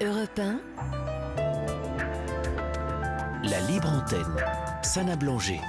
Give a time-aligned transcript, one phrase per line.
[0.00, 0.60] Europe 1,
[3.42, 4.36] La libre antenne.
[4.82, 5.60] Sana Blanger.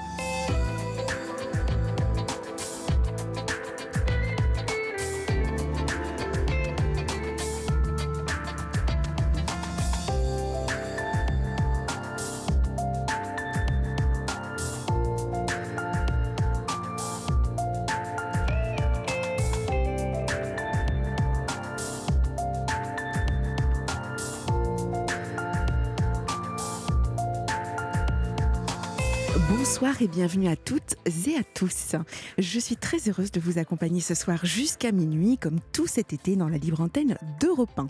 [30.02, 30.96] Et bienvenue à toutes
[31.28, 31.96] et à tous.
[32.38, 36.38] Je suis très heureuse de vous accompagner ce soir jusqu'à minuit, comme tout cet été
[36.38, 37.88] dans la libre antenne d'Europe 1.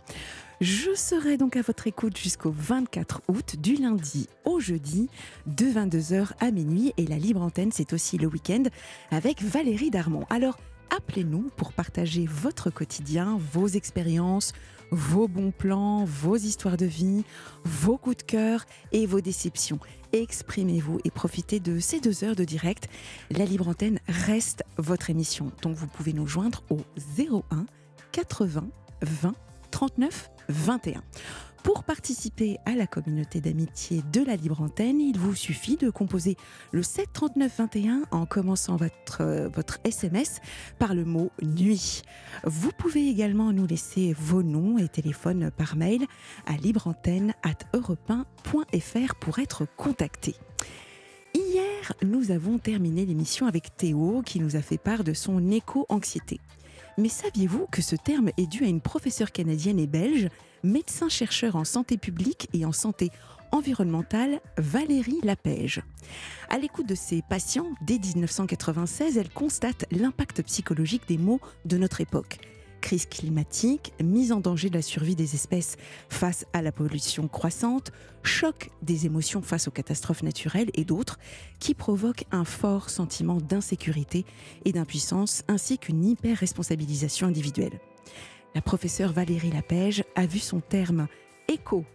[0.59, 5.07] Je serai donc à votre écoute jusqu'au 24 août, du lundi au jeudi,
[5.45, 6.93] de 22h à minuit.
[6.97, 8.63] Et la libre antenne, c'est aussi le week-end
[9.11, 10.25] avec Valérie Darmon.
[10.31, 10.57] Alors,
[10.95, 14.53] appelez-nous pour partager votre quotidien, vos expériences,
[14.91, 17.23] vos bons plans, vos histoires de vie,
[17.63, 19.79] vos coups de cœur et vos déceptions.
[20.11, 22.89] Exprimez-vous et profitez de ces deux heures de direct.
[23.29, 25.51] La libre antenne reste votre émission.
[25.61, 26.79] Donc vous pouvez nous joindre au
[27.17, 27.65] 01
[28.11, 28.67] 80
[29.01, 29.35] 20
[29.71, 31.03] 39 21.
[31.63, 36.37] Pour participer à la communauté d'amitié de la Libre Antenne, il vous suffit de composer
[36.71, 40.39] le 7 39 21 en commençant votre, euh, votre SMS
[40.77, 42.03] par le mot nuit.
[42.45, 46.05] Vous pouvez également nous laisser vos noms et téléphones par mail
[46.45, 50.35] à libreantenne.europe1.fr pour être contacté.
[51.35, 56.39] Hier, nous avons terminé l'émission avec Théo qui nous a fait part de son éco-anxiété.
[56.97, 60.29] Mais saviez-vous que ce terme est dû à une professeure canadienne et belge,
[60.63, 63.11] médecin-chercheur en santé publique et en santé
[63.51, 65.81] environnementale, Valérie Lapège
[66.49, 72.01] À l'écoute de ses patients, dès 1996, elle constate l'impact psychologique des mots de notre
[72.01, 72.39] époque.
[72.81, 75.75] Crise climatique, mise en danger de la survie des espèces
[76.07, 77.91] face à la pollution croissante,
[78.23, 81.19] choc des émotions face aux catastrophes naturelles et d'autres,
[81.59, 84.25] qui provoquent un fort sentiment d'insécurité
[84.63, 87.79] et d'impuissance ainsi qu'une hyper-responsabilisation individuelle.
[88.55, 91.07] La professeure Valérie Lapège a vu son terme
[91.47, 91.85] éco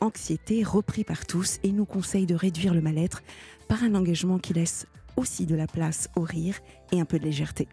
[0.00, 3.22] anxiété repris par tous et nous conseille de réduire le mal-être
[3.68, 6.58] par un engagement qui laisse aussi de la place au rire
[6.90, 7.68] et un peu de légèreté.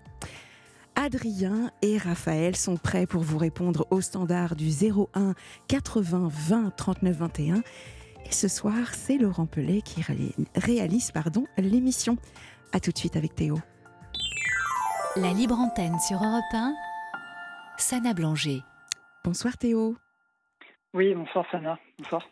[0.95, 5.35] Adrien et Raphaël sont prêts pour vous répondre au standard du 01
[5.69, 7.55] 80 20 39 21.
[8.25, 11.11] Et ce soir, c'est Laurent Pellet qui ré- réalise
[11.57, 12.17] l'émission.
[12.73, 13.57] A tout de suite avec Théo.
[15.16, 16.73] la libre antenne sur Europe 1,
[17.77, 18.61] Sana Blanger.
[19.23, 19.95] Bonsoir Théo.
[20.93, 21.79] Oui, bonsoir Sana.
[21.99, 22.27] Bonsoir.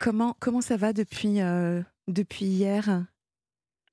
[0.00, 2.84] Comment, comment ça va depuis, euh, depuis hier?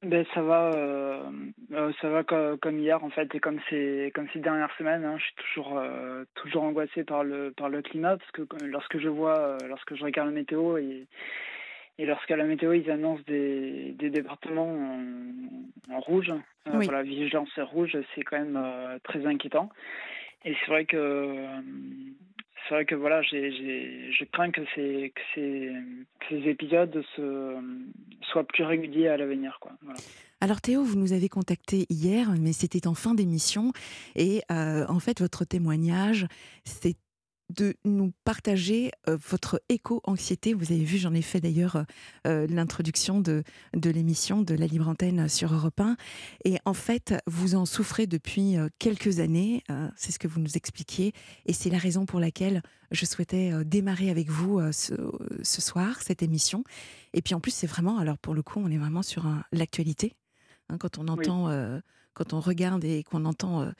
[0.03, 1.23] Ben ça va, euh,
[1.71, 5.05] euh, ça va co- comme hier en fait et comme ces comme ces dernières semaines.
[5.05, 8.97] hein, je suis toujours euh, toujours angoissé par le par le climat parce que lorsque
[8.99, 11.07] je vois, lorsque je regarde la météo et
[11.99, 16.31] et lorsqu'à la météo ils annoncent des des départements en, en rouge,
[16.67, 19.69] euh, voilà vigilance rouge, c'est quand même euh, très inquiétant.
[20.45, 21.47] Et c'est vrai que
[22.67, 25.21] c'est vrai que voilà, j'ai, j'ai, je crains que ces, que
[26.29, 29.57] ces, épisodes soient plus réguliers à l'avenir.
[29.59, 29.73] Quoi.
[30.39, 33.71] Alors Théo, vous nous avez contacté hier, mais c'était en fin d'émission.
[34.15, 36.25] Et euh, en fait, votre témoignage,
[36.65, 36.95] c'est
[37.55, 40.53] de nous partager euh, votre éco-anxiété.
[40.53, 41.83] Vous avez vu, j'en ai fait d'ailleurs euh,
[42.27, 43.43] euh, l'introduction de,
[43.73, 45.97] de l'émission de la Libre Antenne sur Europe 1.
[46.45, 49.63] Et en fait, vous en souffrez depuis quelques années.
[49.69, 51.13] euh, c'est ce que vous nous expliquiez.
[51.45, 54.93] Et c'est la raison pour laquelle je souhaitais démarrer avec vous ce,
[55.41, 56.63] ce soir, cette émission.
[57.13, 60.13] Et puis en plus, c'est vraiment, alors pour le coup, on est vraiment sur l'actualité.
[60.69, 61.49] Hein, quand on entend,
[62.13, 63.72] quand on regarde et qu'on entend euh,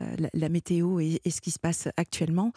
[0.00, 2.52] euh, la, la météo et, et ce qui se passe actuellement.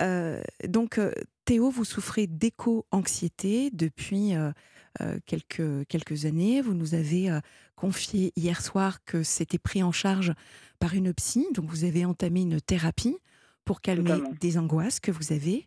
[0.00, 0.98] Euh, donc,
[1.44, 4.52] Théo, vous souffrez d'éco-anxiété depuis euh,
[5.00, 6.60] euh, quelques, quelques années.
[6.60, 7.40] Vous nous avez euh,
[7.76, 10.32] confié hier soir que c'était pris en charge
[10.78, 11.46] par une psy.
[11.54, 13.16] Donc, vous avez entamé une thérapie
[13.64, 14.32] pour calmer Totalement.
[14.40, 15.66] des angoisses que vous avez.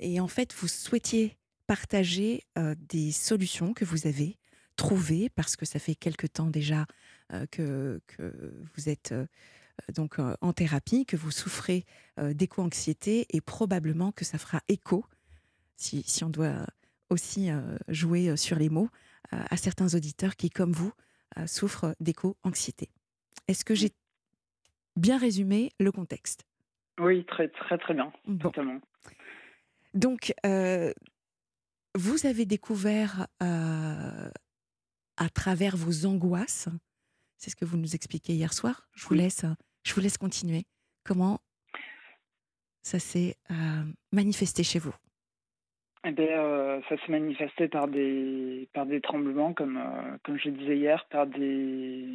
[0.00, 2.42] Et en fait, vous souhaitiez partager
[2.88, 4.36] des solutions que vous avez
[4.76, 6.86] trouvées parce que ça fait quelque temps déjà
[7.32, 9.26] euh, que, que vous êtes euh,
[9.94, 11.84] donc euh, en thérapie, que vous souffrez
[12.16, 15.04] d'éco-anxiété et probablement que ça fera écho,
[15.76, 16.64] si, si on doit
[17.10, 17.48] aussi
[17.88, 18.88] jouer sur les mots,
[19.32, 20.92] à certains auditeurs qui, comme vous,
[21.46, 22.88] souffrent d'éco-anxiété.
[23.48, 23.90] Est-ce que j'ai
[24.94, 26.44] bien résumé le contexte?
[27.00, 28.12] Oui, très, très, très bien.
[28.28, 28.50] Bon.
[28.50, 28.80] Totalement.
[29.92, 30.32] Donc,
[31.94, 34.30] vous avez découvert euh,
[35.16, 36.68] à travers vos angoisses,
[37.36, 38.88] c'est ce que vous nous expliquez hier soir.
[38.94, 39.44] Je vous laisse,
[39.82, 40.64] je vous laisse continuer.
[41.04, 41.40] Comment
[42.82, 43.36] ça s'est
[44.12, 44.94] manifesté chez vous?
[46.06, 50.50] Eh bien, euh, ça s'est manifesté par des par des tremblements, comme euh, comme je
[50.50, 52.06] disais hier, par des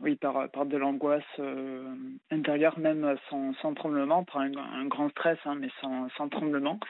[0.00, 1.94] oui par par de l'angoisse euh,
[2.32, 6.80] intérieure, même sans, sans tremblement, par un, grand stress, hein, mais sans, sans tremblement,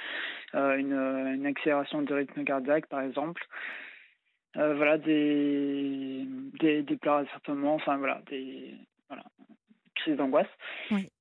[0.54, 3.46] une, une accélération de rythme cardiaque, par exemple.
[4.54, 6.26] Voilà des
[6.60, 8.75] des, des pleurs moments, enfin voilà des
[9.08, 9.25] voilà
[9.94, 10.48] crises d'angoisse.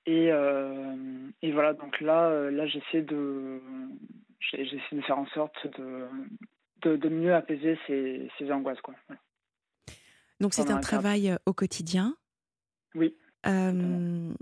[0.06, 0.28] Et
[1.42, 3.62] et voilà donc là là j'essaie de
[4.52, 6.08] j'essaie de faire en sorte de,
[6.96, 8.82] de, mieux apaiser ces, ces angoisses.
[8.82, 8.94] Quoi.
[10.40, 12.16] Donc c'est un travail euh, au quotidien
[12.94, 13.16] Oui.
[13.48, 14.34] Euh,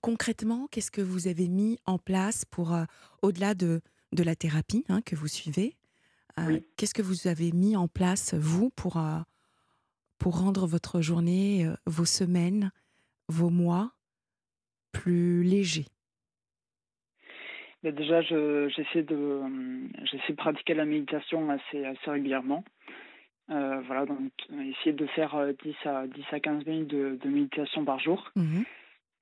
[0.00, 2.84] concrètement, qu'est-ce que vous avez mis en place pour, euh,
[3.22, 3.80] au-delà de,
[4.12, 5.76] de la thérapie hein, que vous suivez,
[6.76, 9.00] qu'est-ce que vous avez mis en place, vous, pour,
[10.18, 12.70] pour rendre votre journée, vos semaines,
[13.28, 13.92] vos mois
[14.92, 15.86] plus légers?
[17.84, 19.42] Déjà, j'essaie de,
[20.04, 22.64] j'essaie de pratiquer la méditation assez, assez régulièrement.
[23.50, 25.34] Euh, voilà, donc essayer de faire
[25.64, 28.30] 10 euh, à, 10 à 15 minutes de, méditation par jour.
[28.36, 28.64] Mhm.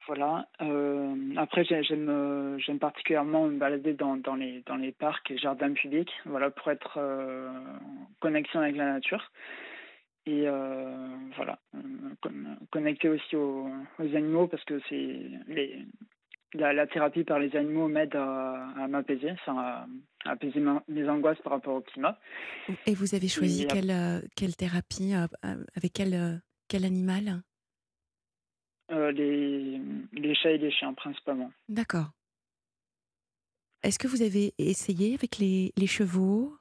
[0.07, 0.49] Voilà.
[0.63, 5.73] Euh, après, j'aime, j'aime particulièrement me balader dans, dans, les, dans les parcs et jardins
[5.73, 9.33] publics, voilà, pour être en connexion avec la nature.
[10.27, 10.47] Et
[11.37, 11.59] voilà,
[12.71, 13.69] connecter aussi aux,
[13.99, 15.87] aux, animaux parce que c'est les,
[16.59, 19.87] la, thérapie par les animaux m'aide à, m'apaiser, à,
[20.25, 22.19] apaiser mes angoisses par rapport au climat.
[22.87, 27.43] Et vous avez choisi quelle, euh, quelle thérapie euh, euh, Avec quel, quel animal?
[28.91, 29.81] Les,
[30.13, 31.51] les chats et les chiens, principalement.
[31.69, 32.11] D'accord.
[33.83, 36.57] Est-ce que vous avez essayé avec les, les chevaux?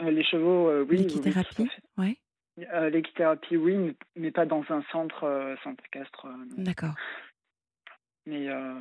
[0.00, 0.98] Les chevaux, oui.
[0.98, 2.18] L'équithérapie oui,
[2.56, 6.26] L'équithérapie, oui, mais pas dans un centre, centre castre.
[6.56, 6.94] D'accord.
[8.26, 8.74] Mais, euh,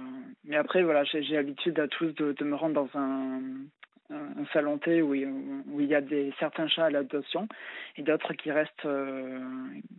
[0.43, 3.41] mais après, voilà, j'ai l'habitude à tous de, de, me rendre dans un,
[4.11, 7.47] un salon thé où, où, il y a des, certains chats à l'adoption
[7.97, 9.39] et d'autres qui restent euh,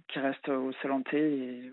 [0.09, 1.73] qui restent au salon thé et,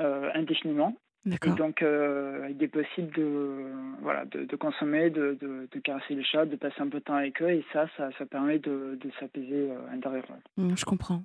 [0.00, 0.96] euh, indéfiniment.
[1.26, 3.70] Et donc, il est possible de,
[4.00, 7.04] voilà, de, de consommer, de, de, de, caresser les chats, de passer un peu de
[7.04, 10.40] temps avec eux, et ça, ça, ça permet de, de s'apaiser intérieurement.
[10.56, 11.24] Mmh, je comprends.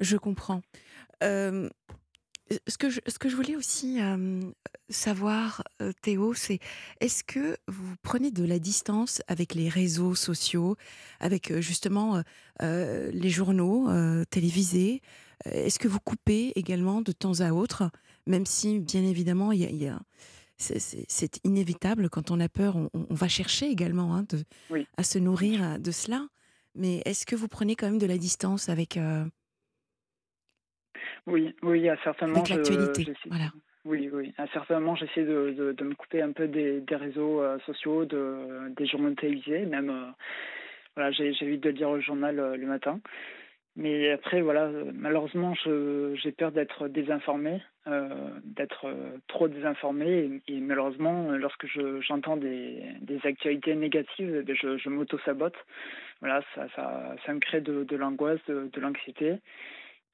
[0.00, 0.60] Je comprends
[2.66, 3.98] ce que je, ce que je voulais aussi
[4.88, 5.62] savoir,
[6.02, 6.58] Théo, c'est
[7.00, 10.76] est-ce que vous prenez de la distance avec les réseaux sociaux,
[11.20, 12.22] avec justement
[12.60, 13.88] les journaux
[14.30, 15.02] télévisés?
[15.44, 17.90] Est-ce que vous coupez également de temps à autre,
[18.26, 20.00] même si bien évidemment il y a,
[20.58, 24.44] c'est inévitable quand on a peur, on, va chercher également hein, de,
[24.96, 26.26] à se nourrir de cela.
[26.74, 28.98] Mais est-ce que vous prenez quand même de la distance avec
[31.28, 32.42] oui, oui, à certainement.
[32.42, 33.50] Avec l'actualité, voilà.
[33.84, 34.34] Oui, oui.
[34.36, 38.04] À certains moments, j'essaie de, de, me couper un peu des, des réseaux euh, sociaux,
[38.04, 39.64] de, des journaux télévisés.
[39.64, 40.10] Même, euh,
[40.94, 43.00] voilà, j'évite de lire le journal euh, le matin.
[43.76, 47.62] Mais après, voilà, malheureusement, j'ai peur d'être désinformé,
[48.42, 48.92] d'être
[49.28, 50.40] trop désinformé.
[50.48, 51.66] Et, malheureusement, lorsque
[52.00, 55.54] j'entends des, des actualités négatives, eh je, je m'auto-sabote.
[56.20, 59.36] Voilà, ça, ça, ça me crée de, l'angoisse, de l'anxiété.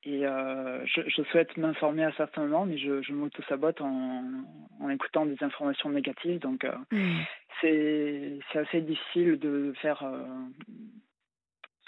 [0.06, 4.44] Et euh, je, je, souhaite m'informer à certains moments, mais je, je m'auto-sabote en,
[4.80, 6.40] en, écoutant des informations négatives.
[6.40, 7.22] Donc, euh, mm.
[7.62, 10.04] c'est assez difficile de faire,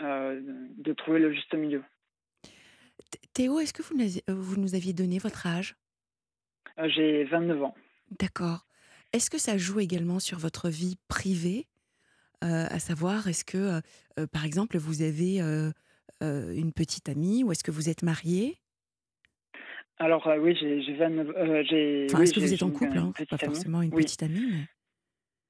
[0.00, 0.41] euh,
[0.79, 1.83] de trouver le juste milieu.
[3.35, 3.95] Théo, est-ce que vous,
[4.29, 5.76] vous, nous aviez donné votre âge?
[6.87, 7.75] J'ai 29 ans.
[8.19, 8.67] D'accord.
[9.12, 11.67] Est-ce que ça joue également sur votre vie privée?
[12.43, 13.81] À savoir, est-ce que,
[14.26, 15.41] par exemple, vous avez
[16.23, 18.57] euh, une petite amie ou est-ce que vous êtes marié
[19.99, 22.07] Alors euh, oui, j'ai euh, j'ai.
[22.11, 23.13] Enfin, est-ce que vous êtes en couple hein?
[23.29, 24.47] Pas forcément une petite amie.
[24.51, 24.67] Mais...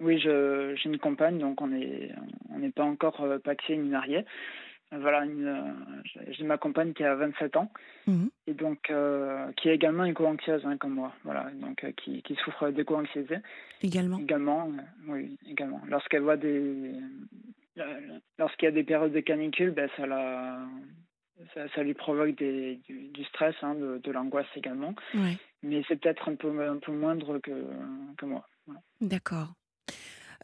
[0.04, 2.10] Oui, j'ai une compagne, donc on n'est
[2.50, 4.24] on n'est pas encore paxé ni marié.
[4.92, 5.24] Voilà,
[6.30, 7.72] j'ai ma compagne qui a 27 ans
[8.06, 8.92] mmh et donc
[9.56, 11.12] qui est également éco-anxieuse hein, comme moi.
[11.24, 13.36] Voilà, donc qui, qui souffre d'éco-anxiété.
[13.82, 14.18] Également.
[14.18, 14.70] Également,
[15.08, 15.80] oui, également.
[15.88, 16.92] Lorsqu'elle voit des
[18.38, 20.66] lorsqu'il y a des périodes de canicule, ben, ça, la,
[21.74, 24.94] ça, lui provoque des, du, stress, hein, de, de l'angoisse également.
[25.62, 27.66] Mais c'est peut-être un peu, un peu moindre que,
[28.16, 28.46] que moi.
[29.00, 29.54] D'accord.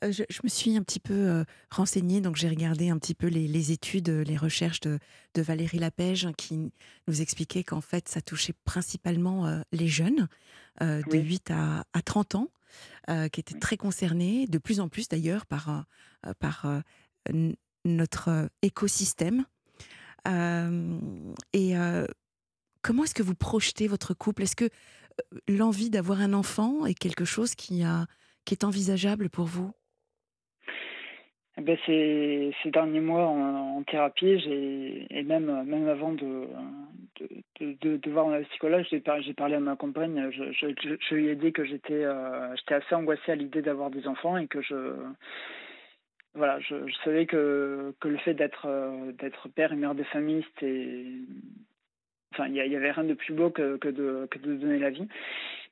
[0.03, 3.15] Euh, je, je, me suis un petit peu euh, renseignée, donc j'ai regardé un petit
[3.15, 4.99] peu les, les, études, les recherches de,
[5.35, 6.73] de Valérie Lapège qui
[7.07, 10.29] nous expliquait qu'en fait ça touchait principalement euh, les jeunes
[10.81, 12.49] de 8 à, à 30 ans,
[13.07, 15.85] qui étaient très concernés, de plus en plus d'ailleurs par,
[16.41, 16.83] par
[17.85, 19.45] notre euh, écosystème.
[20.29, 20.99] Euh,
[21.53, 22.07] et euh,
[22.83, 24.43] comment est-ce que vous projetez votre couple?
[24.43, 24.69] Est-ce que
[25.49, 29.73] l'envie d'avoir un enfant est quelque chose qui, est envisageable pour vous?
[31.59, 34.27] Eh ben, ces, derniers mois en, thérapie,
[35.11, 35.51] et même
[35.89, 36.49] avant de
[38.07, 41.65] voir un psychologue, j'ai par, j'ai parlé à ma compagne, je, lui ai dit que
[41.65, 44.95] j'étais assez angoissée à l'idée d'avoir des enfants et que je
[46.35, 50.03] voilà, je, je savais que que le fait d'être euh, d'être père et mère de
[50.05, 51.05] famille, c'était
[52.33, 54.79] enfin il y, y, avait rien de plus beau que que de que de donner
[54.79, 55.09] la vie.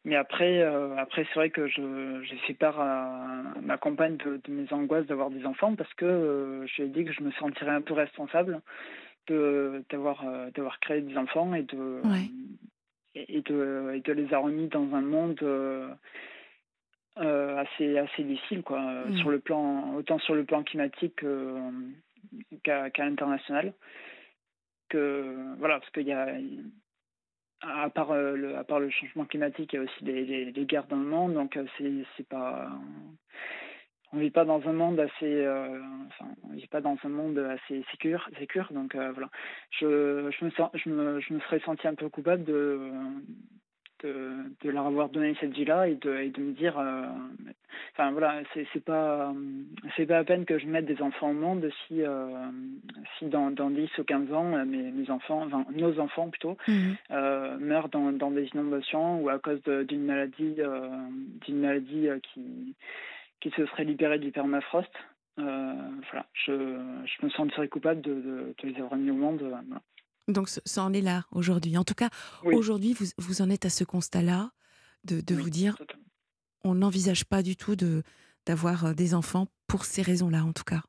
[0.04, 4.40] Mais après, euh, après c'est vrai que je, j'ai fait part à, ma compagne de,
[4.42, 7.22] de mes angoisses d'avoir des enfants parce que euh, je lui ai dit que je
[7.22, 8.60] me sentirais un peu responsable
[9.26, 12.30] de, d'avoir, euh, d'avoir créé des enfants et de, ouais.
[13.14, 15.38] et, de, et de les avoir mis dans un monde
[17.20, 19.18] assez, assez difficile, quoi, mmh.
[19.18, 21.24] sur le plan, autant sur le plan climatique
[22.62, 23.72] qu'à, qu'à l'international.
[24.88, 26.34] Que, voilà, parce qu'il y a
[27.62, 30.52] à part, euh, le, à part le changement climatique, il y a aussi des, des,
[30.52, 32.70] des guerres dans le monde, donc euh, c'est, c'est pas.
[34.12, 35.44] On vit pas dans un monde assez.
[35.44, 39.28] Euh, enfin, on vit pas dans un monde assez sécure, sécure donc euh, voilà.
[39.78, 42.90] Je, je, me sens, je, me, je me serais senti un peu coupable de,
[44.02, 47.04] de, de leur avoir donné cette vie-là et de, et de me dire, euh,
[47.92, 49.32] enfin voilà, c'est, pas,
[49.96, 52.28] c'est pas à peine que je mette des enfants au monde si, euh,
[53.18, 56.56] si dans, dans 10 ou 15 ans, mes, mes enfants, enfin, nos enfants plutôt,
[57.10, 60.88] euh, meurent dans, dans des inondations ou à cause d'une maladie, euh,
[61.46, 62.74] d'une maladie qui,
[63.40, 64.92] qui se serait libérée du permafrost.
[65.36, 66.52] voilà, je,
[67.04, 69.40] je me sentirais coupable de, de, de les avoir mis au monde.
[69.40, 69.62] Voilà.
[70.32, 71.76] Donc ça en est là aujourd'hui.
[71.78, 72.08] En tout cas,
[72.44, 72.54] Oui.
[72.54, 74.50] aujourd'hui, vous, vous en êtes à ce constat-là
[75.04, 76.04] de, de Oui, vous dire, totalement.
[76.64, 78.02] on n'envisage pas du tout de
[78.46, 80.80] d'avoir euh, des enfants pour ces raisons-là, en tout cas.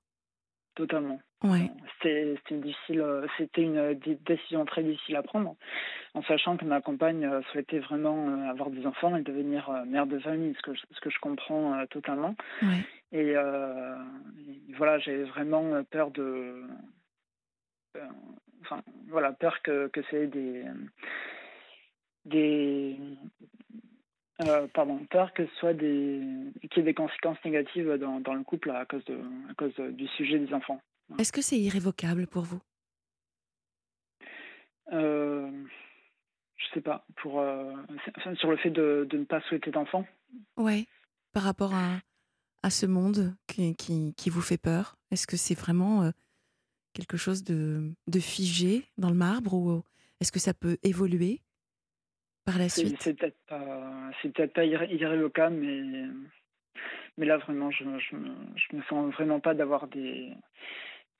[0.75, 1.19] Totalement.
[1.43, 1.69] Ouais.
[1.98, 5.55] C'était c'était une difficile, euh, c'était une euh, dé- décision très difficile à prendre,
[6.13, 10.53] en sachant que ma compagne souhaitait vraiment avoir des enfants et devenir mère de famille,
[10.55, 12.36] ce que je, ce que je comprends totalement.
[12.62, 12.86] Ouais.
[13.12, 13.95] Et, euh,
[14.69, 16.63] et voilà, j'ai vraiment peur de,
[18.62, 20.63] enfin voilà, peur que que c'est des
[22.25, 22.98] des
[24.41, 26.22] euh, pardon, peur que ce soit des
[26.70, 29.18] qu'il y ait des conséquences négatives dans, dans le couple à cause de
[29.50, 30.82] à cause de- du sujet des enfants.
[31.20, 32.62] Est-ce que c'est irrévocable pour vous?
[34.94, 35.50] Euh,
[36.58, 37.74] je sais pas, pour euh,
[38.36, 40.06] sur le fait de, de ne pas souhaiter d'enfant.
[40.58, 40.86] Ouais.
[41.34, 42.00] Par rapport à,
[42.63, 46.12] à ce monde qui, qui, qui vous fait peur Est-ce que c'est vraiment euh,
[46.93, 49.83] quelque chose de, de figé dans le marbre ou
[50.19, 51.41] est-ce que ça peut évoluer
[52.45, 52.98] par la suite?
[53.01, 56.07] c'est peut-être pas c'est peut-être pas irré- irrévocable, mais
[57.17, 60.33] mais là vraiment je je me, je me sens vraiment pas d'avoir des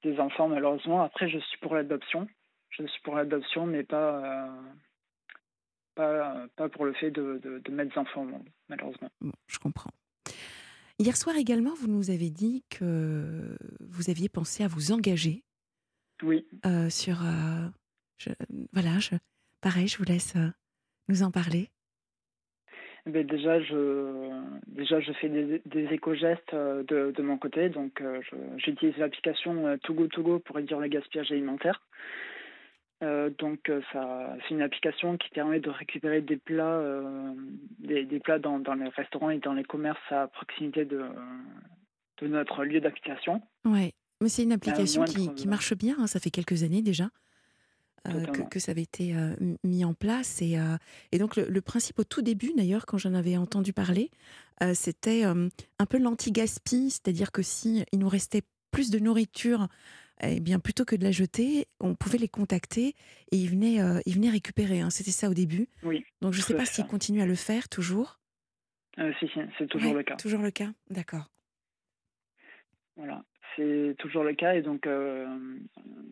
[0.04, 1.02] des enfants malheureusement.
[1.04, 2.28] Après je suis pour l'adoption,
[2.70, 4.62] je suis pour l'adoption, mais pas euh,
[5.96, 9.10] pas pas pour le fait de, de, de mettre des enfants au monde malheureusement.
[9.22, 9.92] Bon, je comprends.
[11.00, 15.44] Hier soir également, vous nous avez dit que vous aviez pensé à vous engager
[16.24, 16.46] Oui.
[16.66, 17.22] euh, sur...
[17.24, 17.68] euh,
[18.18, 18.30] je-
[18.74, 19.16] voilà, je,
[19.62, 20.50] pareil, je vous laisse euh,
[21.08, 21.70] nous en parler.
[23.08, 27.70] Ben déjà, je, déjà, je fais des, des éco-gestes de, de mon côté.
[27.70, 28.04] Donc,
[28.58, 31.82] j'utilise l'application Togo Togo pour réduire le gaspillage alimentaire.
[33.40, 36.80] Donc, ça, c'est une application qui permet de récupérer des plats,
[37.80, 41.04] des, des plats dans, dans les restaurants et dans les commerces à proximité de,
[42.20, 43.42] de notre lieu d'application.
[43.66, 43.91] Ouais,
[44.22, 46.82] mais c'est une application moindre, qui, qui euh, marche bien, hein, ça fait quelques années
[46.82, 47.10] déjà
[48.08, 50.42] euh, que, ça avait été euh, mis en place.
[50.42, 50.78] Et, euh,
[51.12, 54.10] et donc le, le principe au tout début, d'ailleurs, quand j'en avais entendu parler,
[54.64, 55.50] euh, c'était euh,
[55.80, 59.68] un peu l'anti-gaspi, c'est-à-dire que si il nous restait plus de nourriture,
[60.24, 62.96] eh bien plutôt que de la jeter, on pouvait les contacter
[63.32, 64.80] et ils venaient, euh, ils venaient récupérer.
[64.82, 64.90] hein.
[64.90, 65.68] C'était ça au début.
[65.84, 68.20] Oui, Donc je ne sais pas s'ils continuent à le faire toujours.
[69.00, 70.16] euh, si, si, c'est toujours Ouais, le cas.
[70.16, 71.30] Toujours le cas, d'accord.
[72.98, 73.24] Voilà,
[73.56, 74.54] c'est toujours le cas.
[74.56, 75.26] Et donc euh,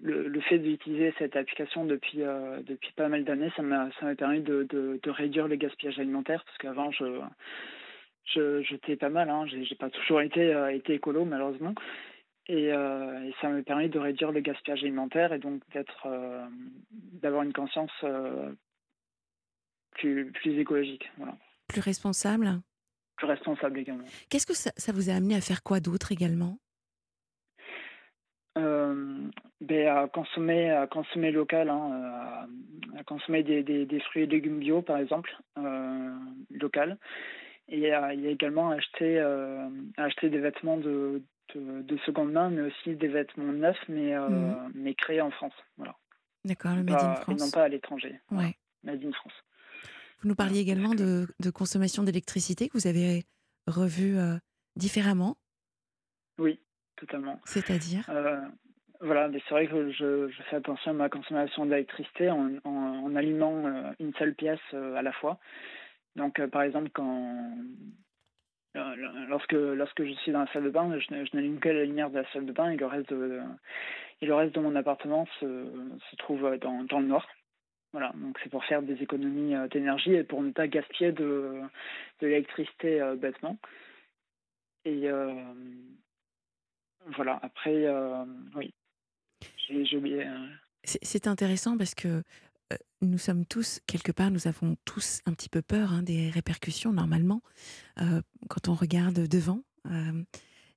[0.01, 4.05] le, le fait d'utiliser cette application depuis euh, depuis pas mal d'années, ça m'a ça
[4.05, 7.05] m'a permis de, de, de réduire le gaspillage alimentaire parce qu'avant je
[8.25, 11.73] je jetais pas mal, hein, j'ai pas toujours été euh, été écolo malheureusement.
[12.51, 16.07] Et, et ça m'a permis de réduire le gaspillage alimentaire et donc d'être
[17.21, 17.91] d'avoir une conscience
[19.91, 22.59] plus plus écologique, voilà, Plus responsable.
[23.17, 24.05] plus responsable également.
[24.29, 26.57] Qu'est-ce que ça, ça vous a amené à faire quoi d'autre également?
[29.61, 32.47] Ben, à consommer à consommer local hein, à,
[32.99, 36.15] à consommer des, des, des fruits et légumes bio par exemple euh,
[36.51, 36.97] local
[37.67, 41.21] et à, il y a également acheter euh, acheter des vêtements de,
[41.55, 45.53] de, de seconde main mais aussi des vêtements neufs mais euh, mais créés en France
[45.77, 45.95] voilà
[46.45, 47.51] D'accord, le Made in Pas- et non France.
[47.51, 48.17] pas à l'étranger.
[48.31, 48.55] Ouais.
[48.83, 49.33] made in France
[50.21, 53.25] Vous nous parliez également de, de consommation d'électricité que vous avez
[53.67, 54.15] revue
[54.77, 55.35] différemment
[56.37, 56.57] Oui,
[56.99, 57.39] totalement.
[57.45, 58.03] C'est-à-dire?
[59.01, 63.65] Voilà, mais c'est vrai que je, fais attention à ma consommation d'électricité en, en, allumant
[63.65, 65.39] euh, une seule pièce euh, à la fois.
[66.17, 67.55] Donc, euh, par exemple, quand
[69.29, 72.19] lorsque lorsque je suis dans la salle de bain, je, n'allume que la lumière de
[72.19, 73.39] la salle de bain et le reste de,
[74.21, 75.45] et le reste de mon appartement se,
[76.11, 77.25] se trouve dans, dans le noir.
[77.93, 81.61] Voilà, donc c'est pour faire des économies d'énergie et pour ne pas gaspiller de,
[82.19, 83.57] de l'électricité bêtement.
[84.85, 85.09] Et
[87.15, 87.87] voilà, après,
[88.55, 88.73] oui,
[90.83, 92.23] c'est intéressant parce que
[92.71, 96.29] euh, nous sommes tous, quelque part, nous avons tous un petit peu peur hein, des
[96.29, 97.41] répercussions normalement
[98.01, 99.63] euh, quand on regarde devant.
[99.87, 100.23] Euh,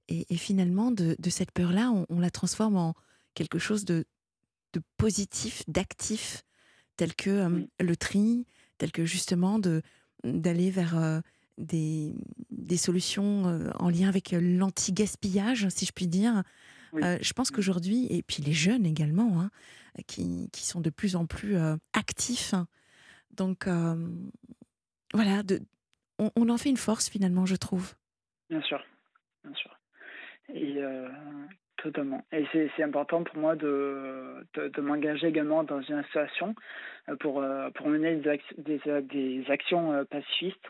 [0.09, 2.95] et, finalement, de, cette peur-là, on, la transforme en
[3.35, 4.05] quelque chose de,
[4.99, 6.43] positif, d'actif,
[6.97, 9.59] tel que le tri, tel que justement
[10.23, 11.23] d'aller vers
[11.59, 12.15] des,
[12.51, 16.43] des, solutions en lien avec l'anti-gaspillage, si je puis dire,
[16.95, 19.51] euh, je pense qu'aujourd'hui, et puis les jeunes également, hein,
[20.07, 22.55] qui, qui, sont de plus en plus euh, actifs.
[23.35, 23.95] Donc, euh,
[25.15, 25.61] voilà, de,
[26.19, 27.95] on, en fait une force finalement, je trouve.
[28.51, 28.83] Bien sûr,
[29.45, 29.71] bien sûr.
[30.55, 30.81] Et
[31.79, 32.25] totalement.
[32.31, 36.55] Et c'est important pour moi de, de, m'engager également dans une association
[37.21, 37.43] pour,
[37.75, 40.69] pour mener des, des, des actions pacifistes.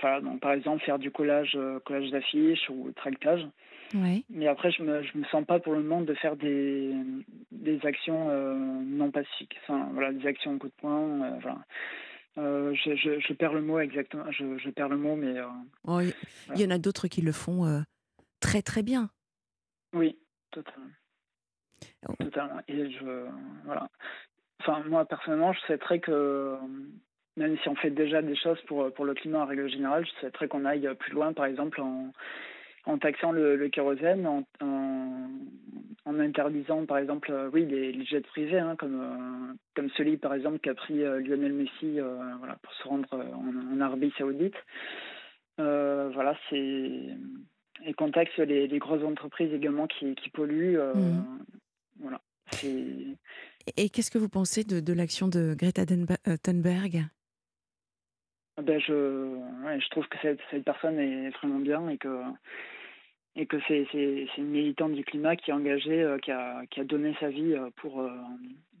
[0.00, 3.46] Voilà, donc par exemple faire du collage, collage d'affiches ou tractage.
[3.94, 6.94] Mais après, je me, je me sens pas pour le moment de faire des,
[7.50, 9.56] des actions euh, non pacifiques.
[9.62, 11.22] Enfin, voilà, des actions en coup de poing.
[11.22, 11.64] Euh, voilà.
[12.36, 14.30] Euh, je, je, je, perds le mot exactement.
[14.30, 15.34] Je, je perds le mot, mais.
[15.84, 17.82] Oh, il y en a d'autres qui le font
[18.40, 19.10] très très bien.
[19.94, 20.18] Oui,
[20.50, 20.90] totalement.
[22.08, 22.12] Oh.
[22.18, 22.60] Totalement.
[22.68, 23.26] Et je.
[23.64, 23.88] Voilà.
[24.60, 26.56] Enfin, moi, personnellement, je souhaiterais que
[27.38, 30.20] même si on fait déjà des choses pour, pour le climat en règle générale, je
[30.20, 32.12] souhaiterais qu'on aille plus loin, par exemple en,
[32.84, 38.74] en taxant le, kérosène, en, en, interdisant par exemple euh, oui, les, jets privés, hein,
[38.76, 42.00] comme, euh, comme celui par exemple qu'a pris euh, Lionel Messi
[42.38, 44.56] voilà, pour se rendre en, Arabie Saoudite.
[45.58, 47.16] voilà, c'est
[47.86, 50.78] et qu'on taxe les, les, grosses entreprises également qui, qui polluent.
[50.78, 51.22] Mmh.
[52.00, 52.20] Voilà.
[53.76, 57.04] Et qu'est-ce que vous pensez de, de l'action de Greta Thunberg?
[58.62, 59.38] Ben je,
[59.80, 62.22] je trouve que cette, cette personne est vraiment bien et que
[63.38, 63.86] et que c'est
[64.36, 67.54] une militante du climat qui est engagée, euh, qui, a, qui a donné sa vie
[67.54, 68.10] euh, pour, euh,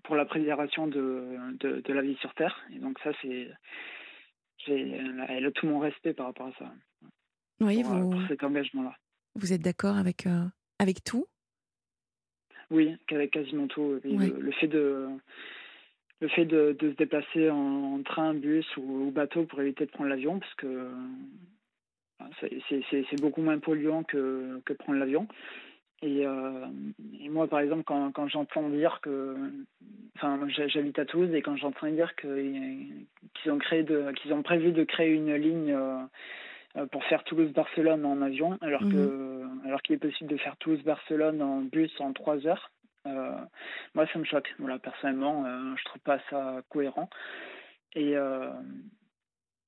[0.02, 1.24] pour la préservation de,
[1.60, 2.60] de, de, la vie sur Terre.
[2.74, 3.48] Et donc ça, c'est
[4.66, 6.72] elle a tout mon respect par rapport à ça.
[7.60, 8.94] Oui, vous, pour cet engagement-là.
[9.36, 10.26] Vous êtes d'accord avec,
[10.78, 11.26] avec tout?
[12.70, 14.00] Oui, qu'avec quasiment tout.
[14.04, 15.08] Le, fait de
[16.20, 20.10] le fait de, de se déplacer en, train, bus ou, bateau pour éviter de prendre
[20.10, 20.88] l'avion, parce que
[22.68, 25.28] c'est beaucoup moins polluant que, que prendre l'avion.
[26.02, 26.66] Et, euh,
[27.20, 29.36] et, moi, par exemple, quand, quand j'entends dire que,
[30.16, 33.84] enfin, j'habite à Toulouse et quand j'entends dire qu'ils ont créé
[34.30, 35.72] ont prévu de créer une ligne
[36.76, 39.62] euh, pour faire Toulouse-Barcelone en avion, alors que, mhm.
[39.66, 42.77] alors qu'il est possible de faire Toulouse-Barcelone en bus en trois heures, euh,
[43.94, 44.54] moi, ça me choque.
[44.58, 45.44] Voilà, personnellement,
[45.76, 47.08] je trouve pas ça cohérent.
[47.94, 48.16] Et,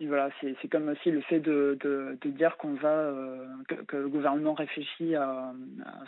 [0.00, 1.76] et voilà, c'est comme aussi le fait de,
[2.24, 5.52] dire qu'on va euh, que, le gouvernement réfléchit à,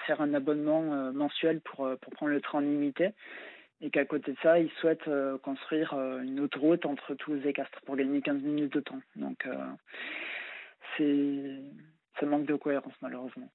[0.06, 3.10] faire un abonnement euh, mensuel pour, euh, pour prendre le train limité
[3.82, 5.10] et qu'à côté de ça, il souhaite
[5.42, 5.92] construire
[6.22, 9.00] une autoroute entre Toulouse et Castres pour gagner 15 minutes de temps.
[9.16, 9.44] Donc
[10.96, 13.50] ça manque de cohérence malheureusement.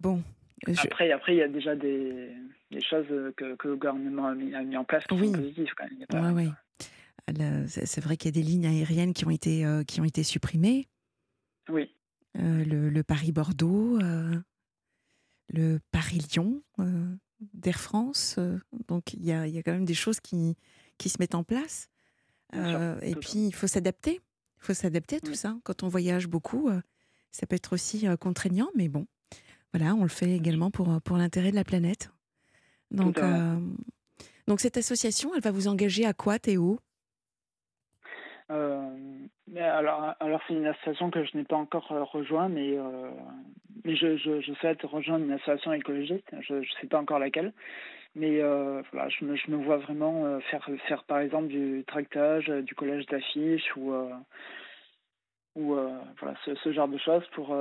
[0.00, 0.20] Bon.
[0.66, 2.30] Après, après, il y a déjà des,
[2.70, 5.72] des choses que, que, le gouvernement a mis, a mis en place qui sont positives
[5.76, 6.36] quand même.
[6.36, 6.50] oui.
[7.68, 10.22] C'est vrai qu'il y a des lignes aériennes qui ont été, euh, qui ont été
[10.22, 10.88] supprimées.
[11.68, 11.90] Oui.
[12.38, 14.34] Euh, le, Paris-Bordeaux, euh,
[15.48, 16.62] le Paris-Lyon
[17.54, 18.38] d'Air France.
[18.88, 20.56] donc il y a, y a, quand même des choses qui,
[20.98, 21.88] qui se mettent en place.
[22.52, 24.20] et puis il faut s'adapter.
[24.58, 25.56] Il faut s'adapter à tout ça.
[25.64, 26.70] Quand on voyage beaucoup,
[27.30, 29.06] ça peut être aussi contraignant, mais bon,
[29.72, 32.10] voilà, on le fait également pour, pour l'intérêt de la planète.
[32.90, 33.20] Donc,
[34.48, 36.80] donc cette association, elle va vous engager à quoi, Théo?
[38.50, 38.96] Euh,
[39.56, 43.10] alors, alors c'est une association que je n'ai pas encore euh, rejoint, mais, euh,
[43.84, 46.28] mais je, je, je, souhaite rejoindre une association écologiste.
[46.40, 47.52] Je ne sais pas encore laquelle,
[48.16, 52.74] mais voilà, je me, je me vois vraiment faire, faire par exemple du tractage, du
[52.74, 53.92] collage d'affiches ou,
[55.54, 55.74] ou
[56.18, 57.54] voilà, ce, ce, genre de choses pour,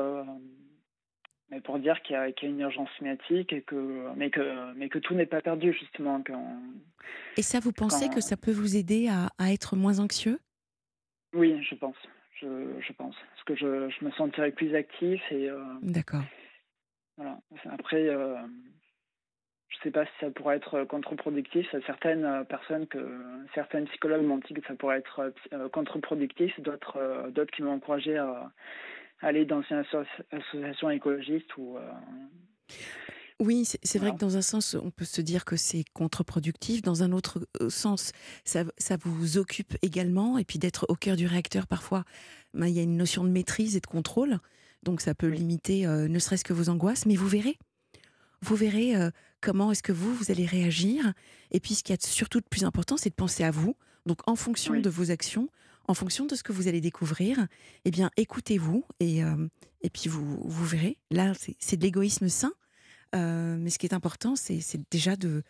[1.51, 4.89] mais pour dire qu'il y, y, a une urgence climatique et que, mais, que, mais
[4.89, 6.21] que tout n'est pas perdu justement.
[6.25, 6.62] Quand,
[7.38, 10.39] et ça, vous pensez que ça peut vous aider à, à être moins anxieux?
[11.33, 11.95] Oui, je pense.
[12.39, 12.47] je,
[12.79, 13.15] je pense.
[13.15, 16.23] Parce que je, je me sentirais plus actif et euh, D'accord.
[17.17, 17.39] voilà.
[17.71, 18.35] Après, euh,
[19.69, 21.67] je sais pas si ça pourrait être contre-productif.
[21.85, 22.99] Certaines euh, personnes que
[23.53, 25.33] certains psychologues m'ont dit que ça pourrait être
[25.71, 28.51] contre-productif, d'autres d'autres qui m'ont encouragé à
[29.21, 31.91] aller dans une asso- association écologiste ou euh,
[33.39, 36.82] Oui, c'est vrai que dans un sens, on peut se dire que c'est contre-productif.
[36.82, 38.12] Dans un autre euh, sens,
[38.43, 40.38] ça, ça vous occupe également.
[40.38, 42.03] Et puis d'être au cœur du réacteur, parfois,
[42.53, 44.39] ben, il y a une notion de maîtrise et de contrôle.
[44.84, 45.38] Donc ça peut Oui.
[45.38, 47.05] limiter euh, ne serait-ce que vos angoisses.
[47.05, 47.58] Mais vous verrez,
[48.41, 49.10] vous verrez euh,
[49.41, 51.13] comment est-ce que vous, vous allez réagir.
[51.51, 53.75] Et puis ce qui est surtout de plus important, c'est de penser à vous.
[54.05, 54.82] Donc en fonction Oui.
[54.82, 55.49] de vos actions,
[55.89, 57.47] en fonction de ce que vous allez découvrir,
[57.84, 59.47] eh bien écoutez-vous et, euh,
[59.82, 60.99] et puis vous, vous verrez.
[61.10, 62.54] Là, c'est de l'égoïsme sain.
[63.15, 65.41] Euh, mais ce qui est important, c'est déjà de,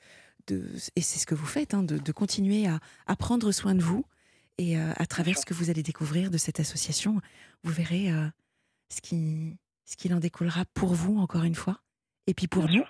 [0.48, 3.76] de et c'est ce que vous faites, hein, de, de continuer à, à prendre soin
[3.76, 4.06] de vous.
[4.58, 7.20] Et euh, à travers ce que vous allez découvrir de cette association,
[7.64, 8.10] vous verrez
[8.88, 11.82] ce qui ce qu'il en découlera pour vous, encore une fois,
[12.28, 12.86] et puis pour nous,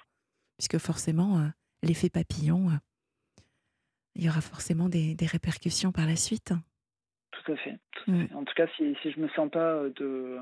[0.58, 1.50] puisque forcément,
[1.82, 2.78] l'effet papillon,
[4.16, 6.54] il y aura forcément des, des répercussions par la suite.
[7.32, 7.78] Tout à fait.
[7.92, 8.28] tout à Mm.
[8.28, 8.36] fait.
[8.36, 10.38] En tout cas, si, si je me sens pas euh, de,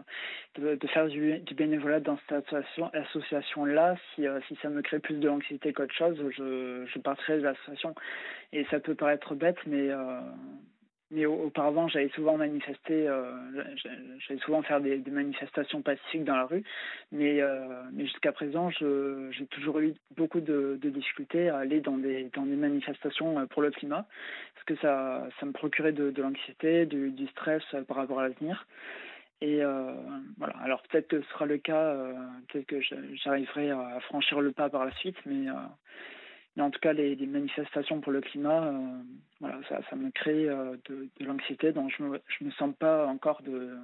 [0.56, 4.82] de, de faire du, du bénévolat dans cette association, association-là, si, euh, si ça me
[4.82, 7.94] crée plus de l'anxiété qu'autre chose, je, je partirai de l'association.
[8.54, 10.20] Et ça peut paraître bête, mais, euh,
[11.12, 13.32] mais au- auparavant, j'allais souvent manifester, euh,
[14.44, 16.64] souvent faire des, manifestations pacifiques dans la rue.
[17.12, 22.46] Mais, euh, jusqu'à présent, j'ai toujours eu beaucoup de, difficultés à aller dans des, dans
[22.46, 24.06] des manifestations euh, pour le climat
[24.56, 28.66] parce que ça, me procurait de, l'anxiété, du, du stress euh, par rapport à l'avenir.
[29.40, 29.62] Et
[30.40, 31.96] voilà, alors peut-être que ce sera le cas,
[32.50, 32.82] peut-être que
[33.24, 35.46] j'arriverai à franchir le pas par la suite, mais,
[36.58, 39.04] mais en tout cas, les, les manifestations pour le climat, euh,
[39.40, 42.74] voilà, ça, ça me crée euh, de, de l'anxiété, donc je me, je me sens
[42.78, 43.78] pas encore de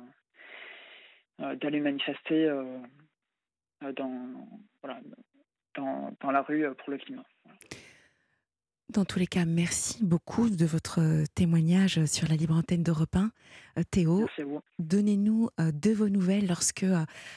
[1.40, 2.52] euh, d'aller manifester
[3.96, 4.48] dans,
[4.82, 5.00] voilà,
[5.76, 7.24] dans, dans la rue pour le climat.
[8.90, 11.00] Dans tous les cas, merci beaucoup de votre
[11.36, 13.32] témoignage sur la libre antenne d'Europe 1.
[13.78, 14.28] Euh, Théo,
[14.80, 16.86] donnez-nous de vos nouvelles lorsque,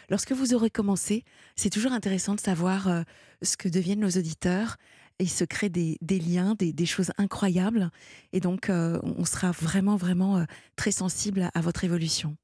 [0.09, 1.25] lorsque vous aurez commencé.
[1.57, 3.05] C'est toujours intéressant de savoir
[3.43, 4.77] ce que deviennent nos auditeurs.
[5.19, 7.91] Il se crée des, des liens, des, des choses incroyables.
[8.33, 10.45] Et donc, euh, on sera vraiment, vraiment euh,
[10.77, 12.37] très sensible à, à votre évolution.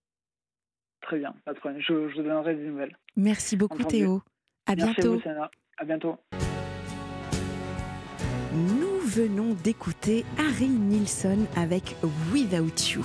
[1.03, 1.81] Très bien, pas de problème.
[1.83, 2.97] Je, je vous donnerai des nouvelles.
[3.17, 3.97] Merci beaucoup, Entendu.
[3.99, 4.23] Théo.
[4.67, 5.13] À Merci bientôt.
[5.29, 5.41] à vous.
[5.79, 6.17] À bientôt.
[8.55, 11.97] Nous venons d'écouter Harry Nilsson avec
[12.33, 13.05] Without You.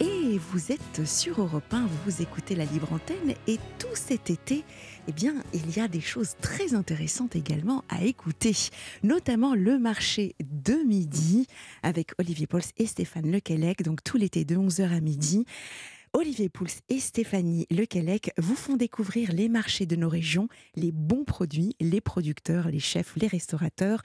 [0.00, 4.64] Et vous êtes sur Europe 1, vous écoutez la libre antenne et tout cet été,
[5.06, 8.54] eh bien, il y a des choses très intéressantes également à écouter,
[9.02, 11.46] notamment le marché de midi
[11.82, 15.44] avec Olivier Pauls et Stéphane Lequelec, donc tout l'été de 11h à midi.
[16.14, 21.24] Olivier Pouls et Stéphanie Lequelec vous font découvrir les marchés de nos régions, les bons
[21.24, 24.00] produits, les producteurs, les chefs, les restaurateurs.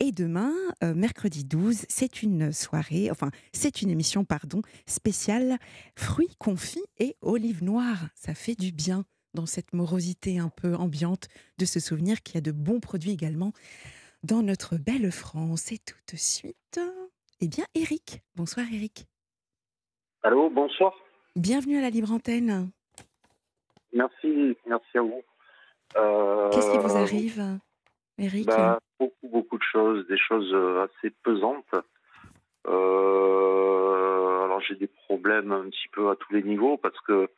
[0.00, 5.58] Et demain, euh, mercredi 12, c'est une soirée, enfin, c'est une émission, pardon, spéciale
[5.96, 8.08] fruits confits et olives noires.
[8.14, 12.38] Ça fait du bien dans cette morosité un peu ambiante de se souvenir qu'il y
[12.38, 13.52] a de bons produits également
[14.22, 15.72] dans notre belle France.
[15.72, 16.80] Et tout de suite,
[17.40, 18.22] eh bien, Eric.
[18.36, 19.06] Bonsoir, Eric.
[20.22, 20.94] Allô, bonsoir.
[21.36, 22.70] Bienvenue à la Libre Antenne.
[23.92, 25.22] Merci, merci à vous.
[25.96, 27.58] Euh, Qu'est-ce qui vous arrive,
[28.18, 31.74] Eric bah, Beaucoup, beaucoup de choses, des choses euh, assez pesantes.
[32.66, 37.30] Euh, alors j'ai des problèmes un petit peu à tous les niveaux parce que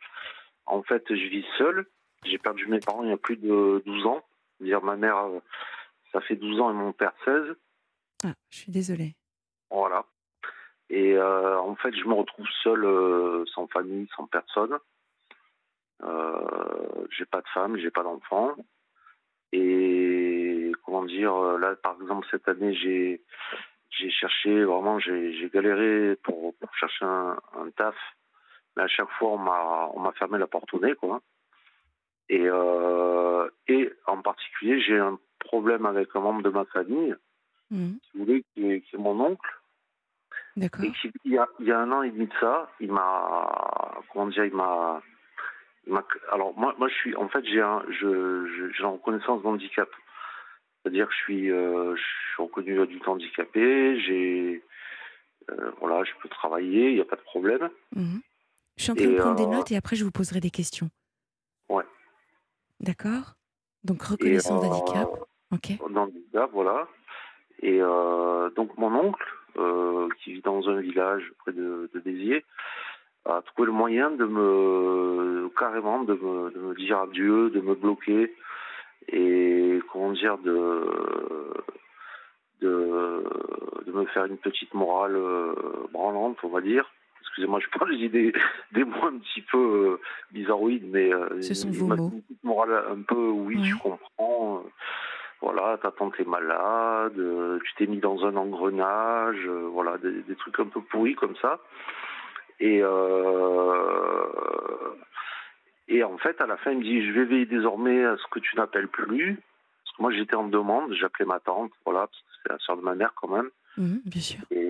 [0.66, 1.86] en fait je vis seul.
[2.24, 4.22] J'ai perdu mes parents il y a plus de 12 ans.
[4.60, 5.40] Dire ma mère, euh,
[6.12, 7.56] ça fait 12 ans et mon père 16.
[8.24, 9.16] Ah, je suis désolée.
[9.70, 10.04] Voilà.
[10.92, 14.76] Et euh, en fait, je me retrouve seul, euh, sans famille, sans personne.
[16.02, 18.54] Euh, j'ai pas de femme, j'ai pas d'enfant.
[19.52, 23.22] Et comment dire, là, par exemple, cette année, j'ai
[23.90, 27.96] j'ai cherché vraiment, j'ai j'ai galéré pour, pour chercher un, un taf.
[28.76, 31.20] Mais à chaque fois, on m'a on m'a fermé la porte au nez, quoi.
[32.28, 37.14] Et euh, et en particulier, j'ai un problème avec un membre de ma famille,
[37.70, 37.98] Mhm.
[38.02, 39.50] si vous voulez, qui est, qui est mon oncle.
[40.56, 40.84] D'accord.
[40.84, 42.92] Et qui- il y, a, il y a un an et demi de ça, il
[42.92, 45.02] m'a, comment dire, il m'a,
[45.86, 48.90] il m'a- alors moi, moi je suis, en fait, j'ai un, je, je- j'ai une
[48.90, 49.88] reconnaissance d'handicap.
[50.82, 54.62] C'est-à-dire que je suis, euh, je suis reconnu adulte handicapé, j'ai,
[55.50, 57.68] euh, voilà, je peux travailler, il n'y a pas de problème.
[57.96, 58.20] Mhm.
[58.82, 60.50] Je suis en train de prendre des euh, notes et après je vous poserai des
[60.50, 60.90] questions.
[61.68, 61.84] Ouais.
[62.80, 63.34] D'accord?
[63.84, 65.08] Donc reconnaissance euh, d'handicap.
[65.52, 65.78] Ok.
[65.78, 66.88] dans le handicap, voilà.
[67.60, 69.24] Et euh, donc mon oncle,
[70.18, 72.44] qui vit dans un village près de, de Béziers,
[73.24, 77.76] a trouvé le moyen de me carrément de me, de me dire adieu, de me
[77.76, 78.34] bloquer
[79.06, 81.54] et comment dire de
[82.62, 83.24] de,
[83.86, 85.16] de me faire une petite morale
[85.92, 86.90] branlante, on va dire.
[87.32, 88.32] Excusez-moi, je parle des, des,
[88.72, 90.00] des mots un petit peu euh,
[90.32, 92.12] bizarroïdes, mais euh, Ce sont vos mots.
[92.42, 93.64] morale un peu, oui, Ouais.
[93.64, 94.58] je comprends.
[94.64, 94.68] euh,
[95.40, 100.22] voilà, ta tante est malade, euh, tu t'es mis dans un engrenage, euh, voilà, des,
[100.22, 101.58] des trucs un peu pourris comme ça.
[102.60, 104.24] Et euh,
[105.88, 108.22] et en fait, à la fin, il me dit, je vais veiller désormais à ce
[108.30, 109.34] que tu n'appelles plus.
[109.84, 112.76] Parce que moi, j'étais en demande, j'appelais ma tante, voilà, parce que c'est la soeur
[112.76, 113.50] de ma mère quand même.
[113.76, 114.38] Mhm, bien sûr.
[114.50, 114.61] Et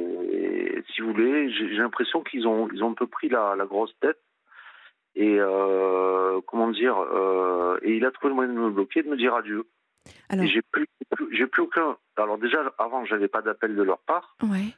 [0.95, 3.95] si vous voulez, j'ai l'impression qu'ils ont, ils ont un peu pris la, la grosse
[4.01, 4.19] tête.
[5.15, 9.09] Et euh, comment dire, euh, et il a trouvé le moyen de me bloquer, de
[9.11, 9.67] me dire adieu.
[10.31, 10.87] Alors, j'ai plus,
[11.33, 11.97] j'ai plus aucun.
[12.17, 14.37] Alors déjà, avant, j'avais pas d'appel de leur part.
[14.43, 14.75] ouais.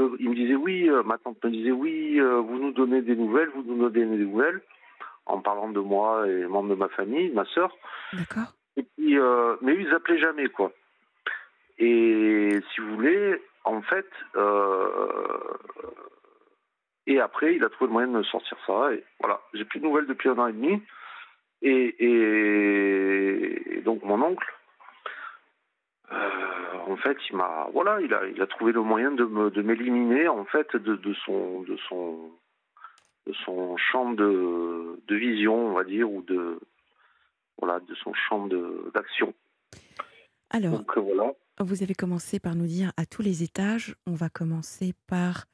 [0.00, 3.50] Euh, Ils me disaient oui, ma tante me disait oui, vous nous donnez des nouvelles,
[3.54, 4.60] vous nous donnez des nouvelles,
[5.26, 7.76] en parlant de moi et membres de ma famille, ma sœur.
[8.12, 8.52] D'accord.
[8.76, 10.72] Et puis, euh, mais ils appelaient jamais, quoi.
[11.78, 15.56] Et si vous voulez, en fait, euh,
[17.06, 18.92] et après, il a trouvé le moyen de me sortir ça.
[18.94, 20.82] Et voilà, j'ai plus de nouvelles depuis un an et demi.
[21.62, 24.46] Et, et, et donc mon oncle,
[26.12, 29.50] euh, en fait, il m'a, voilà, il a, il a trouvé le moyen de me,
[29.50, 32.30] de m'éliminer, en fait, de, de son, de son,
[33.26, 36.58] de son champ de, de vision, on va dire, ou de,
[37.58, 39.32] voilà, de son champ de- d'action.
[40.50, 41.32] Alors, Donc voilà.
[41.60, 43.94] Vous avez commencé par nous dire à tous les étages.
[44.06, 45.46] On va commencer par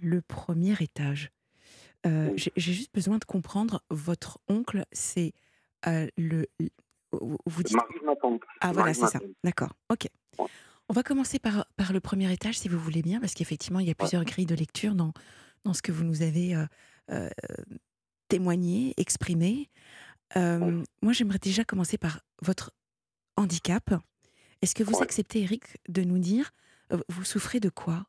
[0.00, 1.30] le premier étage.
[2.06, 2.44] Euh, Oui.
[2.56, 3.82] J'ai juste besoin de comprendre.
[3.90, 5.32] Votre oncle, c'est
[5.86, 6.46] euh, le.
[7.12, 7.76] Vous dites.
[7.76, 8.40] Marie de ma tante.
[8.60, 9.20] Ah voilà, c'est ça.
[9.44, 9.72] D'accord.
[9.90, 10.08] Ok.
[10.38, 10.46] Ouais.
[10.88, 13.86] On va commencer par, par le premier étage, si vous voulez bien, parce qu'effectivement, il
[13.86, 15.12] y a plusieurs grilles de lecture dans,
[15.64, 16.66] dans ce que vous nous avez euh,
[17.10, 17.28] euh,
[18.28, 19.70] témoigné, exprimé.
[20.36, 20.82] Euh, Ouais.
[21.02, 22.72] Moi, j'aimerais déjà commencer par votre
[23.36, 23.94] handicap.
[24.62, 25.02] Est-ce que vous Ouais.
[25.02, 26.50] acceptez, Eric, de nous dire,
[26.92, 28.04] euh, vous souffrez de quoi?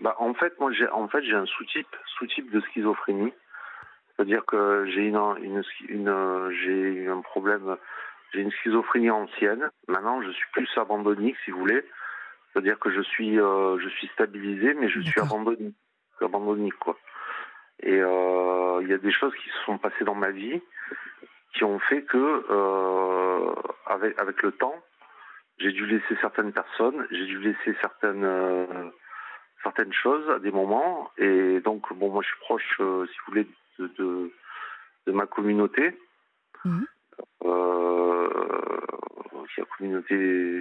[0.00, 3.32] Bah, en fait, moi, j'ai en fait un sous-type, sous-type de schizophrénie.
[4.16, 7.76] C'est-à-dire que j'ai une, une, une, j'ai un problème,
[8.32, 9.70] j'ai une schizophrénie ancienne.
[9.88, 11.84] Maintenant, je suis plus abandonnique, si vous voulez.
[12.52, 15.76] C'est-à-dire que je suis, euh, je suis stabilisé, mais je suis abandonnique,
[16.22, 16.96] abandonnique, quoi.
[17.80, 20.62] Et euh, il y a des choses qui se sont passées dans ma vie
[21.52, 22.16] qui ont fait que,
[22.50, 23.54] euh,
[23.86, 24.74] avec, avec le temps,
[25.58, 28.66] j'ai dû laisser certaines personnes, j'ai dû laisser certaines, euh,
[29.62, 31.10] certaines choses à des moments.
[31.18, 33.46] Et donc, bon, moi, je suis proche, euh, si vous voulez,
[33.78, 34.30] de, de,
[35.06, 35.96] de ma communauté.
[37.44, 38.28] Euh,
[39.54, 40.14] c'est la communauté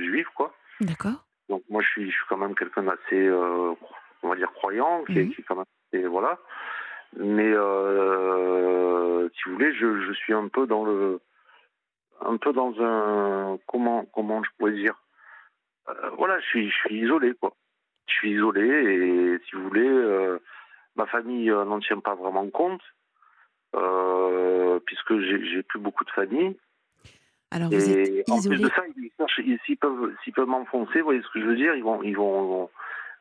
[0.06, 0.54] juive, quoi.
[0.82, 5.04] D'accord Donc moi je suis, je suis quand même quelqu'un d'assez, on va dire croyant,
[5.06, 5.34] qui, est- Mhm.
[5.34, 6.38] qui est quand même, assez- voilà.
[7.18, 7.52] Mais
[9.34, 11.20] si vous voulez, je, je suis un peu dans le,
[12.22, 14.96] un peu dans un, comment, comment je pourrais dire,
[15.90, 17.54] Euh, voilà, je suis, je suis isolé quoi.
[18.08, 20.40] Je suis isolé et si vous voulez, euh,
[20.96, 22.82] ma famille euh, n'en tient pas vraiment compte.
[24.86, 26.58] puisque j'ai plus beaucoup de famille.
[27.52, 30.48] Alors, vous êtes Et en plus de ça, ils cherchent, ils- s'ils peuvent, s'ils peuvent
[30.48, 32.70] m'enfoncer, vous voyez ce que je veux dire, ils vont, ils vont,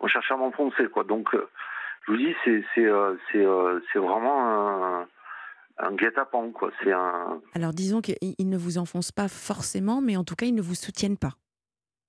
[0.00, 1.04] vont chercher à m'enfoncer, quoi.
[1.04, 2.88] Donc, je vous dis, c'est, c'est,
[3.30, 3.44] c'est,
[3.92, 5.06] c'est vraiment un,
[5.78, 6.70] un guet-apens, quoi.
[6.82, 10.46] C'est un, Alors, disons qu'ils ils ne vous enfoncent pas forcément, mais en tout cas,
[10.46, 11.32] ils ne vous soutiennent pas.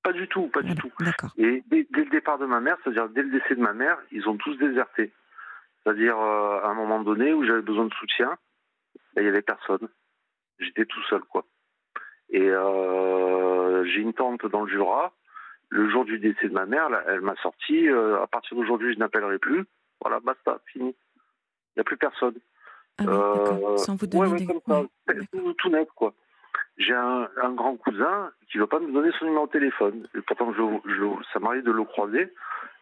[0.04, 0.92] pas du tout, pas du tout.
[1.00, 1.32] D'accord.
[1.38, 3.98] Et dès, dès le départ de ma mère, c'est-à-dire dès le décès de ma mère,
[4.12, 5.12] ils ont tous déserté.
[5.84, 8.38] C'est-à-dire euh, à un moment donné où j'avais besoin de soutien,
[9.16, 9.88] ben, il y avait personne.
[10.60, 11.46] J'étais tout seul, quoi.
[12.30, 15.14] Et euh, j'ai une tante dans le Jura.
[15.70, 17.88] Le jour du décès de ma mère, là, elle m'a sorti.
[17.90, 19.66] euh, à partir d'aujourd'hui, je n'appellerai plus.
[20.02, 20.90] Voilà, basta, fini.
[20.90, 22.36] Il n'y a plus personne.
[22.98, 23.14] Ah oui.
[23.14, 24.46] Euh, Sans vous donner ouais, des.
[24.46, 24.82] comme ça.
[24.82, 26.14] ouais, tout, tout net, quoi.
[26.78, 30.08] J'ai un, un grand cousin qui ne veut pas me donner son numéro de téléphone.
[30.16, 32.34] Et pourtant, je, je- ça m'arrive de le croiser.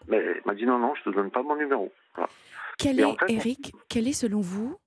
[0.08, 1.92] Mais il m'a dit non, non, je ne te donne pas mon numéro.
[2.16, 2.30] Voilà.
[2.78, 4.78] Quelle Et est, en fait, on- Eric, quelle est selon vous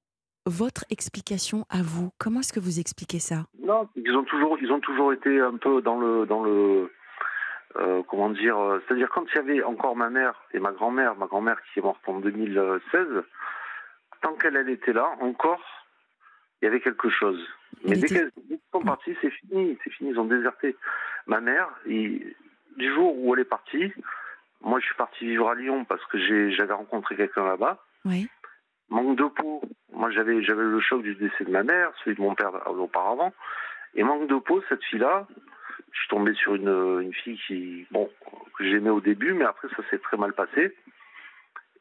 [0.44, 2.10] votre explication à vous?
[2.18, 3.46] Comment est-ce que vous expliquez ça?
[3.60, 6.92] Non, ils ont toujours, ils ont toujours été un peu dans le, dans le,
[7.76, 11.16] euh, comment dire, euh, c'est-à-dire quand il y avait encore ma mère et ma grand-mère,
[11.16, 13.06] ma grand-mère qui est morte en 2016,
[14.20, 15.62] tant qu'elle elle était là, encore,
[16.60, 17.40] il y avait quelque chose.
[17.84, 18.30] Mais dès qu'elles
[18.72, 20.76] sont parties, c'est fini, c'est fini, ils ont déserté.
[21.26, 22.34] Ma mère, il-
[22.76, 23.92] du jour où elle est partie,
[24.62, 26.18] moi je suis parti vivre à Lyon parce que
[26.50, 27.82] j'avais rencontré quelqu'un là-bas.
[28.04, 28.28] Oui.
[28.88, 29.62] Manque de peau.
[29.92, 33.32] Moi, j'avais j'avais le choc du décès de ma mère, celui de mon père auparavant.
[33.94, 35.26] Et manque de peau, cette fille-là,
[35.92, 38.08] je suis tombé sur une, une fille qui, bon,
[38.56, 40.76] que j'aimais au début, mais après, ça s'est très mal passé.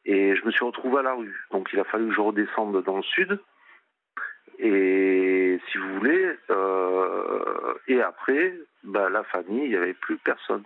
[0.08, 1.34] Et je me suis retrouvé à la rue.
[1.50, 3.40] Donc il a fallu que je redescende dans le sud.
[4.58, 10.62] Et si vous voulez, euh, et après, bah, la famille, il n'y avait plus personne.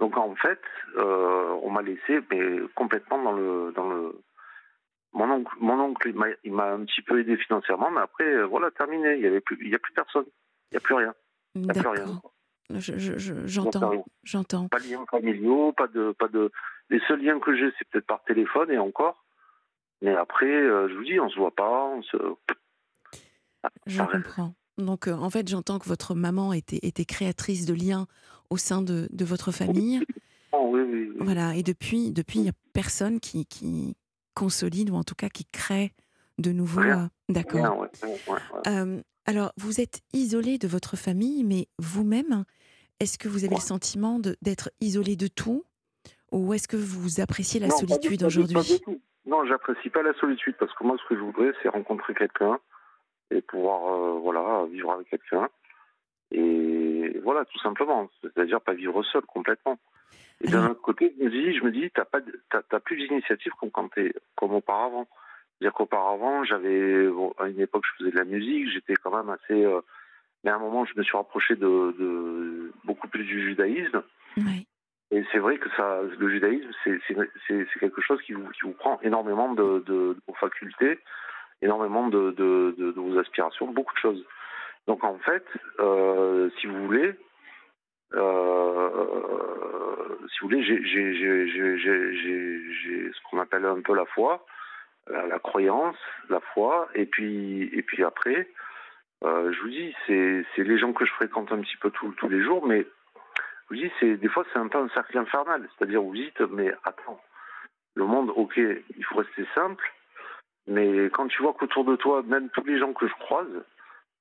[0.00, 0.60] Donc en fait,
[0.96, 4.12] euh, on m'a laissé mais complètement dans le dans le.
[5.14, 8.70] Mon oncle, mon oncle, il m'a un petit peu aidé financièrement, mais après, euh, voilà,
[8.72, 9.14] terminé.
[9.14, 10.24] Il y avait plus, il y a plus personne.
[10.70, 11.14] Il n'y a plus rien.
[11.54, 12.04] Il n'y a plus rien.
[12.06, 12.32] D'accord.
[12.70, 14.68] Je- je- je- J'entends, j'entends.
[14.68, 16.50] Pas de liens familiaux, pas de, pas de.
[16.90, 19.24] Les seuls liens que j'ai, c'est peut-être par téléphone et encore.
[20.02, 22.16] Mais après, euh, je vous dis, on se voit pas, on se.
[23.86, 24.54] Je comprends.
[24.76, 28.06] Donc, euh, en fait, j'entends que votre maman était, était créatrice de liens
[28.50, 30.04] au sein de, de votre famille.
[30.52, 31.16] Oh, oui, oui, oui.
[31.20, 31.54] Voilà.
[31.56, 33.96] Et depuis, depuis, il n'y a personne qui, qui
[34.34, 35.92] consolide ou en tout cas qui crée
[36.38, 36.82] de nouveaux.
[36.82, 37.60] Euh, D'accord.
[37.60, 38.68] Bien, ouais, ouais, ouais, ouais.
[38.68, 42.44] Euh, alors, vous êtes isolé de votre famille, mais vous-même,
[43.00, 45.64] est-ce que vous avez le sentiment d'être isolé de tout?
[46.34, 48.80] Ou est-ce que vous appréciez la Non, solitude aujourd'hui.
[49.26, 52.58] Non, j'apprécie pas la solitude parce que moi, ce que je voudrais, c'est rencontrer quelqu'un
[53.30, 55.48] et pouvoir, euh, voilà, vivre avec quelqu'un.
[56.32, 58.10] Et voilà, tout simplement.
[58.22, 59.78] C'est-à-dire pas vivre seul complètement.
[60.40, 63.52] Et d'un autre côté, je me dis, je me dis, t'as pas, de- plus d'initiative
[63.60, 65.06] comme quand t'es, comme auparavant.
[65.58, 69.30] C'est-à-dire qu'auparavant, j'avais, bon, à une époque, je faisais de la musique, j'étais quand même
[69.30, 69.64] assez.
[69.64, 69.80] euh,
[70.42, 74.02] mais à un moment, je me suis rapproché de, de beaucoup plus du judaïsme.
[74.36, 74.66] Oui.
[75.14, 75.68] Et c'est vrai que
[76.18, 80.98] le judaïsme, c'est quelque chose qui vous, prend énormément de, vos facultés,
[81.62, 84.26] énormément de, vos aspirations, beaucoup de choses.
[84.88, 85.44] Donc en fait,
[85.78, 87.14] euh, si vous voulez,
[88.14, 88.90] euh,
[90.32, 90.82] si vous voulez, j'ai-
[93.12, 94.44] ce qu'on appelle un peu la foi,
[95.08, 95.96] la, croyance,
[96.28, 98.48] la foi, et puis et puis après,
[99.22, 102.42] euh, je vous dis, c'est les gens que je fréquente un petit peu tous les
[102.42, 102.84] jours, mais
[103.70, 106.72] vous dis, c'est des fois c'est un peu un cercle infernal, c'est-à-dire vous dites, mais
[106.84, 107.20] attends,
[107.94, 109.84] le monde, ok, il faut rester simple,
[110.66, 113.48] mais quand tu vois qu'autour de toi, même tous les gens que je croise,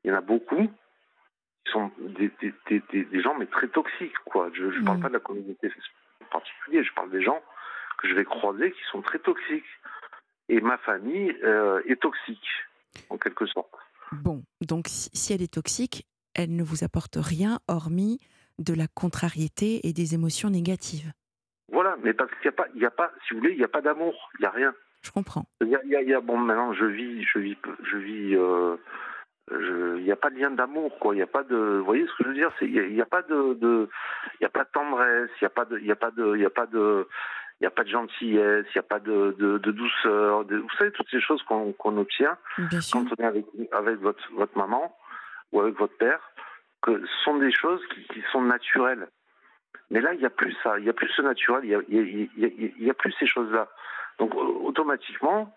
[0.04, 0.68] il y en a beaucoup
[1.66, 4.50] qui sont des, des, des, des- des gens mais très toxiques, quoi.
[4.54, 5.02] Je ne parle Mhm.
[5.04, 5.72] pas de la communauté
[6.22, 7.42] en particulier, je parle des gens
[7.98, 9.64] que je vais croiser qui sont très toxiques.
[10.50, 12.46] Et ma famille euh, est toxique,
[13.10, 13.74] en quelque sorte.
[14.12, 18.20] Bon, donc si elle est toxique, elle ne vous apporte rien hormis
[18.60, 21.12] de la contrariété et des émotions négatives.
[21.72, 23.64] Voilà, mais parce qu'il n'y a pas, y a pas, si vous voulez, il n'y
[23.64, 24.74] a pas d'amour, il n'y a rien.
[25.02, 25.46] Je comprends.
[25.62, 28.36] Il y a, y a- y a- bon, maintenant, je vis, je vis, je vis,
[28.36, 28.78] euh,
[29.52, 31.14] il n'y a pas de lien d'amour, quoi.
[31.14, 32.84] Il n'y a pas de, vous voyez ce que je veux dire, il n'y a,
[32.86, 33.90] il y a pas de,
[34.40, 36.46] il a pas de tendresse, il n'y a pas de, il a pas de, il
[36.46, 37.08] a pas de,
[37.60, 40.58] il y a pas de gentillesse, il n'y a pas de, de, de douceur, de-
[40.58, 43.00] vous savez toutes ces choses qu'on, obtient Bien sûr.
[43.00, 44.96] quand on est avec, avec votre, votre maman
[45.52, 46.20] ou avec votre père,
[46.84, 49.08] que sont des choses qui, sont naturelles.
[49.90, 52.30] Mais là, il n'y a plus ça, il n'y a plus ce naturel, il
[52.80, 53.68] n'y a, plus ces choses-là.
[54.20, 55.54] Donc, euh, automatiquement,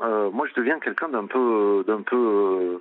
[0.00, 2.78] euh, moi, je deviens quelqu'un d'un peu, d'un peu, euh,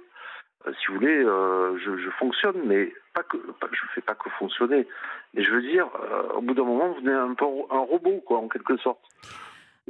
[0.68, 3.38] euh, si vous voulez, euh, je, fonctionne, mais pas que,
[3.72, 4.88] je fais pas que fonctionner.
[5.34, 8.22] Mais je veux dire, euh, au bout d'un moment, vous devenez un peu un robot,
[8.26, 9.02] quoi, en quelque sorte.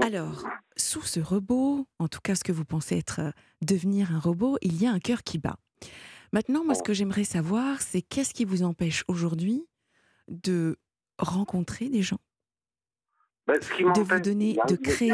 [0.01, 4.19] Alors, sous ce robot, en tout cas ce que vous pensez être euh, devenir un
[4.19, 5.57] robot, il y a un cœur qui bat.
[6.33, 9.65] Maintenant, moi, ce que j'aimerais savoir, c'est qu'est-ce qui vous empêche aujourd'hui
[10.29, 10.77] de
[11.19, 12.19] rencontrer des gens,
[13.47, 15.11] Ben, ce qui De vous donner- a- de créer-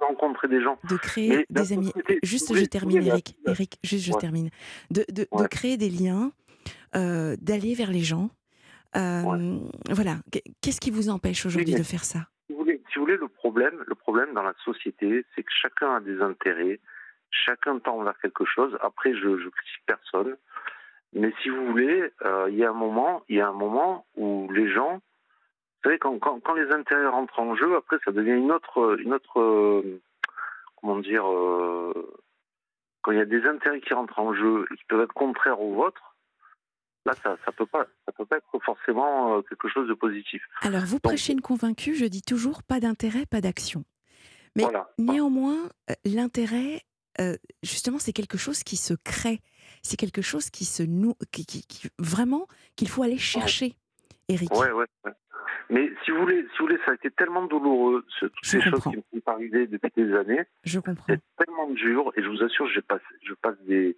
[0.00, 0.78] rencontrer des gens.
[0.88, 1.92] de créer des amis.
[2.22, 3.36] Juste, je termine, Eric.
[3.46, 4.18] Eric, juste, je Ouais.
[4.18, 4.50] termine.
[4.90, 5.46] De, de, de Ouais.
[5.48, 6.32] créer des liens,
[6.96, 8.30] euh, d'aller vers les gens.
[8.96, 9.58] Euh,
[9.90, 10.16] Voilà.
[10.32, 12.26] Qu- Qu'est-ce qui vous empêche aujourd'hui de faire ça?
[12.46, 15.52] si vous voulez, si vous voulez, le problème, le problème dans la société, c'est que
[15.62, 16.80] chacun a des intérêts,
[17.30, 18.76] chacun tend vers quelque chose.
[18.80, 20.36] Après, je, je critique personne,
[21.12, 24.06] mais si vous voulez, euh, il y a un moment, il y a un moment
[24.16, 28.12] où les gens, vous savez, quand, quand, quand les intérêts rentrent en jeu, après, ça
[28.12, 30.00] devient une autre, une autre, euh,
[30.76, 31.92] comment dire, euh,
[33.02, 35.60] quand il y a des intérêts qui rentrent en jeu et qui peuvent être contraires
[35.60, 36.16] aux vôtres.
[37.06, 40.42] Là, ça, ça peut pas, ça peut pas être forcément quelque chose de positif.
[40.60, 43.84] Alors, vous prêchez une convaincue, je dis toujours pas d'intérêt, pas d'action.
[44.54, 44.90] Mais Voilà.
[44.98, 45.70] néanmoins,
[46.04, 46.82] l'intérêt,
[47.18, 49.40] euh, justement, c'est quelque chose qui se crée.
[49.82, 52.46] C'est quelque chose qui se noue, qui, qui- qui- vraiment
[52.76, 53.74] qu'il faut aller chercher,
[54.28, 54.50] Eric.
[54.52, 55.12] Ouais, ouais, ouais.
[55.70, 58.50] Mais si vous voulez, si vous voulez, ça a été tellement douloureux, ce- toutes Je
[58.50, 60.42] ces choses qui me sont arrivées depuis des années.
[60.64, 61.06] Je comprends.
[61.08, 63.96] C'est tellement dur, et je vous assure, je passe, je passe des,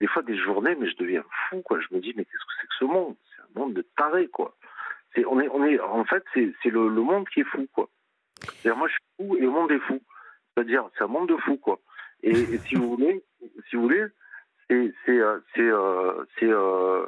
[0.00, 1.80] des fois des journées, mais je deviens fou, quoi.
[1.80, 3.16] Je me dis, mais qu'est-ce que c'est que ce monde?
[3.34, 4.56] C'est un monde de tarés, quoi.
[5.14, 7.66] C'est, on est, on est, en fait, c'est, c'est le, le monde qui est fou,
[7.72, 7.88] quoi.
[8.42, 10.02] C'est-à-dire, moi, je suis fou et le monde est fou.
[10.54, 11.80] C'est-à-dire, c'est un monde de fous, quoi.
[12.22, 13.24] Et, et si vous voulez,
[13.68, 14.04] si vous voulez,
[14.68, 17.06] c'est, c'est, euh, c'est, euh, c'est euh,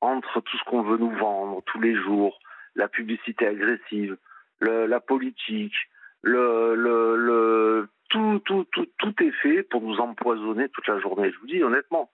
[0.00, 2.38] entre tout ce qu'on veut nous vendre tous les jours,
[2.74, 4.16] la publicité agressive,
[4.60, 5.74] le- la politique,
[6.22, 11.30] le, le, le, tout, tout, tout, tout est fait pour nous empoisonner toute la journée.
[11.32, 12.10] Je vous dis honnêtement.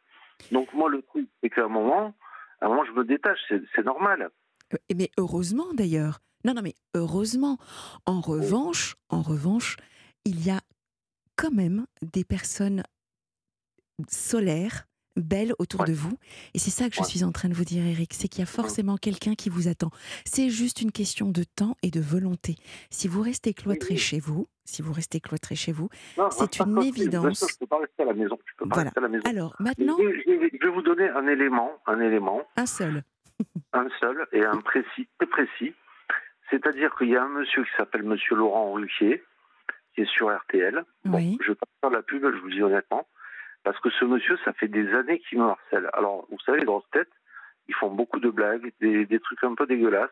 [0.50, 2.14] Donc moi, le truc, c'est qu'à un moment,
[2.60, 3.38] à un moment, je me détache.
[3.74, 4.30] C'est normal.
[4.94, 6.18] Mais heureusement d'ailleurs.
[6.44, 7.58] Non, non, mais heureusement.
[8.06, 9.76] En revanche, en revanche,
[10.24, 10.60] il y a
[11.40, 12.82] quand même des personnes
[14.08, 14.86] solaires,
[15.16, 15.88] belles autour Ouais.
[15.88, 16.16] de vous.
[16.54, 17.06] Et c'est ça que je Ouais.
[17.06, 18.14] suis en train de vous dire, Eric.
[18.14, 19.90] C'est qu'il y a forcément quelqu'un qui vous attend.
[20.24, 22.56] C'est juste une question de temps et de volonté.
[22.90, 23.98] Si vous restez cloîtré oui.
[23.98, 25.88] chez vous, si vous restez cloîtré chez vous,
[26.30, 27.40] C'est une évidence.
[27.40, 28.38] Je ne peux pas rester à la maison.
[28.46, 28.90] Je peux pas Voilà.
[28.90, 29.24] rester à la maison.
[29.26, 32.66] alors maintenant, Je, vais- je vais- je vais vous donner un élément, un élément, un
[32.66, 33.02] seul.
[33.72, 35.74] un seul et un précis, très précis.
[36.50, 39.22] C'est-à-dire qu'il y a un monsieur qui s'appelle Monsieur Laurent Ruquier,
[39.94, 40.84] qui est sur RTL.
[41.04, 41.38] Bon, Oui.
[41.40, 43.06] je ne vais pas faire la pub, je vous le dis honnêtement,
[43.64, 45.88] parce que ce monsieur, ça fait des années qu'il me harcèle.
[45.92, 47.10] Alors, vous savez, les grosses têtes,
[47.68, 50.10] ils font beaucoup de blagues, des, des trucs un peu dégueulasses,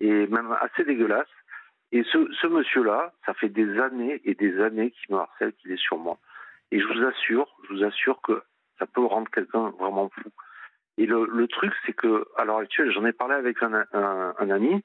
[0.00, 1.26] et même assez dégueulasses.
[1.92, 5.70] Et ce, ce monsieur-là, ça fait des années et des années qu'il me harcèle, qu'il
[5.72, 6.18] est sur moi.
[6.72, 8.42] Et je vous assure, je vous assure que
[8.78, 10.28] ça peut rendre quelqu'un vraiment fou.
[10.98, 14.34] Et le, le truc, c'est que à l'heure actuelle, j'en ai parlé avec un, un-
[14.38, 14.82] un ami,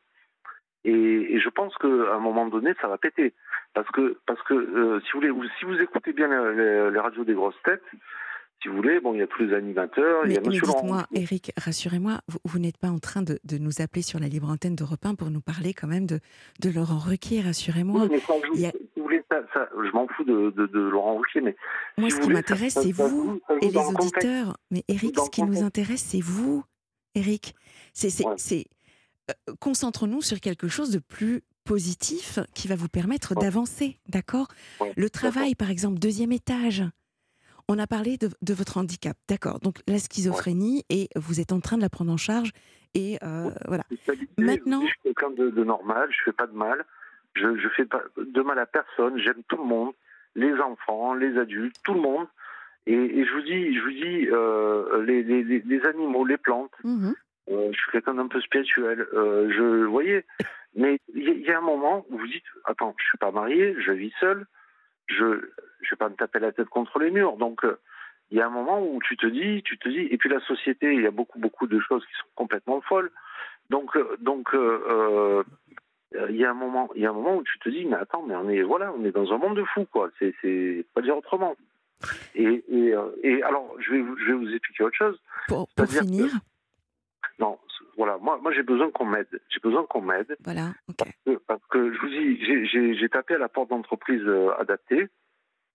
[0.86, 0.92] et,
[1.36, 3.34] et je pense qu'à un moment donné, ça va péter.
[3.74, 7.00] Parce que, parce que euh, si, vous voulez, si vous écoutez bien les, les- les
[7.00, 7.84] radios des grosses têtes,
[8.62, 10.60] si vous voulez, bon, il y a tous les animateurs, il y Mais, a mais
[10.60, 14.28] dites-moi, Eric, rassurez-moi, vous, vous n'êtes pas en train de, de nous appeler sur la
[14.28, 16.20] libre antenne de Repin pour nous parler quand même de,
[16.62, 18.02] de Laurent Ruquier, rassurez-moi.
[18.02, 18.20] Oui, mais
[18.66, 20.52] a- si vous voulez, ça, ça, je m'en fous de,
[20.90, 21.56] Laurent Ruquier, mais
[21.98, 24.58] Moi, si ce qui m'intéresse, c'est vous ça et les le auditeurs.
[24.72, 26.64] Mais Eric, ce qui nous intéresse, c'est vous,
[27.16, 27.56] Eric.
[27.94, 28.34] C'est, c'est, Ouais.
[29.30, 34.48] Euh, concentrons-nous sur quelque chose de plus positif qui va vous permettre d'avancer, d'accord?
[34.98, 36.84] Le travail, par exemple, deuxième étage.
[37.68, 39.60] On a parlé de, de votre handicap, d'accord?
[39.60, 42.52] Donc la schizophrénie, et vous êtes en train de la prendre en charge.
[42.96, 43.84] Et euh, voilà.
[44.40, 46.84] Maintenant- Je suis quelqu'un de, de normal, je fais pas de mal.
[47.36, 49.20] Je, je fais pas de mal à personne.
[49.20, 49.92] J'aime tout le monde,
[50.36, 52.26] les enfants, les adultes, tout le monde.
[52.88, 56.38] Et, et je vous dis, je vous dis, euh, les, les, les- les animaux, les
[56.38, 56.72] plantes.
[56.84, 57.14] Mhm.
[57.50, 59.08] Euh, je suis quelqu'un d'un peu spirituel.
[59.14, 60.26] Euh, je, voyez.
[60.76, 63.92] Mais il y, a- un moment où vous dites, attends, je suis pas marié, je
[63.92, 64.46] vis seul.
[65.08, 65.42] Je,
[65.82, 67.38] je vais pas me taper la tête contre les murs.
[67.38, 67.78] Donc euh,
[68.32, 70.40] il y a un moment où tu te dis, tu te dis, et puis la
[70.42, 73.10] société, il y a beaucoup, beaucoup de choses qui sont complètement folles.
[73.72, 75.44] Donc, donc, euh,
[76.30, 77.96] il y a un moment, il y a un moment où tu te dis, mais
[77.98, 80.10] attends, mais on est, voilà, on est dans un monde de fous, quoi.
[80.20, 81.56] C'est, c'est pas dire autrement.
[82.34, 82.94] Et, et,
[83.24, 85.20] et alors, je vais, vous- je vais vous expliquer autre chose.
[85.48, 86.26] Pour, pour finir,
[87.40, 87.58] Non,
[87.98, 89.28] voilà, moi, moi, j'ai besoin qu'on m'aide.
[89.50, 90.36] J'ai besoin qu'on m'aide.
[90.44, 91.08] voilà, ok.
[91.48, 92.66] Parce que je vous dis,
[92.96, 95.08] j'ai- tapé à la porte d'entreprise euh, adaptée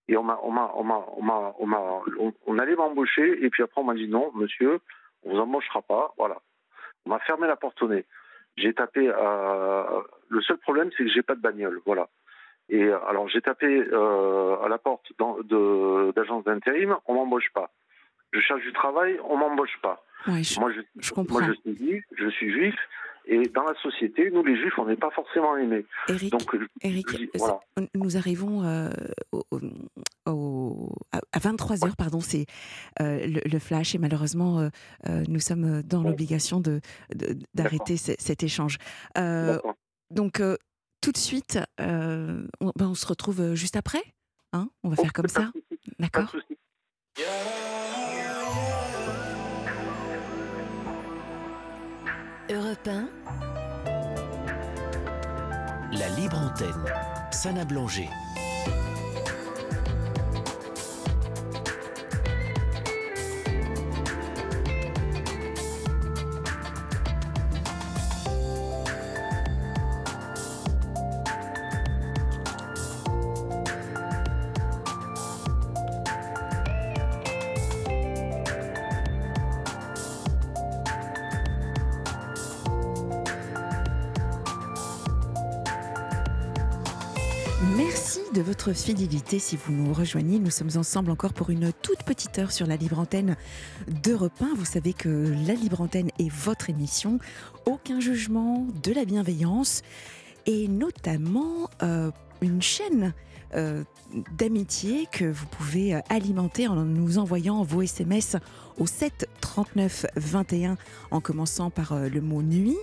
[0.07, 3.43] et on m'a, on m'a, on m'a, on m'a, on m'a- on- on allait m'embaucher
[3.43, 4.79] et puis après on m'a dit non, monsieur,
[5.23, 6.13] on vous embauchera pas.
[6.17, 6.37] Voilà,
[7.05, 8.05] on m'a fermé la porte au nez.
[8.57, 9.09] J'ai tapé.
[9.13, 9.83] euh,
[10.29, 11.81] le seul problème, c'est que j'ai pas de bagnole.
[11.85, 12.07] Voilà.
[12.69, 15.11] Et euh, alors j'ai tapé euh, à la porte
[16.15, 17.71] d'agence d'intérim, on m'embauche pas.
[18.33, 20.04] Je cherche du travail, on m'embauche pas.
[20.27, 21.39] Je, Moi, je, je comprends.
[21.39, 22.75] moi, je suis juif, je suis juif,
[23.27, 25.85] et dans la société, nous, les juifs, on n'est pas forcément aimés.
[26.09, 27.59] Eric, Donc, Eric, je dis, c'est- voilà.
[27.95, 28.89] nous arrivons euh,
[29.31, 32.45] au- au- au- à- à 23h, pardon, c'est
[33.01, 34.59] euh, le, le flash, et malheureusement,
[35.07, 36.09] euh, nous sommes dans Ouais.
[36.09, 36.81] l'obligation de,
[37.53, 38.77] d'arrêter ce- cet échange.
[40.11, 40.41] Donc,
[41.01, 44.03] tout de suite, on, ben, on se retrouve juste après.
[44.53, 45.51] Hein on va Oh, faire comme ça,
[45.99, 46.33] d'accord
[52.47, 53.09] Europe 1,
[55.93, 56.93] La libre antenne.
[57.31, 58.09] Sana Blanger.
[88.73, 90.39] Fidélité si vous nous rejoignez.
[90.39, 93.35] Nous sommes ensemble encore pour une toute petite heure sur la libre antenne
[94.03, 94.55] d'Europe 1.
[94.55, 97.19] Vous savez que la libre antenne est votre émission.
[97.65, 99.81] Aucun jugement, de la bienveillance
[100.45, 102.11] et notamment euh,
[102.41, 103.13] une chaîne
[104.37, 108.37] d'amitié que vous pouvez euh, alimenter en nous envoyant vos SMS
[108.77, 110.77] au 7 39 21
[111.11, 112.77] en commençant par euh, le mot nuit.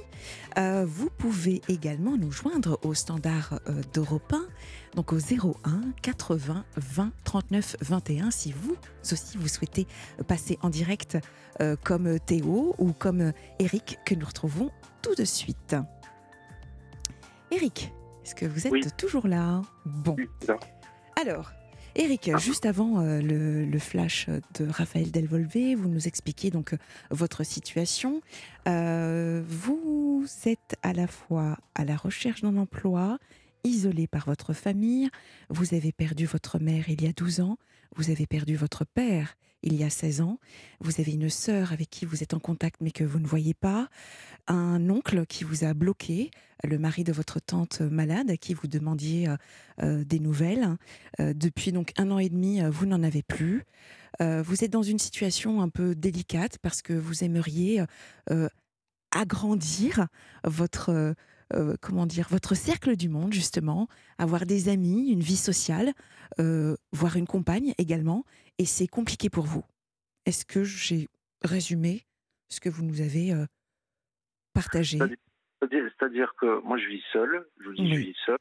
[0.59, 4.47] Euh, vous pouvez également nous joindre au standard euh, d'Europe 1,
[4.95, 8.77] donc au 01 80 20 39 21 si vous
[9.11, 9.87] aussi vous souhaitez
[10.29, 11.19] passer en direct
[11.61, 14.71] euh, comme Théo ou comme Eric que nous retrouvons
[15.03, 15.77] tout de suite.
[17.51, 17.93] Eric,
[18.25, 18.83] Est-ce que vous êtes Oui.
[18.97, 19.62] toujours là?
[19.85, 20.14] Bon.
[20.18, 20.57] Oui, là.
[21.20, 21.53] Alors,
[21.95, 26.79] Eric, juste avant euh, le, le flash de Raphaël Delvolvé, vous nous expliquez donc euh,
[27.11, 28.23] votre situation.
[28.68, 33.18] Euh, vous êtes à la fois à la recherche d'un emploi,
[33.64, 35.11] isolé par votre famille,
[35.51, 37.59] vous avez perdu votre mère il y a 12 ans,
[37.97, 40.39] vous avez perdu votre père il y a 16 ans,
[40.81, 43.55] vous avez une sœur avec qui vous êtes en contact mais que vous ne voyez
[43.55, 43.89] pas,
[44.49, 46.31] un oncle qui vous a bloqué,
[46.65, 49.37] le mari de votre tante malade à qui vous demandiez euh,
[49.83, 50.77] euh, des nouvelles.
[51.21, 53.65] Euh, depuis donc un an et demi, euh, vous n'en avez plus.
[54.21, 57.83] Euh, vous êtes dans une situation un peu délicate parce que vous aimeriez
[58.31, 58.49] euh,
[59.11, 60.07] agrandir
[60.45, 61.15] votre
[61.55, 63.89] euh, comment dire votre cercle du monde justement,
[64.19, 65.93] avoir des amis, une vie sociale,
[66.41, 68.25] euh, voir une compagne également,
[68.59, 69.65] et c'est compliqué pour vous.
[70.27, 71.09] Est-ce que j'ai
[71.43, 72.05] résumé
[72.49, 73.47] ce que vous nous avez euh,
[74.55, 74.99] partagé?
[75.61, 77.47] C'est-à-dire que moi, je vis seul.
[77.61, 78.39] Je vous dis, je vis seul.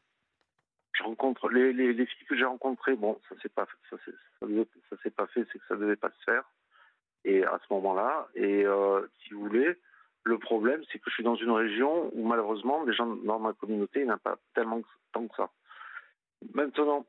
[0.93, 2.95] Je rencontre les, les, les filles que j'ai rencontrées.
[2.95, 3.97] Bon, ça s'est pas, ça
[4.39, 6.43] ça s'est pas fait, c'est que ça devait pas se faire.
[7.23, 9.79] Et à ce moment-là, et euh, si vous voulez,
[10.23, 13.53] le problème, c'est que je suis dans une région où malheureusement, les gens dans ma
[13.53, 14.81] communauté n'ont pas tellement
[15.13, 15.49] tant que ça.
[16.53, 17.05] Maintenant,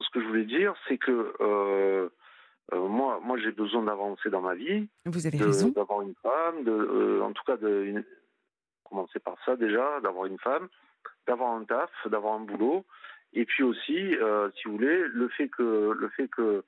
[0.00, 2.08] ce que je voulais dire, c'est que euh,
[2.72, 5.68] euh, moi, moi, j'ai besoin d'avancer dans ma vie Vous avez de- raison.
[5.70, 8.04] d'avoir une femme, de, euh, en tout cas de une-
[8.84, 10.68] commencer par ça déjà, d'avoir une femme,
[11.26, 12.84] d'avoir un taf, d'avoir un boulot,
[13.32, 14.14] et puis aussi,
[14.56, 16.62] si vous voulez, le fait que le fait que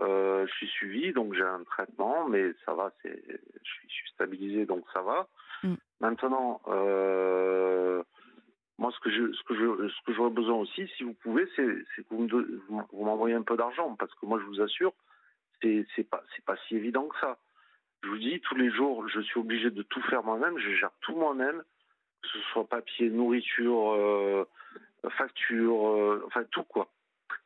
[0.00, 3.94] euh, je suis suivi, donc j'ai un traitement, mais ça va, c'est, je suis, je
[3.94, 5.28] suis stabilisé, donc ça va.
[5.62, 5.74] Mm.
[6.00, 8.02] Maintenant, euh,
[8.78, 11.46] moi, ce que je, ce que je, ce que j'aurais besoin aussi, si vous pouvez,
[11.56, 14.60] c'est, c'est que vous, me vous m'envoyez un peu d'argent, parce que moi, je vous
[14.60, 14.92] assure,
[15.62, 17.38] c'est, c'est pas, c'est pas si évident que ça.
[18.02, 20.92] Je vous dis, tous les jours, je suis obligé de tout faire moi-même, je gère
[21.00, 21.62] tout moi-même,
[22.22, 24.46] que ce soit papier, nourriture, euh,
[25.10, 26.88] facture, euh, enfin tout quoi.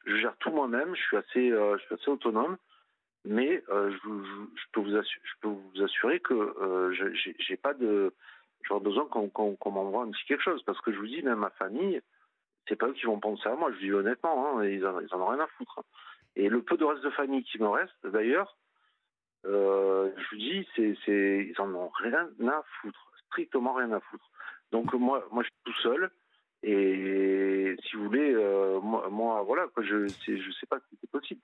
[0.06, 1.76] Je gère tout moi-même, je suis assez, euh,
[2.10, 2.56] autonome,
[3.24, 5.82] mais euh, je, vous- peux vous assurer, vous
[6.20, 8.12] que euh, je- j'ai pas de,
[8.62, 11.50] j'aurais besoin qu'on m'envoie un petit quelque chose, parce que je vous dis, même ma
[11.50, 12.00] famille,
[12.68, 15.26] c'est pas eux qui vont penser à moi, je dis honnêtement, hein, ils, en, ont
[15.26, 15.82] rien à foutre.
[16.36, 18.56] Et le peu de reste de famille qui me reste, d'ailleurs,
[20.16, 24.30] je vous dis, ils en ont rien à foutre, strictement rien à foutre.
[24.72, 26.10] Donc moi, je suis tout seul.
[26.62, 31.40] Et si vous voulez, euh, moi, voilà, quoi, je, je sais pas si c'est possible,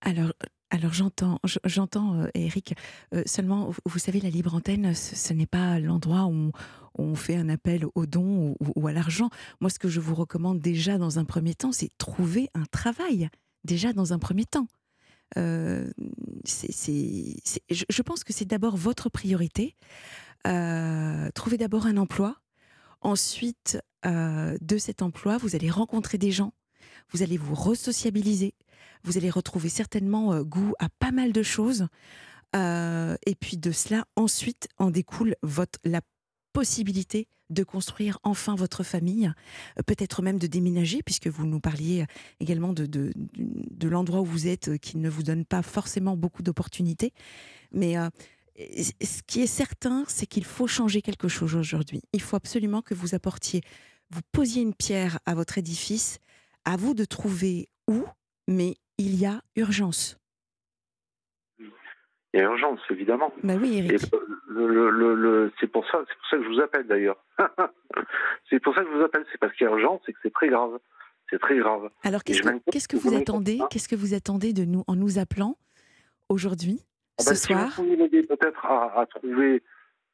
[0.00, 0.32] Alors,
[0.70, 2.74] alors j'entends, j'entends, euh, Eric.
[3.14, 6.52] euh, seulement, vous- savez, la libre antenne, ce, n'est pas l'endroit où
[6.94, 9.30] on, fait un appel aux dons ou, à l'argent.
[9.60, 13.28] Moi, ce que je vous recommande déjà dans un premier temps, c'est trouver un travail.
[13.64, 14.66] Déjà dans un premier temps.
[15.36, 15.90] Euh,
[16.44, 19.74] je, pense que c'est d'abord votre priorité.
[20.46, 22.36] Euh, trouvez d'abord un emploi.
[23.00, 26.52] Ensuite, euh, de cet emploi, vous allez rencontrer des gens.
[27.10, 28.54] Vous allez vous resociabiliser.
[29.04, 31.86] Vous allez retrouver certainement euh, goût à pas mal de choses.
[32.56, 36.00] Euh, et puis de cela, ensuite, en découle votre, la
[36.52, 39.32] possibilité de construire enfin votre famille,
[39.86, 42.04] peut-être même de déménager, puisque vous nous parliez
[42.40, 47.14] également de, de, l'endroit où vous êtes, qui ne vous donne pas forcément beaucoup d'opportunités.
[47.72, 47.96] Mais
[48.58, 52.00] ce qui est certain, c'est qu'il faut changer quelque chose aujourd'hui.
[52.12, 53.60] Il faut absolument que vous apportiez,
[54.10, 56.18] vous posiez une pierre à votre édifice,
[56.64, 58.02] à vous de trouver où,
[58.48, 60.18] mais il y a urgence.
[61.60, 61.70] il
[62.34, 63.32] y a urgence, évidemment.
[63.42, 64.02] Bah oui, Et Eric.
[64.48, 67.24] le, le- le- le- c'est pour ça, c'est pour ça que je vous appelle d'ailleurs.
[68.50, 70.18] c'est pour ça que je vous appelle, c'est parce qu'il y a urgence, c'est que
[70.22, 70.78] c'est très grave.
[71.30, 71.90] C'est très grave.
[72.02, 73.58] Alors qu'est-ce que, qu'est-ce vous vous attendez.
[73.70, 75.58] Qu'est-ce que vous attendez de nous en nous appelant
[76.30, 76.84] aujourd'hui,
[77.18, 79.62] Ah ce bah, si soir vous m'aider peut-être à, à trouver.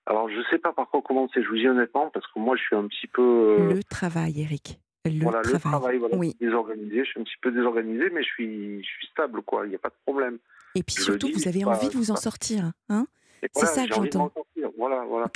[0.07, 2.62] Alors, je sais pas par quoi commencer, je vous dis honnêtement, parce que moi, je
[2.62, 3.22] suis un petit peu.
[3.61, 4.78] euh, Le travail, Eric.
[5.07, 5.52] Le voilà, travail.
[5.55, 6.36] le travail, voilà, Oui.
[6.40, 7.05] désorganisé.
[7.05, 9.66] Je suis un petit peu désorganisé, mais je suis, je suis stable, quoi.
[9.66, 10.38] Il n'y a pas de problème.
[10.74, 12.72] Et puis je surtout, dis, vous avez pas- envie de vous en sortir.
[12.88, 13.07] Hein
[13.42, 14.32] C'est voilà, ça que j'entends.
[14.78, 15.26] Voilà, voilà.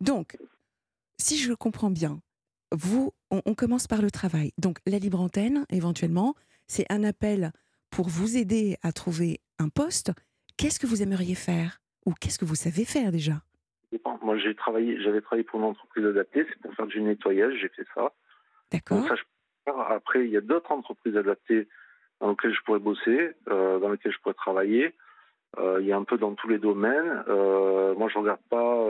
[0.00, 0.36] Donc,
[1.18, 2.20] si je comprends bien,
[2.72, 4.52] vous, on, on commence par le travail.
[4.58, 6.34] Donc, la libre antenne, éventuellement,
[6.66, 7.52] c'est un appel
[7.90, 10.12] pour vous aider à trouver un poste.
[10.56, 13.42] Qu'est-ce que vous aimeriez faire Ou qu'est-ce que vous savez faire déjà?
[14.22, 17.68] Moi, j'ai travaillé, j'avais travaillé pour une entreprise adaptée, c'est pour faire du nettoyage, j'ai
[17.68, 18.12] fait ça.
[18.70, 19.04] D'accord.
[19.88, 21.68] Après, il y a d'autres entreprises adaptées
[22.20, 24.94] dans lesquelles je pourrais bosser, euh, dans lesquelles je pourrais travailler.
[25.58, 27.24] Euh, il y a un peu dans tous les domaines.
[27.28, 28.86] Euh, moi, je regarde pas,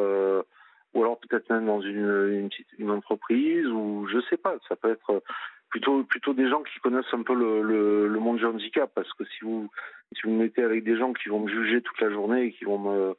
[0.94, 4.56] ou alors peut-être même dans une, une petite une entreprise, ou je sais pas.
[4.68, 5.22] Ça peut être
[5.70, 9.12] plutôt plutôt des gens qui connaissent un peu le, le, le monde du handicap, parce
[9.14, 9.70] que si vous
[10.14, 12.52] si vous me mettez avec des gens qui vont me juger toute la journée et
[12.52, 13.14] qui vont me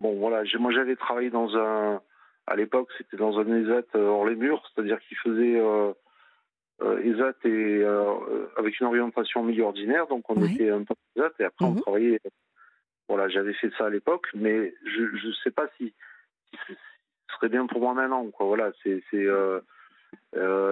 [0.00, 2.00] bon voilà, moi j'avais travaillé dans un
[2.46, 5.60] à l'époque, c'était dans un ESAT hors les murs, c'est-à-dire qu'il faisait
[6.80, 7.84] ESAT et
[8.56, 11.80] avec une orientation milieu ordinaire, donc on était un peu ESAT et après on mhm.
[11.82, 12.20] travaillait.
[13.08, 15.94] Voilà, j'avais fait ça à l'époque, mais je ne sais pas si,
[16.52, 18.26] ce serait bien pour moi maintenant.
[18.30, 18.46] Quoi.
[18.46, 19.02] Voilà, c'est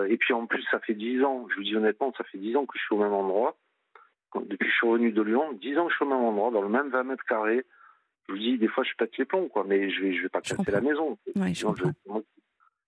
[0.08, 1.46] et puis en plus, ça fait dix ans.
[1.50, 3.56] Je vous dis honnêtement, ça fait dix ans que je suis au même endroit.
[4.34, 6.50] Depuis que je suis revenu de Lyon, dix ans que je suis au même endroit,
[6.50, 7.64] dans le même 20 mètres carrés
[8.28, 10.28] je vous dis, des fois, je pète les plombs, quoi, mais je vais, je vais
[10.28, 11.16] pas casser la maison.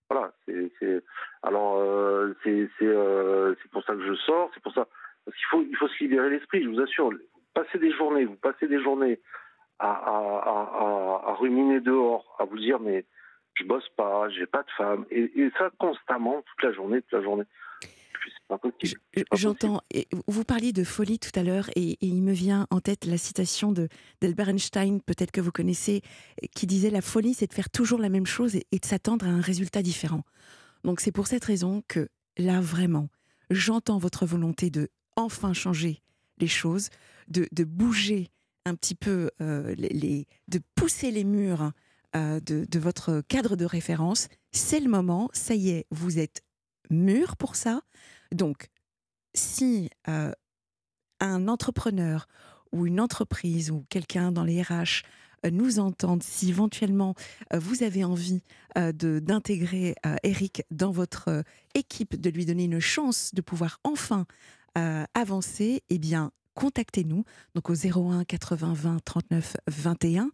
[0.09, 1.03] voilà, c'est,
[1.43, 4.87] alors euh, c'est, euh, c'est, pour ça que je sors, c'est pour ça,
[5.23, 7.11] parce qu'il faut, il faut se libérer l'esprit, je vous assure.
[7.53, 9.19] Passer des journées, vous passez des journées
[9.79, 13.05] à, à, à, à ruminer dehors, à vous dire, mais
[13.55, 17.13] je bosse pas, j'ai pas de femme, et, et ça constamment, toute la journée, toute
[17.13, 17.45] la journée.
[19.33, 19.81] J'entends.
[20.27, 23.73] Vous parliez de folie tout à l'heure et, il me vient en tête la citation
[24.21, 26.01] d'Albert Einstein, peut-être que vous connaissez,
[26.55, 29.29] qui disait la folie, c'est de faire toujours la même chose et, de s'attendre à
[29.29, 30.23] un résultat différent.
[30.83, 33.09] Donc c'est pour cette raison que là vraiment,
[33.49, 36.01] j'entends votre volonté de enfin changer
[36.39, 36.89] les choses,
[37.27, 38.29] de, bouger
[38.69, 41.71] un petit peu euh, de pousser les murs
[42.15, 44.29] euh, de, votre cadre de référence.
[44.51, 46.41] C'est le moment, ça y est, vous êtes
[46.89, 47.81] mûr pour ça.
[48.31, 48.69] Donc,
[49.33, 50.31] si euh,
[51.19, 52.27] un entrepreneur
[52.71, 55.03] ou une entreprise ou quelqu'un dans les RH
[55.51, 57.15] nous entendent, si éventuellement
[57.53, 58.41] vous avez envie
[58.75, 61.43] d'intégrer Eric dans votre
[61.75, 64.25] équipe, de lui donner une chance de pouvoir enfin
[64.75, 67.23] avancer, eh bien, contactez-nous
[67.55, 70.29] donc au 01 80 20 39 21.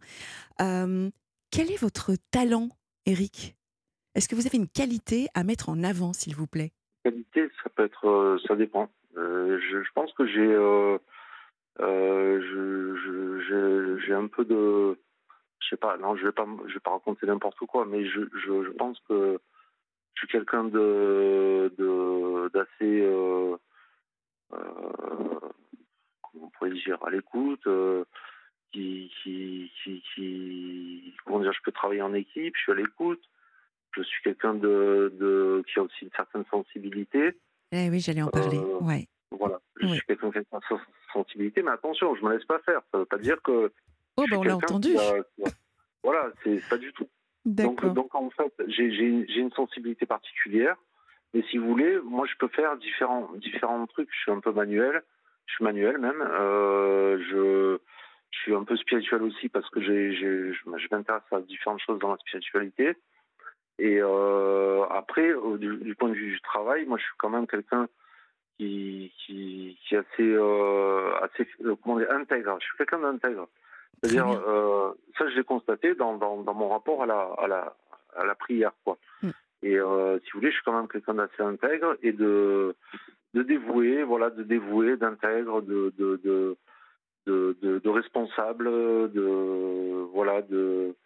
[1.50, 2.68] quel est votre talent,
[3.06, 3.54] Eric?
[4.16, 6.72] Est-ce que vous avez une qualité à mettre en avant, s'il vous plaît?
[7.04, 8.90] Qualité, ça peut être, euh, ça dépend.
[9.16, 10.98] Euh, je, pense que j'ai, euh,
[14.06, 14.98] j'ai un peu de,
[15.60, 18.70] je sais pas, non, je vais pas, je vais pas raconter n'importe quoi, mais je,
[18.72, 19.38] pense que
[20.14, 21.70] je suis quelqu'un de,
[22.52, 23.06] d'assez,
[24.50, 25.50] comment
[26.42, 27.66] on pourrait dire, à l'écoute.
[28.72, 33.22] Qui, qui, qui, qui, comment dire, je peux travailler en équipe, je suis à l'écoute
[33.96, 37.38] je suis quelqu'un de, qui a aussi une certaine sensibilité.
[37.72, 38.58] Eh oui, j'allais en parler.
[38.58, 39.08] Euh, ouais.
[39.30, 40.78] Voilà, je suis quelqu'un qui a une
[41.12, 42.80] sensibilité, mais attention, je ne me laisse pas faire.
[42.92, 43.72] Ça ne veut pas dire que.
[44.16, 44.96] Oh, ben on l'a entendu.
[46.02, 47.08] voilà, c'est pas du tout.
[47.44, 50.76] Donc, donc, en fait, j'ai une sensibilité particulière.
[51.34, 54.08] Mais si vous voulez, moi, je peux faire différents, différents trucs.
[54.12, 55.02] Je suis un peu manuel.
[55.46, 56.20] Je suis manuel même.
[56.22, 57.78] Euh, je,
[58.30, 61.98] je suis un peu spirituel aussi parce que j'ai, je, je m'intéresse à différentes choses
[61.98, 62.96] dans la spiritualité.
[63.78, 67.88] Et euh, après, du, point de vue du travail, moi, je suis quand même quelqu'un
[68.58, 72.56] qui, qui, qui, est assez, euh, assez euh, comment dire, intègre.
[72.60, 73.48] Je suis quelqu'un d'intègre.
[74.00, 77.76] C'est-à-dire, euh, ça, je l'ai constaté dans, dans, dans, mon rapport à la, à la,
[78.16, 78.96] à la prière, quoi.
[79.22, 79.30] Mm.
[79.62, 82.74] Et euh, si vous voulez, je suis quand même quelqu'un d'assez intègre et de,
[83.36, 86.56] de dévoué, voilà, de dévoué, d'intègre, de, de, de,
[87.26, 88.64] de, de, de responsable,
[89.12, 90.96] de, voilà, de,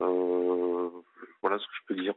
[0.00, 0.88] euh,
[1.42, 2.14] voilà ce que je peux dire.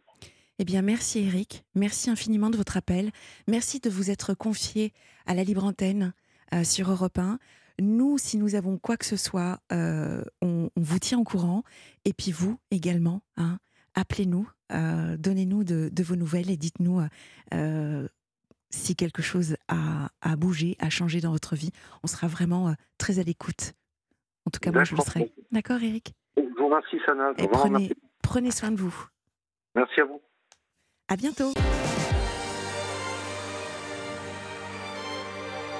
[0.59, 1.63] Eh bien, merci Eric.
[1.73, 3.09] Merci infiniment de votre appel.
[3.47, 4.93] Merci de vous être confié
[5.25, 6.13] à la libre antenne
[6.53, 7.39] euh, sur Europe 1.
[7.81, 11.63] Nous, si nous avons quoi que ce soit, euh, on, vous tient au courant.
[12.05, 13.57] Et puis vous également, hein,
[13.95, 17.01] appelez-nous, donnez-nous de, vos nouvelles et dites-nous
[18.69, 21.71] si quelque chose a, a, bougé, a changé dans votre vie.
[22.03, 23.73] On sera vraiment très à l'écoute.
[24.45, 25.31] En tout cas, moi, je le serai.
[25.51, 26.13] D'accord, Eric?
[26.37, 27.33] Je vous remercie, Sana.
[27.51, 27.91] prenez,
[28.21, 28.95] prenez soin de vous.
[29.75, 30.21] Merci à vous.
[31.07, 31.53] À bientôt.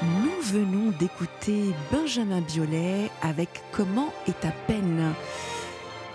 [0.02, 5.14] Nous venons d'écouter Benjamin Biolay avec Comment est ta peine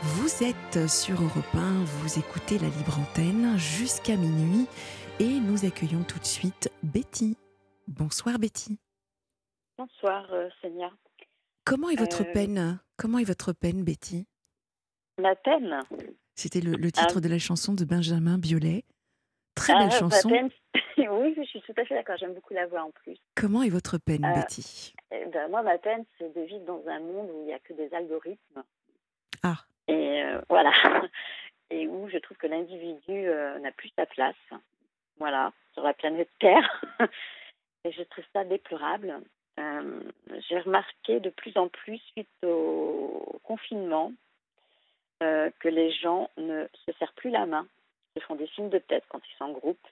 [0.02, 4.66] Vous êtes sur Europe 1, vous écoutez la libre antenne jusqu'à minuit
[5.20, 7.36] et nous accueillons tout de suite Betty.
[7.86, 8.78] Bonsoir Betty.
[9.78, 10.48] Bonsoir euh,
[11.64, 12.80] Comment est votre euh, peine?
[12.96, 14.26] Comment est votre peine Betty?
[15.20, 15.80] Ma peine?
[16.34, 17.20] C'était le, titre ah.
[17.20, 18.84] de la chanson de Benjamin Biolay.
[19.54, 20.30] Très belle ah, chanson.
[20.98, 22.16] oui, je suis tout à fait d'accord.
[22.18, 23.16] J'aime beaucoup la voix en plus.
[23.36, 24.94] Comment est votre peine, euh, Betty?
[25.12, 27.60] eh ben, Moi, ma peine, c'est de vivre dans un monde où il n'y a
[27.60, 28.64] que des algorithmes.
[29.44, 29.58] Ah.
[29.86, 30.72] Et euh, voilà.
[31.70, 33.22] Et où je trouve que l'individu
[33.60, 34.36] n'a plus sa place.
[35.18, 36.84] Voilà, sur la planète Terre.
[37.84, 39.20] Et je trouve ça déplorable.
[40.48, 44.12] J'ai remarqué de plus en plus, suite au confinement,
[45.22, 47.66] euh, que les gens ne se serrent plus la main,
[48.16, 49.86] se font des signes de tête quand ils sont en groupe.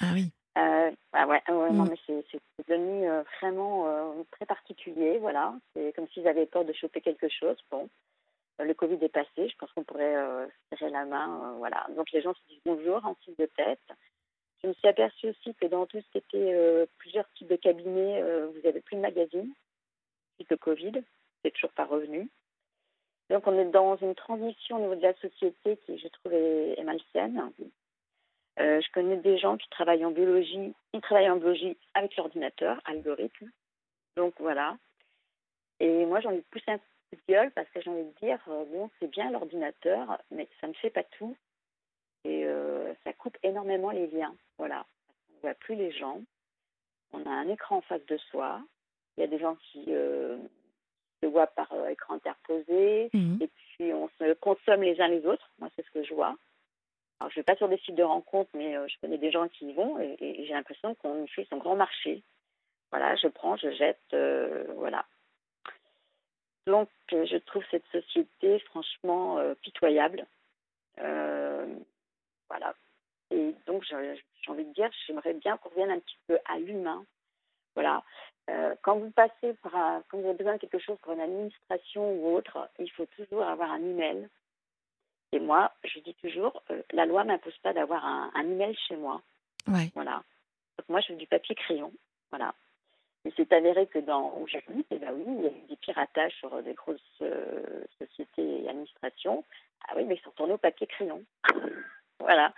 [0.00, 0.30] Ah oui.
[0.58, 1.88] Euh, ah ouais, non, mm.
[1.88, 5.54] mais c'est devenu euh, vraiment très particulier, voilà.
[5.74, 7.56] C'est comme s'ils avaient peur de choper quelque chose.
[7.70, 7.88] Bon,
[8.58, 11.54] le Covid est passé, je pense qu'on pourrait euh, serrer la main.
[11.58, 11.86] voilà.
[11.96, 13.80] Donc les gens se disent bonjour en type de tête.
[14.62, 18.22] Je me suis aperçue aussi que dans tout ce qui était plusieurs types de cabinets,
[18.22, 19.52] vous n'avez plus de magazines,
[20.36, 21.02] suite le Covid,
[21.42, 22.30] c'est toujours pas revenu.
[23.28, 26.78] Donc on est dans une transition au niveau de la société qui, je trouve, est,
[26.78, 27.50] est malsaine.
[28.60, 32.80] Euh, je connais des gens qui travaillent en biologie, ils travaillent en biologie avec l'ordinateur,
[32.84, 33.50] algorithme.
[34.16, 34.76] Donc voilà.
[35.80, 36.80] Et moi, j'ai envie de pousser un
[37.54, 40.90] parce que j'ai envie de dire, euh, bon, c'est bien l'ordinateur, mais ça ne fait
[40.90, 41.36] pas tout.
[42.24, 44.34] Et euh, ça coupe énormément les liens.
[44.58, 44.86] Voilà.
[45.30, 46.20] On ne voit plus les gens.
[47.12, 48.60] On a un écran en face de soi.
[49.16, 53.10] Il y a des gens qui se voient par écran interposé.
[53.12, 53.42] Mmh.
[53.42, 55.50] Et puis, on se consomme les uns les autres.
[55.58, 56.36] Moi, c'est ce que je vois.
[57.22, 59.30] Alors, je ne vais pas sur des sites de rencontres, mais euh, je connais des
[59.30, 62.24] gens qui y vont et, j'ai l'impression qu'on fait son grand marché.
[62.90, 65.06] Voilà, je prends, je jette, euh, voilà.
[66.66, 70.26] Donc, euh, je trouve cette société franchement pitoyable.
[70.96, 72.74] voilà.
[73.30, 77.04] Et donc, j'ai envie de dire, j'aimerais bien qu'on revienne un petit peu à l'humain.
[77.74, 78.02] Voilà.
[78.82, 82.36] quand vous passez par quand vous avez besoin de quelque chose pour une administration ou
[82.36, 84.28] autre, il faut toujours avoir un email
[85.32, 88.96] et moi, je dis toujours, euh, la loi m'impose pas d'avoir un, un, email chez
[88.96, 89.22] moi.
[89.66, 89.90] Ouais.
[89.94, 90.22] Voilà.
[90.78, 91.90] Donc moi, je veux du papier crayon.
[92.30, 92.54] Voilà.
[93.24, 95.76] Et c'est avéré que dans où j'habite, eh ben oui, il y a eu des
[95.76, 99.44] piratages sur des grosses euh, sociétés et administrations.
[99.88, 101.22] Ah oui, mais ils sont tournés au papier crayon.
[102.18, 102.52] voilà.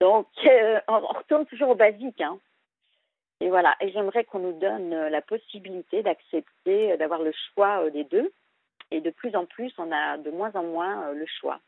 [0.00, 2.20] Donc, euh, on retourne toujours au basique.
[2.20, 2.38] Hein.
[3.40, 3.76] Et voilà.
[3.80, 8.32] Et j'aimerais qu'on nous donne la possibilité d'accepter, d'avoir le choix des deux.
[8.90, 11.60] Et de plus en plus, on a de moins en moins le choix.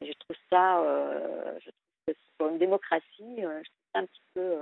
[0.00, 4.06] Je trouve ça, euh, je trouve que pour une démocratie, euh, je trouve ça un
[4.06, 4.58] petit peu.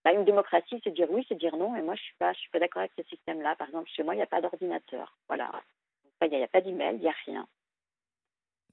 [0.00, 1.76] Euh, bah, une démocratie, c'est dire oui, c'est dire non.
[1.76, 3.56] Et moi, je suis pas, je suis pas d'accord avec ce système-là.
[3.56, 5.16] Par exemple, chez moi, il n'y a pas d'ordinateur.
[5.28, 5.50] Voilà.
[6.22, 7.46] Il n'y a, pas d'email, il n'y a rien.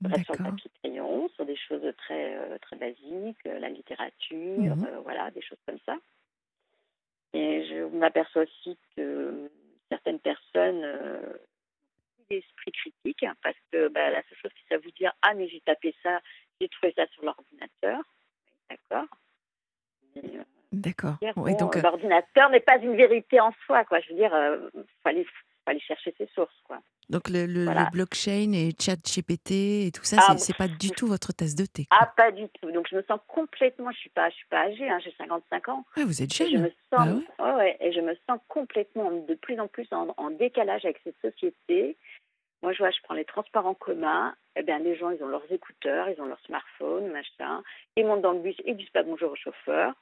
[0.04, 5.00] Reste sur le papier crayon, sur des choses très, très basiques, la littérature, mhm.
[5.04, 5.98] voilà, des choses comme ça.
[7.34, 9.50] Et je m'aperçois aussi que
[9.90, 10.86] certaines personnes
[12.30, 15.48] d'esprit critique, hein, parce que bah, la seule chose qui ça vous dire Ah, mais
[15.48, 16.20] j'ai tapé ça,
[16.60, 18.02] j'ai trouvé ça sur l'ordinateur.
[18.70, 19.08] D'accord.
[20.18, 21.15] Euh, D'accord.
[21.36, 23.99] donc, euh, l'ordinateur n'est pas une vérité en soi, quoi.
[24.01, 26.80] Je veux dire, il euh, faut, aller, chercher ses sources, quoi.
[27.09, 29.51] Donc le, le, blockchain et chat GPT
[29.88, 31.86] et tout ça, ah, c'est pas du tout votre tasse de thé.
[31.89, 32.70] Ah, pas du tout.
[32.70, 35.70] Donc je me sens complètement, je suis pas, je suis pas âgée, hein, j'ai 55
[35.70, 35.86] ans.
[35.95, 36.49] Ah, vous êtes jeune.
[36.49, 37.78] je me sens, bah ouais.
[37.80, 41.95] et je me sens complètement, de plus en plus en, en décalage avec cette société.
[42.63, 44.36] Moi, je vois, je prends les transports en commun.
[44.55, 47.61] Eh bien, les gens, ils ont leurs écouteurs, ils ont leur smartphone, machin.
[47.95, 49.93] Ils montent dans le bus, ils disent pas bonjour au chauffeur.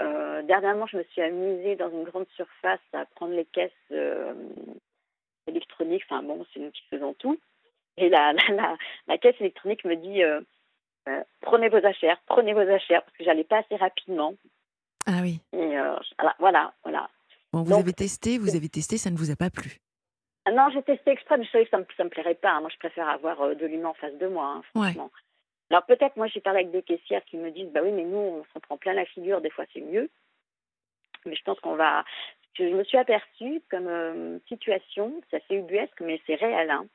[0.00, 4.34] Euh, dernièrement, je me suis amusée dans une grande surface à prendre les caisses euh,
[5.46, 6.04] électroniques.
[6.08, 7.38] Enfin, bon, c'est nous qui faisons tout.
[7.96, 8.76] Et la, la,
[9.06, 10.40] la, caisse électronique me dit euh,
[11.40, 14.34] prenez vos achats, prenez vos achats, parce que j'allais pas assez rapidement.
[15.06, 15.40] Ah oui.
[15.52, 15.76] Et
[16.40, 17.08] voilà, voilà.
[17.52, 19.78] Bon, vous avez testé, vous avez testé, ça ne vous a pas plu
[20.48, 22.60] ah non, j'ai testé exprès, mais je savais que ça ne me, plairait pas.
[22.60, 25.10] Moi, je préfère avoir de l'humain en face de moi, hein, franchement.
[25.70, 28.16] Alors peut-être, moi, j'ai parlé avec des caissières qui me disent, bah oui, mais nous,
[28.16, 30.10] on s'en prend plein la figure, des fois, c'est mieux.
[31.24, 32.04] Mais je pense qu'on va...
[32.54, 36.70] Je me suis aperçue comme euh, situation, c'est assez ubuesque, mais c'est réel.
[36.70, 36.86] Hein.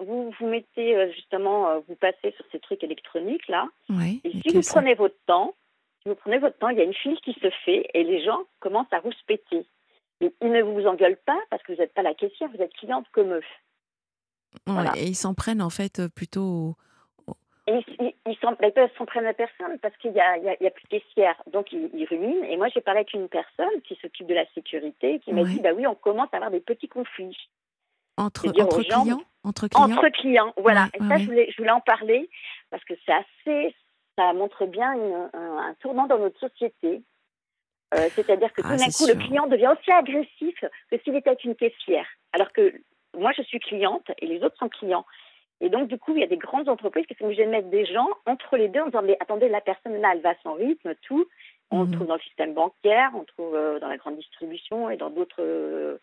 [0.00, 3.66] Vous vous mettez euh, justement, vous passez sur ces trucs électroniques là,
[4.22, 5.54] et si vous prenez votre temps,
[6.02, 8.22] si vous prenez votre temps, il y a une file qui se fait et les
[8.22, 9.66] gens commencent à rouspéter
[10.40, 13.06] ils ne vous engueulent pas parce que vous n'êtes pas la caissière, vous êtes cliente
[13.12, 13.42] comme eux.
[14.96, 16.76] et ils s'en prennent en fait euh, plutôt.
[17.68, 18.54] Ils, ils, s'en
[19.06, 21.40] prennent à personne parce qu'il n'y a, a, plus de caissière.
[21.52, 22.44] Donc ils, ruminent.
[22.44, 25.60] Et moi, j'ai parlé avec une personne qui s'occupe de la sécurité qui m'a dit
[25.60, 27.36] bah oui, on commence à avoir des petits conflits.
[28.18, 30.88] Entre, entre, clients, entre clients Entre clients, voilà.
[30.92, 32.28] et ça, je, voulais, je voulais en parler
[32.70, 33.74] parce que c'est assez.
[34.18, 34.92] Ça montre bien
[35.32, 37.02] un tournant dans notre société.
[37.94, 41.32] Euh, c'est-à-dire que tout ah, d'un coup, le client devient aussi agressif que s'il était
[41.44, 42.06] une caissière.
[42.32, 42.72] Alors que
[43.18, 45.04] moi, je suis cliente et les autres sont clients.
[45.62, 47.70] Et donc, du coup, il y a des grandes entreprises qui sont obligées de mettre
[47.70, 50.34] des gens entre les deux en disant, mais attendez, la personne là, elle va à
[50.42, 51.24] son rythme, tout.
[51.70, 51.94] On le mhm.
[51.94, 55.08] trouve dans le système bancaire, on le trouve euh, dans la grande distribution et dans
[55.08, 55.40] d'autres...
[55.40, 55.98] Euh,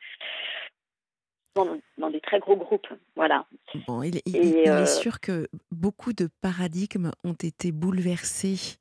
[1.97, 2.87] dans, des très gros groupes.
[3.17, 3.45] Voilà.
[3.85, 8.77] Bon, il, est sûr que beaucoup de paradigmes ont été bouleversés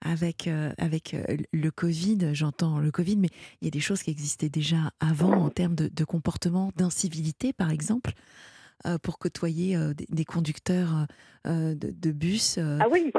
[0.00, 3.28] avec, euh, avec euh, le Covid, j'entends le Covid, mais
[3.60, 7.52] il y a des choses qui existaient déjà avant en termes de, de comportement, d'incivilité
[7.52, 8.51] par exemple, euh,
[9.02, 9.76] pour côtoyer
[10.08, 11.06] des, conducteurs
[11.46, 12.58] de, bus.
[12.58, 13.12] ah oui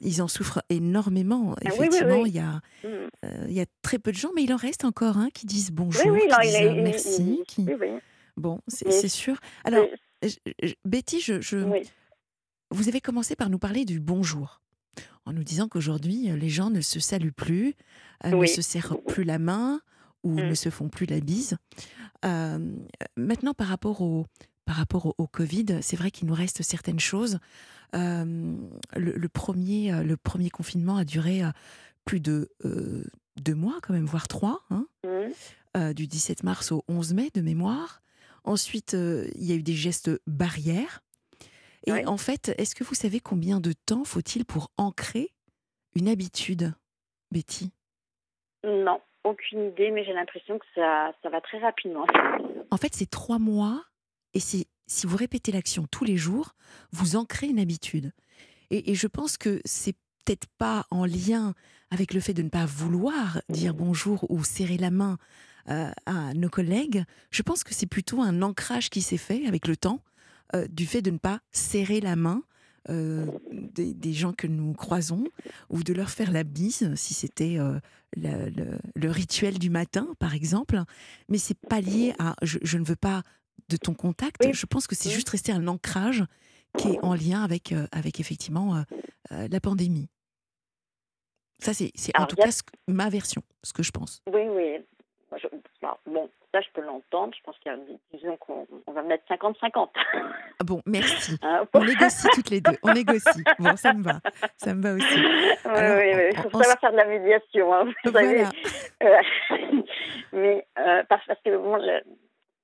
[0.00, 1.54] Ils en souffrent énormément.
[1.64, 2.88] Ah Effectivement, Il, y a, mm.
[3.48, 5.70] il y a très peu de gens, mais il en reste encore un qui disent
[5.72, 7.40] bonjour, qui disent merci.
[7.46, 7.66] Qui...
[8.36, 9.38] Bon, c'est sûr.
[9.64, 9.86] Alors,
[10.22, 11.82] Mais- je- je- Betty, je, je- oui,
[12.70, 14.60] vous avez commencé par nous parler du bonjour,
[15.26, 17.74] en nous disant qu'aujourd'hui, euh, les gens ne se saluent plus,
[18.24, 19.80] euh, ne se serrent plus la main
[20.22, 20.48] ou Mm.
[20.50, 21.56] ne se font plus la bise.
[22.24, 22.58] Euh,
[23.16, 24.26] maintenant, par rapport au,
[24.70, 27.40] par rapport au, au Covid, c'est vrai qu'il nous reste certaines choses.
[27.96, 28.54] Euh,
[28.94, 31.48] le, le premier, euh, le premier confinement a duré euh,
[32.04, 33.02] plus de euh,
[33.34, 34.60] deux mois, quand même, voire trois.
[34.70, 34.86] hein
[35.76, 38.00] euh, du 17 mars au 11 mai de mémoire.
[38.44, 41.00] Ensuite, il y a eu des gestes barrières.
[41.88, 42.06] Et Ouais.
[42.06, 45.34] en fait, est-ce que vous savez combien de temps faut-il pour ancrer
[45.96, 46.74] une habitude,
[47.32, 47.72] Betty?
[48.64, 52.06] Non, aucune idée, mais j'ai l'impression que ça, ça va très rapidement.
[52.70, 53.82] En fait, c'est trois mois.
[54.34, 54.66] Et si
[55.04, 56.54] vous répétez l'action tous les jours,
[56.92, 58.12] vous ancrez une habitude.
[58.70, 61.54] Et, je pense que c'est peut-être pas en lien
[61.90, 65.18] avec le fait de ne pas vouloir dire bonjour ou serrer la main
[65.68, 67.04] euh, à nos collègues.
[67.30, 70.02] Je pense que c'est plutôt un ancrage qui s'est fait avec le temps
[70.54, 72.42] euh, du fait de ne pas serrer la main
[72.88, 75.24] euh, des, gens que nous croisons
[75.68, 77.58] ou de leur faire la bise si c'était
[78.16, 80.80] le, rituel du matin, par exemple.
[81.28, 82.36] Mais c'est pas lié à.
[82.42, 83.22] Je ne veux pas
[83.68, 84.36] de ton contact.
[84.44, 84.52] Oui.
[84.54, 85.14] Je pense que c'est Oui.
[85.14, 86.24] juste resté un ancrage
[86.78, 88.82] qui est en lien avec, euh, avec effectivement euh,
[89.32, 90.08] euh, la pandémie.
[91.58, 94.22] Ça, c'est en tout a- cas ce ma version, ce que je pense.
[94.32, 94.78] Oui, oui.
[95.36, 95.46] Je-
[96.06, 97.32] bon, ça, je peux l'entendre.
[97.36, 97.78] Je pense qu'il y a,
[98.16, 99.90] disons qu'on on va mettre 50-50.
[100.58, 101.36] Ah Bon, merci.
[101.42, 102.76] Hein, On négocie toutes les deux.
[102.82, 103.44] On négocie.
[103.58, 104.20] Bon, ça me va.
[104.56, 105.06] Ça me va aussi.
[105.14, 106.30] Oui, Alors, oui, oui.
[106.32, 107.72] Il faut en- savoir faire de la médiation.
[107.74, 108.44] hein, vous savez.
[109.02, 109.22] Euh,
[110.32, 110.66] mais
[111.08, 112.02] parce, parce que bon, le-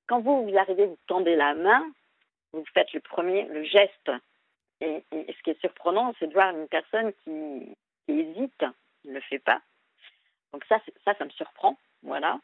[0.07, 1.85] quand vous, vous arrivez, vous tendez la main,
[2.53, 4.11] vous faites le premier, le geste.
[4.81, 7.75] Et, et ce qui est surprenant, c'est de voir une personne qui,
[8.07, 8.65] qui hésite,
[9.05, 9.61] ne le fait pas.
[10.53, 11.79] Donc ça, ça, ça me surprend.
[12.03, 12.39] Voilà.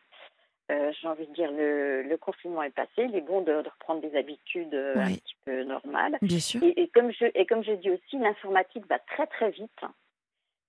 [0.71, 2.91] Euh, J'ai envie de dire, le, le confinement est passé.
[2.99, 6.19] Il est bon de, de reprendre des habitudes euh, un petit peu normales.
[6.23, 6.63] Bien sûr.
[6.63, 9.81] Et, et comme je et comme je dis aussi, l'informatique va très très vite.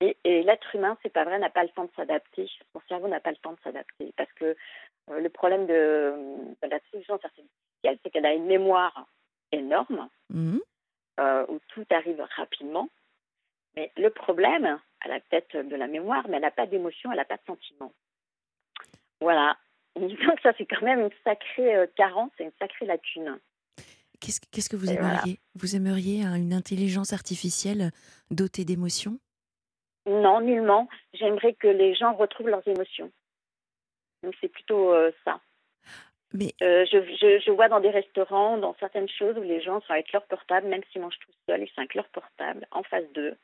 [0.02, 2.50] Et, et l'être humain, c'est pas vrai, n'a pas le temps de s'adapter.
[2.74, 4.58] Son cerveau n'a pas le temps de s'adapter parce que
[5.12, 6.14] le problème de,
[6.62, 9.08] de l'intelligence artificielle, c'est qu'elle a une mémoire
[9.52, 10.62] énorme Mhm.
[11.20, 12.90] euh, où tout arrive rapidement.
[13.76, 17.18] Mais le problème, elle a peut-être de la mémoire, mais elle n'a pas d'émotion, elle
[17.18, 17.92] n'a pas de sentiment.
[19.22, 19.58] Voilà.
[19.96, 23.40] Donc ça, c'est quand même une sacrée euh, carence et une sacrée lacune.
[24.20, 25.16] Qu'est-ce qu'est-ce que vous Et voilà.
[25.18, 27.92] aimeriez Vous aimeriez hein, une intelligence artificielle
[28.32, 29.20] dotée d'émotions?
[30.06, 30.88] Non, nullement.
[31.14, 33.12] J'aimerais que les gens retrouvent leurs émotions.
[34.24, 35.40] Donc c'est plutôt euh, ça.
[36.34, 39.82] Mais Euh, je, je, je vois dans des restaurants, dans certaines choses où les gens
[39.82, 42.82] sont avec leur portable, même s'ils mangent tout seuls, ils sont avec leur portable en
[42.84, 43.36] face d'eux.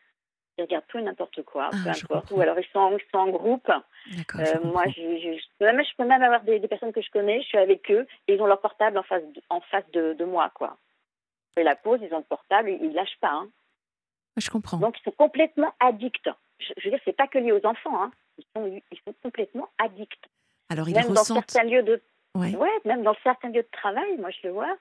[0.57, 2.31] Ils regardent tout et n'importe quoi, Ah, peu importe.
[2.31, 3.71] Ou alors ils sont, en- ils sont en groupe.
[4.07, 7.41] je Euh, moi, je, même, je peux même avoir des, des personnes que je connais,
[7.41, 10.13] je suis avec eux, et ils ont leur portable en face de, en face de,
[10.13, 10.49] de moi.
[10.55, 10.77] quoi.
[11.55, 13.31] Fais la pause, ils ont le portable, ils ne lâchent pas.
[13.31, 13.49] hein.
[14.37, 14.77] je comprends.
[14.77, 16.29] Donc, ils sont complètement addicts.
[16.59, 18.01] Je, je veux dire, c'est pas que lié aux enfants.
[18.03, 18.11] Hein.
[18.39, 20.25] Ils, sont, ils sont complètement addicts.
[20.69, 21.49] Alors ils même dans ressentent.
[21.51, 22.01] certains lieux de,
[22.35, 22.55] Ouais.
[22.55, 24.77] ouais, même dans certains lieux de travail, moi je le vois.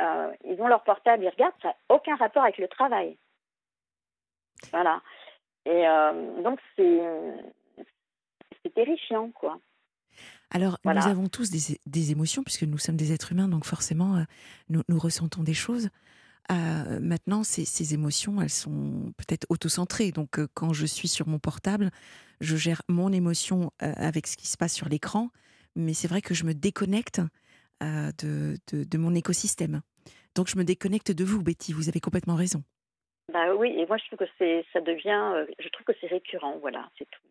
[0.00, 3.16] euh, ils ont leur portable, ils regardent, ça n'a aucun rapport avec le travail.
[4.70, 5.00] Voilà.
[5.66, 7.00] Et euh, donc c'est
[8.62, 9.58] c'est terrifiant, quoi.
[10.50, 11.00] Alors, Voilà.
[11.00, 14.22] nous avons tous des, des émotions, puisque nous sommes des êtres humains, donc forcément, euh,
[14.68, 15.88] nous, nous ressentons des choses.
[16.52, 20.12] Euh, maintenant, ces, ces émotions, elles sont peut-être autocentrées.
[20.12, 21.90] Donc, euh, quand je suis sur mon portable,
[22.40, 25.30] je gère mon émotion euh, avec ce qui se passe sur l'écran,
[25.76, 27.20] mais c'est vrai que je me déconnecte
[27.82, 29.82] euh, de, de, de mon écosystème.
[30.34, 32.62] Donc, je me déconnecte de vous, Betty, vous avez complètement raison.
[33.32, 36.08] Bah oui, et moi je trouve que c'est ça devient, euh, je trouve que c'est
[36.08, 37.26] récurrent, voilà, c'est tout.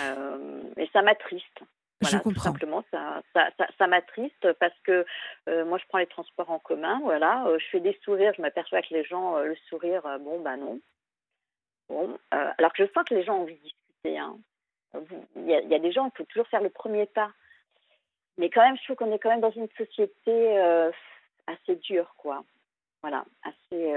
[0.00, 1.60] Euh, et ça m'attriste.
[2.00, 2.42] Voilà, je tout comprends.
[2.42, 5.06] simplement, ça, ça, ça, ça m'attriste parce que
[5.48, 8.82] euh, moi, je prends les transports en commun, voilà, je fais des sourires, je m'aperçois
[8.82, 10.80] que les gens, le sourire, bon, bah non.
[11.88, 15.68] Bon, alors que je sens que les gens ont envie de Il y, a, il
[15.68, 17.32] y a des gens, il faut toujours faire le premier pas.
[18.38, 20.90] Mais quand même, je trouve qu'on est quand même dans une société euh,
[21.46, 22.44] assez dure, quoi.
[23.02, 23.94] Voilà, assez,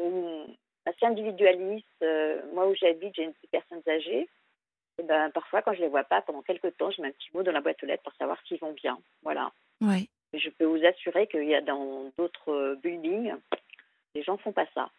[0.00, 0.46] euh,
[0.84, 1.86] assez individualiste.
[2.02, 4.28] Euh, moi, où j'habite, j'ai une des personnes âgées.
[4.98, 7.30] Et ben, parfois, quand je les vois pas, pendant quelques temps, je mets un petit
[7.34, 8.98] mot dans la boîte aux lettres pour savoir s'ils vont bien.
[9.22, 9.50] Voilà.
[10.32, 13.34] Et je peux vous assurer qu'il y a dans d'autres buildings,
[14.14, 14.90] les gens font pas ça.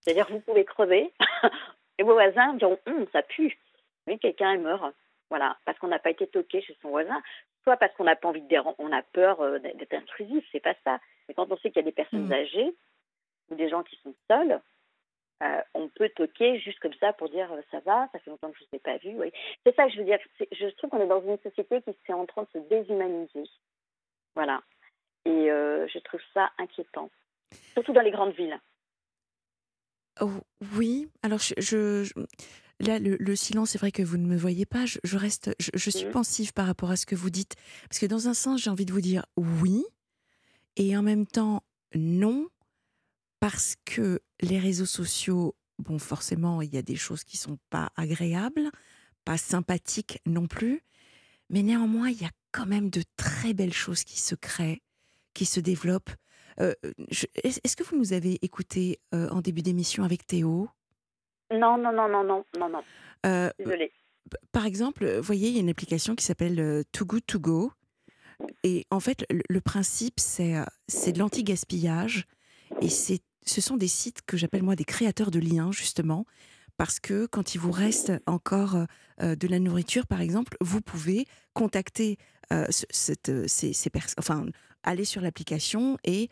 [0.00, 1.12] C'est-à-dire, vous pouvez crever
[2.00, 3.58] et vos voisins diront Hum, ça pue.
[4.06, 4.90] Oui, quelqu'un est mort.
[5.28, 7.22] Voilà, parce qu'on n'a pas été toqué chez son voisin,
[7.62, 10.60] soit parce qu'on n'a pas envie de déran- on a peur euh, d'être intrusif, c'est
[10.60, 10.98] pas ça.
[11.28, 12.32] Mais quand on sait qu'il y a des personnes Mm.
[12.32, 12.74] âgées
[13.50, 14.60] ou des gens qui sont seuls,
[15.42, 18.50] euh, on peut toquer juste comme ça pour dire euh, ça va, ça fait longtemps
[18.50, 19.10] que je ne vous ai pas vu.
[19.20, 19.30] Oui.
[19.64, 20.18] C'est ça que je veux dire.
[20.52, 23.44] Je trouve qu'on est dans une société qui est en train de se déshumaniser.
[24.34, 24.62] Voilà.
[25.26, 27.10] Et je trouve ça inquiétant,
[27.74, 28.58] surtout dans les grandes villes.
[30.20, 30.30] Oh,
[30.76, 32.10] oui, alors je,
[32.78, 34.84] là, le, silence, c'est vrai que vous ne me voyez pas.
[34.86, 36.10] Je, reste, je, suis mmh.
[36.10, 37.54] pensive par rapport à ce que vous dites,
[37.88, 39.84] parce que dans un sens, j'ai envie de vous dire oui,
[40.76, 41.62] et en même temps
[41.94, 42.48] non,
[43.40, 47.90] parce que les réseaux sociaux, bon, forcément, il y a des choses qui sont pas
[47.96, 48.70] agréables,
[49.24, 50.82] pas sympathiques non plus,
[51.48, 54.82] mais néanmoins, il y a quand même de très belles choses qui se créent,
[55.34, 56.10] qui se développent.
[56.60, 56.74] Euh,
[57.42, 60.68] est-ce que vous nous avez écouté euh, en début d'émission avec Théo?
[61.50, 62.82] Non, non, non, non, non, non, non.
[63.26, 63.92] Euh, Désolée.
[64.52, 67.72] Par exemple, vous voyez, il y a une application qui s'appelle Too Good To Go.
[68.62, 70.52] Et en fait, le, principe, c'est
[71.12, 72.26] de l'anti-gaspillage.
[72.80, 76.26] Et ce sont des sites que j'appelle moi des créateurs de liens, justement,
[76.76, 78.76] parce que quand il vous reste encore
[79.18, 82.16] de la nourriture, par exemple, vous pouvez contacter
[82.50, 84.46] personnes, enfin,
[84.82, 86.28] aller sur l'application et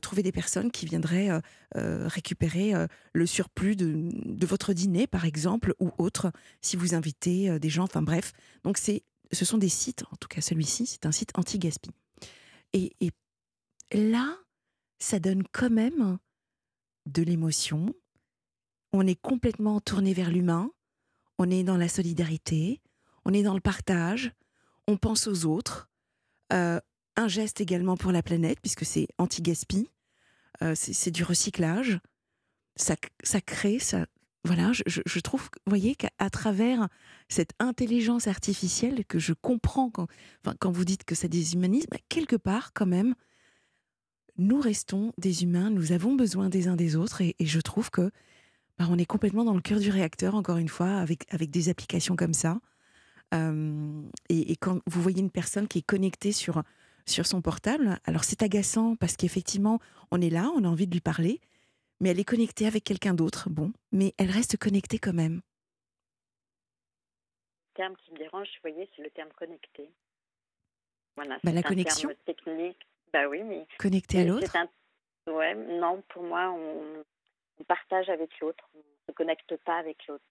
[0.00, 1.30] trouver des personnes qui viendraient
[1.74, 2.72] récupérer
[3.12, 7.84] le surplus de, de, votre dîner, par exemple, ou autre, si vous invitez des gens,
[7.84, 8.32] enfin bref.
[8.64, 9.02] Donc, c'est,
[9.32, 11.90] ce sont des sites, en tout cas celui-ci, c'est un site anti-gaspi.
[12.72, 13.10] Et, et
[13.92, 14.36] là,
[14.98, 16.18] ça donne quand même
[17.06, 17.94] de l'émotion.
[18.92, 20.70] On est complètement tourné vers l'humain.
[21.38, 22.80] On est dans la solidarité.
[23.24, 24.32] On est dans le partage.
[24.88, 25.88] On pense aux autres.
[26.52, 26.80] Euh,
[27.16, 29.90] un geste également pour la planète, puisque c'est anti-gaspi,
[30.62, 32.00] euh, c'est du recyclage.
[32.76, 34.06] Ça, ça crée, ça.
[34.44, 36.88] Voilà, je, trouve, vous voyez, qu'à travers
[37.28, 40.08] cette intelligence artificielle que je comprends quand,
[40.58, 43.14] quand vous dites que ça déshumanise, bah, quelque part, quand même,
[44.38, 48.10] nous restons des humains, nous avons besoin des uns des autres, et, je trouve que
[48.78, 51.68] bah, on est complètement dans le cœur du réacteur, encore une fois, avec, avec des
[51.68, 52.58] applications comme ça.
[53.32, 56.62] Euh, et, et, quand vous voyez une personne qui est connectée sur
[57.06, 57.98] sur son portable.
[58.04, 59.78] Alors c'est agaçant parce qu'effectivement,
[60.10, 61.40] on est là, on a envie de lui parler,
[62.00, 65.40] mais elle est connectée avec quelqu'un d'autre, bon, mais elle reste connectée quand même.
[67.70, 69.90] Le terme qui me dérange, vous voyez, c'est le terme connecté.
[71.16, 72.10] Voilà, bah, la connexion.
[72.24, 72.78] technique.
[73.12, 73.66] Bah oui, mais.
[73.78, 74.56] Connecté à l'autre
[75.28, 77.04] Ouais, non, pour moi, on,
[77.68, 80.24] partage avec l'autre, on ne se connecte pas avec l'autre.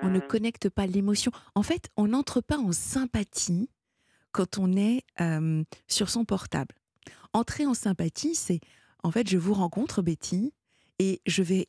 [0.00, 0.26] On ne euh.
[0.26, 1.32] connecte pas l'émotion.
[1.54, 3.70] En fait, on n'entre pas en sympathie
[4.32, 5.04] quand on est
[5.88, 6.74] sur son portable.
[7.32, 8.60] Entrer en sympathie, c'est
[9.02, 10.52] en fait, je vous rencontre, Betty,
[10.98, 11.68] et je vais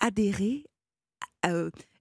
[0.00, 0.66] adhérer,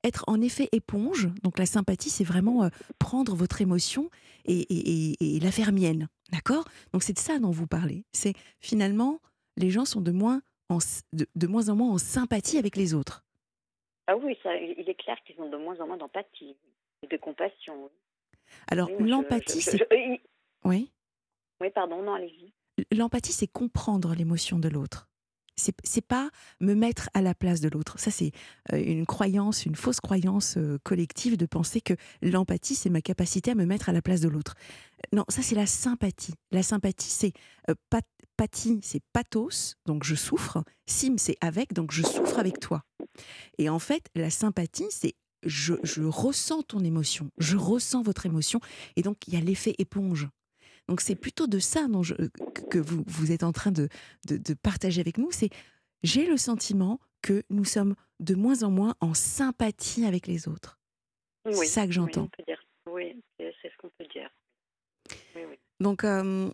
[0.03, 1.29] être en effet éponge.
[1.43, 4.09] Donc la sympathie, c'est vraiment prendre votre émotion
[4.45, 6.07] et, la faire mienne.
[6.31, 6.65] D'accord?
[6.93, 8.05] Donc c'est de ça dont vous parlez.
[8.11, 9.19] C'est finalement,
[9.57, 10.79] les gens sont de moins en,
[11.13, 13.23] de, moins, en moins en sympathie avec les autres.
[14.07, 16.55] Ah oui, ça, il est clair qu'ils ont de moins en moins d'empathie
[17.03, 17.89] et de compassion.
[18.67, 19.87] Alors, l'empathie, c'est.
[20.65, 20.91] Oui.
[21.61, 22.51] Oui, pardon, non, allez-y.
[22.95, 25.07] L'empathie, c'est comprendre l'émotion de l'autre.
[25.55, 26.29] C'est, c'est pas
[26.59, 27.99] me mettre à la place de l'autre.
[27.99, 28.31] Ça, c'est
[28.73, 33.51] euh, une croyance, une fausse croyance euh, collective de penser que l'empathie, c'est ma capacité
[33.51, 34.55] à me mettre à la place de l'autre.
[35.13, 36.33] Non, ça, c'est la sympathie.
[36.51, 37.33] La sympathie, c'est
[37.69, 37.75] euh,
[38.37, 40.63] pathie, c'est pathos, donc je souffre.
[40.87, 42.83] Sim, c'est avec, donc je souffre avec toi.
[43.57, 48.59] Et en fait, la sympathie, c'est je, ressens ton émotion, je ressens votre émotion,
[48.95, 50.27] et donc il y a l'effet éponge.
[50.87, 52.01] Donc c'est plutôt de ça dont
[52.69, 53.87] que vous, vous êtes en train de,
[54.27, 55.49] de, partager avec nous, c'est
[56.03, 60.79] j'ai le sentiment que nous sommes de moins en moins en sympathie avec les autres.
[61.49, 62.29] c'est ça que j'entends.
[62.87, 64.29] Oui, c'est ce qu'on peut dire.
[65.79, 66.51] Donc euh,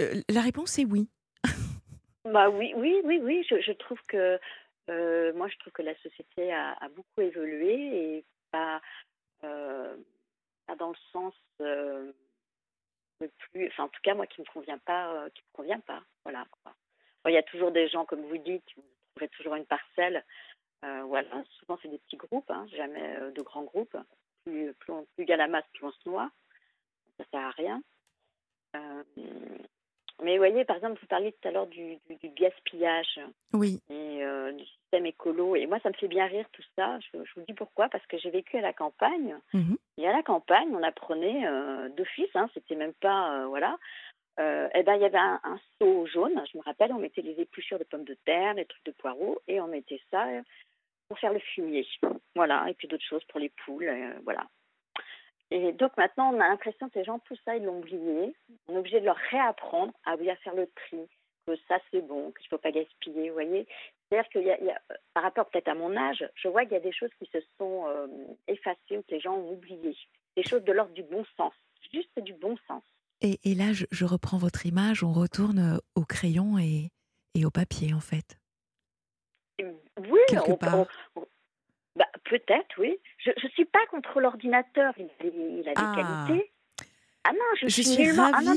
[0.00, 1.08] euh, la réponse est oui.
[2.24, 3.46] bah oui, oui, oui, oui.
[3.48, 4.38] je trouve que
[4.88, 8.80] euh, moi, je trouve que la société a, beaucoup évolué et pas,
[9.44, 9.96] euh,
[10.78, 12.12] dans le sens euh,
[13.20, 16.02] le plus, enfin en tout cas moi qui me convient pas, qui me convient pas.
[16.24, 16.46] Voilà.
[17.26, 18.82] il y a toujours des gens comme vous dites, vous
[19.14, 20.24] trouverez toujours une parcelle.
[20.82, 23.96] voilà, souvent c'est des petits groupes, hein, jamais de grands groupes.
[24.44, 26.30] Plus, plus, plus il y a la masse, plus on se noie.
[27.18, 27.82] Ça sert à rien.
[30.22, 33.20] Mais vous voyez, par exemple, vous parliez tout à l'heure du, du, gaspillage
[33.52, 33.82] oui.
[33.90, 35.56] et euh, du système écolo.
[35.56, 36.98] Et moi, ça me fait bien rire tout ça.
[37.00, 37.88] Je, vous dis pourquoi.
[37.90, 39.36] Parce que j'ai vécu à la campagne.
[39.52, 39.76] Mhm.
[39.98, 43.42] Et à la campagne, on apprenait euh, d'office, hein, c'était même pas.
[43.42, 43.76] Euh, voilà.
[44.38, 46.42] Et eh ben, il y avait un, seau jaune.
[46.52, 49.40] Je me rappelle, on mettait les épluchures de pommes de terre, les trucs de poireaux,
[49.48, 50.26] et on mettait ça
[51.08, 51.86] pour faire le fumier.
[52.34, 52.66] Voilà.
[52.68, 53.90] Et puis d'autres choses pour les poules.
[54.24, 54.46] voilà.
[55.50, 58.34] Et donc maintenant, on a l'impression que les gens, tout ça, ils l'ont oublié.
[58.68, 60.98] On est obligé de leur réapprendre à bien faire le tri,
[61.46, 63.66] que ça c'est bon, qu'il ne faut pas gaspiller, vous voyez.
[64.10, 64.80] C'est-à-dire qu'il y, a,
[65.14, 67.38] par rapport peut-être à mon âge, je vois qu'il y a des choses qui se
[67.58, 68.06] sont euh,
[68.48, 69.96] effacées ou que les gens ont oublié.
[70.36, 71.52] Des choses de l'ordre du bon sens,
[71.92, 72.82] juste du bon sens.
[73.20, 76.90] Et, et là, je, je reprends votre image, on retourne euh, au crayon et,
[77.34, 78.36] et au papier, en fait.
[79.98, 80.86] Oui, Quelque on- part.
[81.16, 81.26] on-
[82.28, 82.98] peut-être, oui.
[83.18, 85.94] Je ne suis pas contre l'ordinateur, il, a des- il a des Ah.
[86.28, 86.52] qualités.
[87.28, 88.08] Ah non, je, Je suis suis.
[88.20, 88.54] Ah non,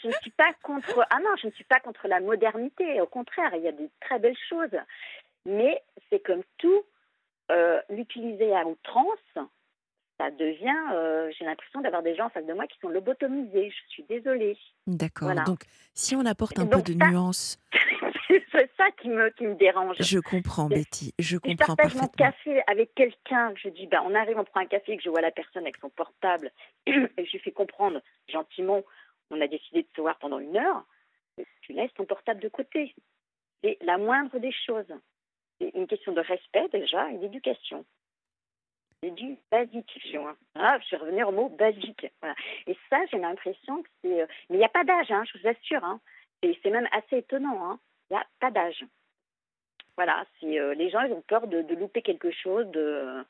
[0.00, 1.04] je ne suis pas contre.
[1.10, 3.00] Ah non, je ne suis pas contre la modernité.
[3.00, 4.70] Au contraire, il y a des très belles choses.
[5.44, 6.82] Mais c'est comme tout,
[7.50, 9.18] euh, l'utiliser à outrance,
[10.18, 10.70] ça devient.
[10.92, 13.70] euh, J'ai l'impression d'avoir des gens en face de moi qui sont lobotomisés.
[13.70, 14.56] Je suis désolée.
[14.86, 15.26] D'accord.
[15.26, 15.42] Voilà.
[15.42, 15.64] Donc,
[15.94, 17.58] si on apporte un Donc peu de ça- nuance,
[18.52, 19.96] c'est ça qui me, qui me dérange.
[20.00, 23.86] je comprends, Betty, je Si je comprends partage mon café avec quelqu'un, que je dis,
[23.86, 26.50] bah, on arrive, on prend un café, que je vois la personne avec son portable,
[26.86, 28.82] et je lui fais comprendre gentiment,
[29.30, 30.84] on a décidé de se voir pendant une heure,
[31.62, 32.94] tu laisses ton portable de côté.
[33.64, 34.92] C'est la moindre des choses.
[35.60, 37.84] C'est une question de respect déjà et d'éducation.
[39.02, 39.90] C'est du basique.
[40.02, 40.18] Je suis,
[40.56, 42.06] ah, je suis revenue au mot basique.
[42.20, 42.34] Voilà.
[42.66, 44.22] Et ça, j'ai l'impression que c'est.
[44.22, 45.82] euh, Mais il n'y a pas d'âge, hein, je vous assure.
[45.84, 46.00] Hein.
[46.42, 47.64] Et c'est même assez étonnant.
[47.64, 47.80] hein.
[48.12, 48.84] Il n'y a pas d'âge.
[49.96, 53.24] Voilà, c'est euh, les gens ils ont peur de, de louper quelque chose de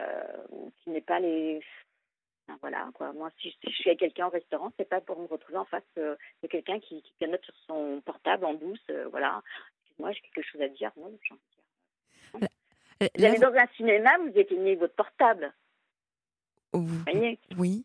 [0.00, 0.44] euh,
[0.82, 1.62] qui n'est pas les
[2.48, 3.12] Enfin, voilà quoi.
[3.12, 5.64] Moi, si, si je suis avec quelqu'un au restaurant, c'est pas pour me retrouver en
[5.64, 8.84] face euh, de quelqu'un qui, qui pianote sur son portable en douce.
[9.10, 9.42] voilà.
[9.82, 10.90] Excuse-moi, j'ai quelque chose à dire.
[10.96, 11.42] Non, j'ai envie
[12.34, 13.10] de dire.
[13.18, 15.52] Vous allez dans un cinéma, vous éteignez votre portable.
[16.72, 17.38] vous- Vous voyez?
[17.58, 17.84] Oui,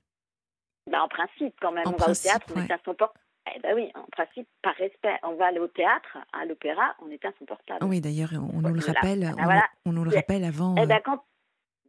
[0.88, 2.66] ben, En principe, quand même, En on principe, va au théâtre, on ouais.
[2.66, 3.20] éteint son portable.
[3.56, 7.10] Eh ben oui, en principe, par respect, on va aller au théâtre, à l'opéra, on
[7.10, 7.84] éteint son portable.
[7.86, 8.00] oui.
[8.00, 9.64] D'ailleurs, on nous le rappelle, Ah, on, voilà.
[9.86, 10.76] on nous le rappelle avant.
[10.78, 11.24] Eh euh, ben quand,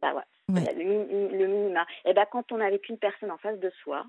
[0.01, 0.23] bah ouais,
[0.53, 0.73] Ouais.
[0.73, 1.85] le, mi- le minima.
[2.05, 4.05] Eh ben quand on est avec une personne en face de soi,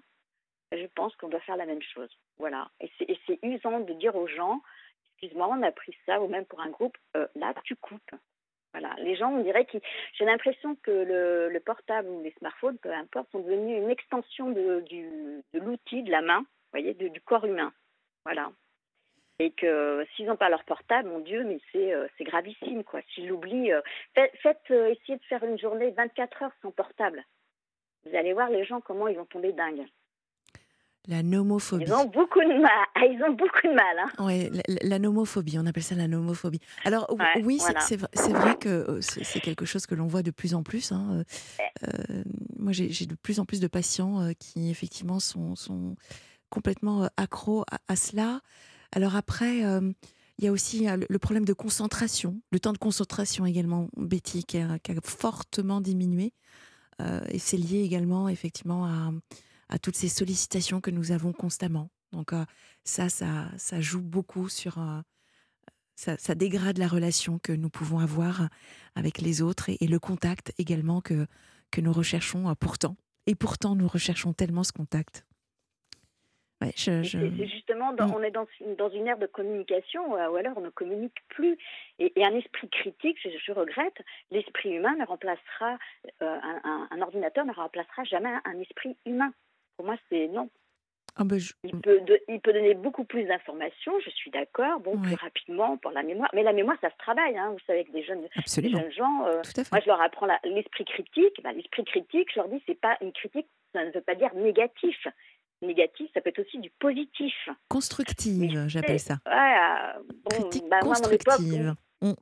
[0.73, 2.11] je pense qu'on doit faire la même chose.
[2.39, 2.69] Voilà.
[2.81, 4.61] Et c'est, usant de dire aux gens,
[5.13, 8.11] excuse-moi, on a pris ça, ou même pour un groupe, euh, là tu coupes.
[8.73, 8.93] Voilà.
[8.99, 9.83] Les gens, on dirait qu'ils,
[10.15, 14.51] j'ai l'impression que le, le portable ou les smartphones, peu importe, sont devenus une extension
[14.51, 14.83] de,
[15.53, 16.45] l'outil, de la main,
[16.81, 17.73] voyez, du corps humain.
[18.25, 18.51] Voilà.
[19.41, 23.01] Et que s'ils n'ont pas leur portable, mon Dieu, mais c'est euh, gravissime, quoi.
[23.15, 23.81] S'ils l'oublient, euh,
[24.15, 27.25] faites, faites, euh, essayez de faire une journée 24 heures sans portable.
[28.07, 29.87] Vous allez voir les gens comment ils vont tomber dingues.
[31.09, 31.85] la nomophobie.
[31.85, 32.71] Ils ont beaucoup de mal.
[32.95, 33.99] Ah, ils ont beaucoup de mal.
[33.99, 34.25] Hein.
[34.25, 34.51] Ouais,
[34.83, 36.61] la, nomophobie, on appelle ça la nomophobie.
[36.85, 38.09] Alors Ouais, oui, c'est- voilà.
[38.15, 40.93] c'est vrai, que euh, c'est quelque chose que l'on voit de plus en plus.
[40.93, 41.25] hein,
[41.83, 42.23] euh, euh,
[42.57, 45.97] moi, j'ai de plus en plus de patients euh, qui effectivement sont, sont
[46.55, 48.41] complètement euh, accros à, cela.
[48.93, 49.93] Alors après, euh,
[50.39, 54.45] il y a aussi euh, le- problème de concentration, le temps de concentration également, Betty,
[54.45, 56.33] qui a, fortement diminué.
[57.29, 58.87] Et c'est lié également effectivement
[59.69, 61.91] à, toutes ces sollicitations que nous avons constamment.
[62.13, 62.31] Donc
[62.85, 64.79] ça, ça, ça joue beaucoup sur...
[65.97, 68.49] ça, ça dégrade la relation que nous pouvons avoir
[68.95, 71.27] avec les autres et, le contact également que,
[71.73, 72.97] que nous recherchons pourtant.
[73.27, 75.27] Et pourtant, nous recherchons tellement ce contact.
[76.67, 78.15] Ouais, je, Et je- C'est justement, dans- Mm.
[78.17, 81.17] on est dans, une- dans une ère de communication, euh, ou alors on ne communique
[81.29, 81.57] plus.
[81.99, 84.01] Et, et un esprit critique, je, je regrette,
[84.31, 85.79] l'esprit humain ne remplacera,
[86.23, 86.39] euh,
[86.91, 89.33] un, ordinateur ne remplacera jamais un, un esprit humain.
[89.77, 90.49] Pour moi, c'est non.
[91.17, 94.81] Ah ben, je- Il peut, de- il peut donner beaucoup plus d'informations, je suis d'accord,
[94.81, 95.03] bon, Ouais.
[95.03, 96.29] plus rapidement pour la mémoire.
[96.35, 99.25] Mais la mémoire, ça se travaille, hein, vous savez, avec des jeunes, des jeunes gens.
[99.27, 99.41] euh,
[99.71, 101.41] moi, je leur apprends l'esprit critique.
[101.45, 104.35] Ben, l'esprit critique, je leur dis, c'est pas une critique, ça ne veut pas dire
[104.35, 105.07] négatif.
[105.63, 107.35] Négatif, ça peut être aussi du positif.
[107.69, 109.19] Constructive, j'appelle ça.
[109.29, 111.75] Euh, bon, Critique bah, moi, à mon époque, constructive.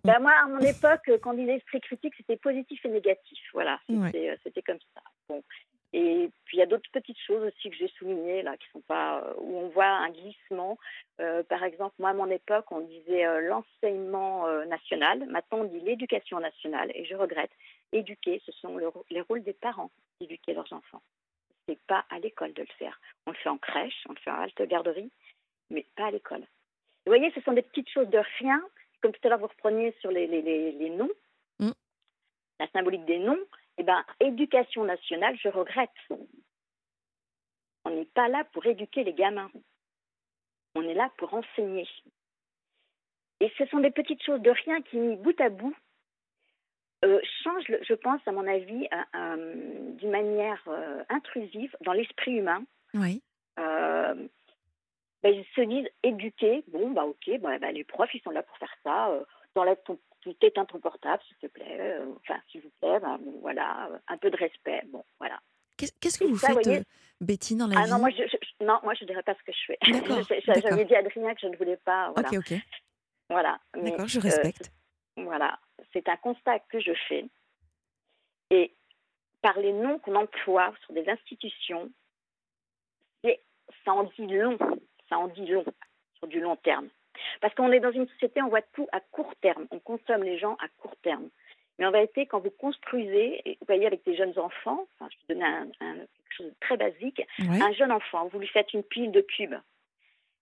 [0.05, 3.41] Bah, moi, à mon époque, euh, quand on disait esprit critique, c'était positif et négatif.
[3.53, 4.31] Voilà, c'était Ouais.
[4.31, 5.03] euh, comme ça.
[5.29, 5.43] Bon.
[5.95, 8.81] Et puis il y a d'autres petites choses aussi que j'ai soulignées là, qui sont
[8.81, 10.79] pas euh, où on voit un glissement.
[11.21, 15.27] Euh, par exemple, moi à mon époque, on disait euh, l'enseignement euh, national.
[15.27, 16.91] Maintenant, on dit l'éducation nationale.
[16.95, 17.51] Et je regrette.
[17.93, 21.03] Éduquer, ce sont le les rôles des parents d'éduquer leurs enfants.
[21.69, 23.01] C'est pas à l'école de le faire.
[23.27, 25.11] On le fait en crèche, on le fait en halte garderie,
[25.71, 26.41] mais pas à l'école.
[27.07, 28.63] Vous voyez, ce sont des petites choses de rien.
[29.01, 31.11] Comme tout à l'heure, vous repreniez sur les, les, les, les noms,
[31.59, 31.73] Mm.
[32.61, 33.39] la symbolique des noms.
[33.79, 35.91] Eh ben, éducation nationale, je regrette.
[37.85, 39.51] On n'est pas là pour éduquer les gamins.
[40.75, 41.89] On est là pour enseigner.
[43.41, 45.75] Et ce sont des petites choses de rien qui, bout à bout,
[47.05, 50.63] euh, changent, le- je pense, à mon avis, euh, euh, d'une manière
[51.09, 52.63] intrusive dans l'esprit humain.
[52.95, 53.23] Oui,
[53.57, 54.29] ben,
[55.33, 56.65] ils se disent éduqués.
[56.69, 59.11] Bon, bah ok, bah, bah, les profs, ils sont là pour faire ça.
[59.11, 59.23] Euh,
[59.55, 61.97] t'enlèves ton, tu t'éteins ton portable, s'il te plaît.
[62.21, 64.83] Enfin, s'il vous plaît, bon, voilà, un peu de respect.
[64.89, 65.39] Bon, voilà.
[65.77, 66.83] Qu'est- qu'est-ce que vous ça, faites, voyez-
[67.21, 69.43] Betty, dans la Ah vie non, moi, je, je- non, moi, je dirais pas ce
[69.45, 69.79] que je fais.
[70.63, 72.11] J'avais dit à Adrien que je ne voulais pas.
[72.15, 72.29] Voilà.
[72.31, 72.59] Ok, ok,
[73.31, 73.61] voilà.
[73.75, 74.73] D'accord, je euh, respecte.
[75.17, 75.59] Voilà,
[75.93, 77.25] c'est un constat que je fais.
[78.51, 78.73] Et
[79.41, 81.91] par les noms qu'on emploie sur des institutions,
[83.85, 84.59] ça en dit long,
[85.09, 85.65] ça en dit long
[86.19, 86.89] sur du long terme.
[87.41, 90.39] Parce qu'on est dans une société, on voit tout à court terme, on consomme les
[90.39, 91.29] gens à court terme.
[91.79, 95.35] Mais en vérité, quand vous construisez, vous voyez avec des jeunes enfants, enfin, je vais
[95.35, 99.11] donner un, quelque chose de très basique, un jeune enfant, vous lui faites une pile
[99.11, 99.57] de cubes.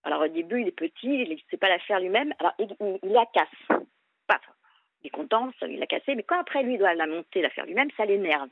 [0.03, 2.75] Alors au début, il est petit, il ne sait pas la faire lui-même, alors il,
[3.03, 3.79] la casse.
[4.27, 4.41] Paf,
[5.01, 7.49] il est content, ça lui l'a cassé, mais quand après lui doit la monter, la
[7.49, 8.49] faire lui-même, ça l'énerve.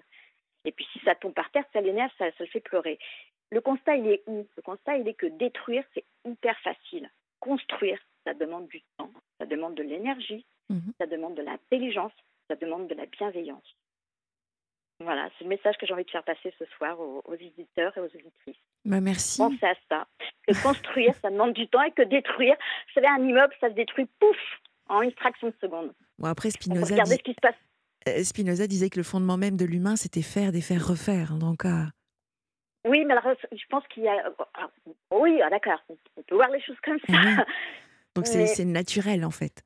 [0.65, 2.99] Et puis si ça tombe par terre, ça l'énerve, ça, ça le fait pleurer.
[3.51, 4.47] Le constat, il est où?
[4.55, 7.09] Le constat, il est que détruire, c'est hyper facile.
[7.39, 10.93] Construire, ça demande du temps, ça demande de l'énergie, mhm.
[10.99, 12.11] ça demande de l'intelligence,
[12.47, 13.75] ça demande de la bienveillance.
[15.01, 18.01] Voilà, c'est le message que j'ai envie de faire passer ce soir aux, éditeurs et
[18.01, 18.57] aux auditrices.
[18.83, 19.37] Bah merci.
[19.37, 20.07] Pensez à ça.
[20.45, 23.75] Que construire, ça demande du temps et que détruire, vous savez, un immeuble, ça se
[23.75, 24.37] détruit, pouf,
[24.89, 25.93] en une fraction de seconde.
[26.19, 27.11] Bon, après, Spinoza, dit...
[27.11, 27.55] ce qui se passe.
[28.07, 31.33] Euh, Spinoza disait que le fondement même de l'humain, c'était faire, défaire, refaire.
[31.33, 31.83] Donc, euh,
[32.85, 34.31] Oui, mais alors, je pense qu'il y a.
[34.53, 34.69] Ah,
[35.11, 37.45] oui, ah, d'accord, on peut voir les choses comme ça.
[38.15, 39.63] Donc, c'est naturel, en fait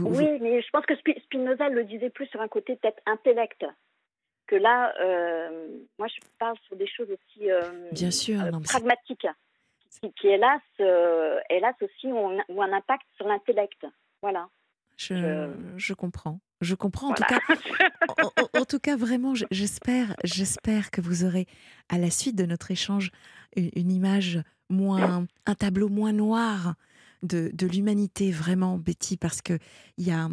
[0.00, 3.64] oui, mais je pense que Spinoza le disait plus sur un côté peut-être intellect.
[4.46, 5.68] Que là, euh,
[5.98, 9.26] moi, je parle sur des choses aussi euh, Bien sûr, euh, pragmatiques,
[9.90, 10.60] qui, qui, hélas,
[11.50, 13.86] hélas aussi ont, un impact sur l'intellect.
[14.22, 14.48] Voilà.
[14.98, 16.40] Je, je, comprends.
[16.60, 17.10] Je comprends.
[17.10, 17.38] En, tout cas,
[18.58, 21.46] en, tout cas, vraiment, j'espère, j'espère que vous aurez,
[21.88, 23.12] à la suite de notre échange,
[23.56, 26.74] une image moins, un tableau moins noir
[27.22, 29.60] de, l'humanité, vraiment, Betty, parce qu'il
[29.98, 30.28] y a,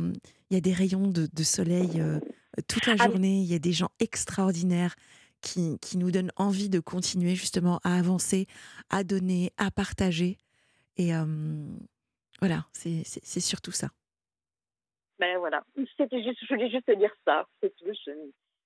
[0.49, 2.19] y a des rayons de, soleil euh,
[2.67, 4.95] toute la ah journée, il y a des gens extraordinaires
[5.41, 8.47] qui, qui, nous donnent envie de continuer justement à avancer,
[8.89, 10.39] à donner, à partager.
[10.97, 11.11] Et
[12.39, 13.91] voilà, c'est surtout ça.
[15.19, 15.63] Ben voilà,
[15.97, 17.45] c'était juste, je voulais juste te dire ça.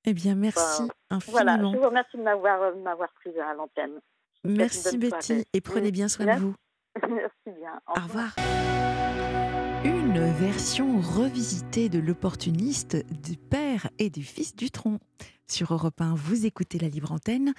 [0.06, 1.44] Eh bien, merci infiniment.
[1.44, 4.00] Voilà, je vous remercie de m'avoir prise à l'antenne.
[4.44, 6.56] Merci Betty et prenez bien soin de vous.
[7.10, 7.80] Merci bien.
[7.88, 8.36] Au revoir.
[9.86, 15.00] Une version revisitée de l'opportuniste du père et du fils du tronc.
[15.48, 17.54] Sur Europe 1, vous écoutez la libre antenne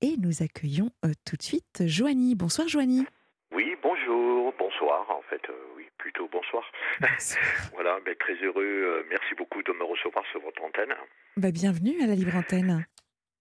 [0.00, 2.34] et nous accueillons euh, tout de suite Joanie.
[2.34, 3.04] Bonsoir Joanie.
[3.52, 5.63] Oui, bonjour, bonsoir en fait, euh,
[6.04, 6.70] plutôt bonsoir.
[7.72, 10.94] voilà, mais très heureux, euh, merci beaucoup de me recevoir sur votre antenne.
[11.38, 12.84] Bah, bienvenue à la libre antenne.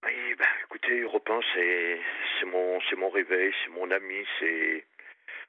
[0.05, 4.85] Oui, bah, écoutez, Europe 1, c'est mon, mon réveil, c'est mon ami, c'est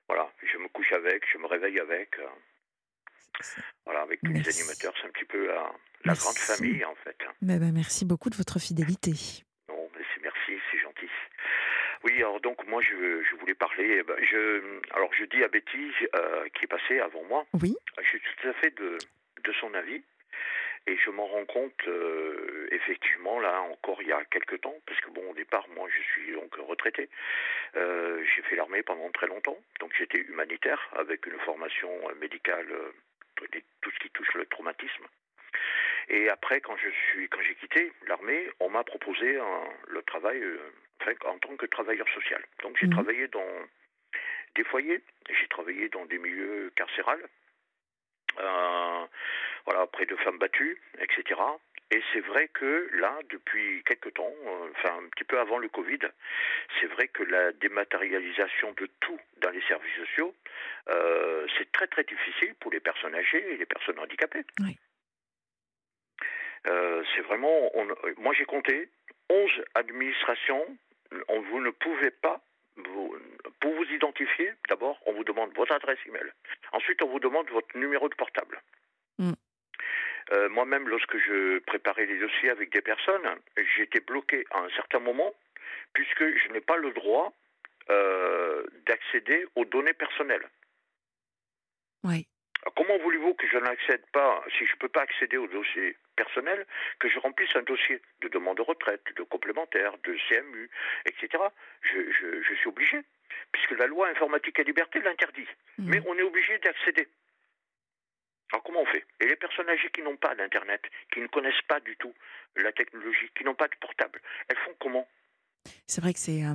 [0.08, 2.18] voilà, je me couche avec, je me réveille avec.
[2.18, 2.26] Euh,
[3.84, 7.16] voilà, avec tous les animateurs, c'est un petit peu la, grande famille en fait.
[7.42, 9.12] Ben, merci beaucoup de votre fidélité.
[9.68, 9.88] Non,
[10.20, 10.83] merci, c'est gentil.
[12.04, 13.98] Oui, alors donc moi je, je voulais parler.
[14.00, 14.62] Eh ben, je,
[14.92, 17.46] alors je dis à Betty euh, qui est passée avant moi.
[17.62, 17.74] Oui.
[18.02, 18.98] Je suis tout à fait de,
[19.42, 20.02] de son avis.
[20.86, 25.00] Et je m'en rends compte euh, effectivement là encore il y a quelques temps, parce
[25.00, 27.08] que bon au départ moi je suis donc retraité.
[27.76, 31.88] Euh, j'ai fait l'armée pendant très longtemps, donc j'étais humanitaire avec une formation
[32.20, 32.66] médicale,
[33.80, 35.06] tout ce qui touche le traumatisme.
[36.08, 39.38] Et après, quand je suis, quand j'ai quitté l'armée, on m'a proposé
[39.88, 40.42] le travail,
[41.24, 42.42] en tant que travailleur social.
[42.62, 42.92] Donc j'ai mmh.
[42.92, 43.46] travaillé dans
[44.54, 47.26] des foyers, j'ai travaillé dans des milieux carcérales,
[48.38, 49.06] euh,
[49.64, 51.40] voilà, auprès de femmes battues, etc.
[51.90, 55.68] Et c'est vrai que là, depuis quelque temps, euh, enfin un petit peu avant le
[55.68, 55.98] Covid,
[56.80, 60.34] c'est vrai que la dématérialisation de tout dans les services sociaux,
[60.88, 64.44] euh, c'est très très difficile pour les personnes âgées et les personnes handicapées.
[64.60, 64.78] Oui.
[66.64, 67.70] C'est vraiment,
[68.18, 68.88] moi j'ai compté
[69.30, 70.64] 11 administrations,
[71.28, 72.40] on, vous ne pouvez pas
[73.60, 76.32] pour vous identifier, d'abord, on vous demande votre adresse email.
[76.72, 78.60] Ensuite, on vous demande votre numéro de portable.
[79.18, 79.32] Mm.
[80.32, 83.26] Euh, moi-même, lorsque je préparais les dossiers avec des personnes,
[83.76, 85.32] j'étais bloqué à un certain moment,
[85.92, 87.32] puisque je n'ai pas le droit
[87.90, 90.48] euh, d'accéder aux données personnelles.
[92.02, 92.26] Oui.
[92.76, 96.66] Comment voulez-vous que je n'accède pas, si je ne peux pas accéder aux dossiers personnels,
[96.98, 100.70] que je remplisse un dossier de demande de retraite, de complémentaire, de CMU,
[101.06, 101.44] etc.
[101.82, 102.10] Je,
[102.42, 103.00] je, suis obligé,
[103.52, 105.46] puisque la loi informatique et liberté l'interdit.
[105.78, 105.90] Mmh.
[105.90, 107.08] Mais on est obligé d'accéder.
[108.52, 109.04] Alors comment on fait?
[109.20, 110.82] Et les personnes âgées qui n'ont pas d'Internet,
[111.12, 112.14] qui ne connaissent pas du tout
[112.56, 115.08] la technologie, qui n'ont pas de portable, elles font comment?
[115.86, 116.54] C'est vrai que c'est euh,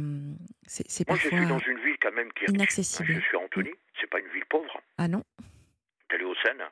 [0.67, 3.11] c'est Moi, je suis dans une ville quand même qui est inaccessible.
[3.13, 4.81] Je suis à Antony, c'est pas une ville pauvre.
[4.97, 5.23] Ah non
[6.09, 6.63] d'aller au Seine,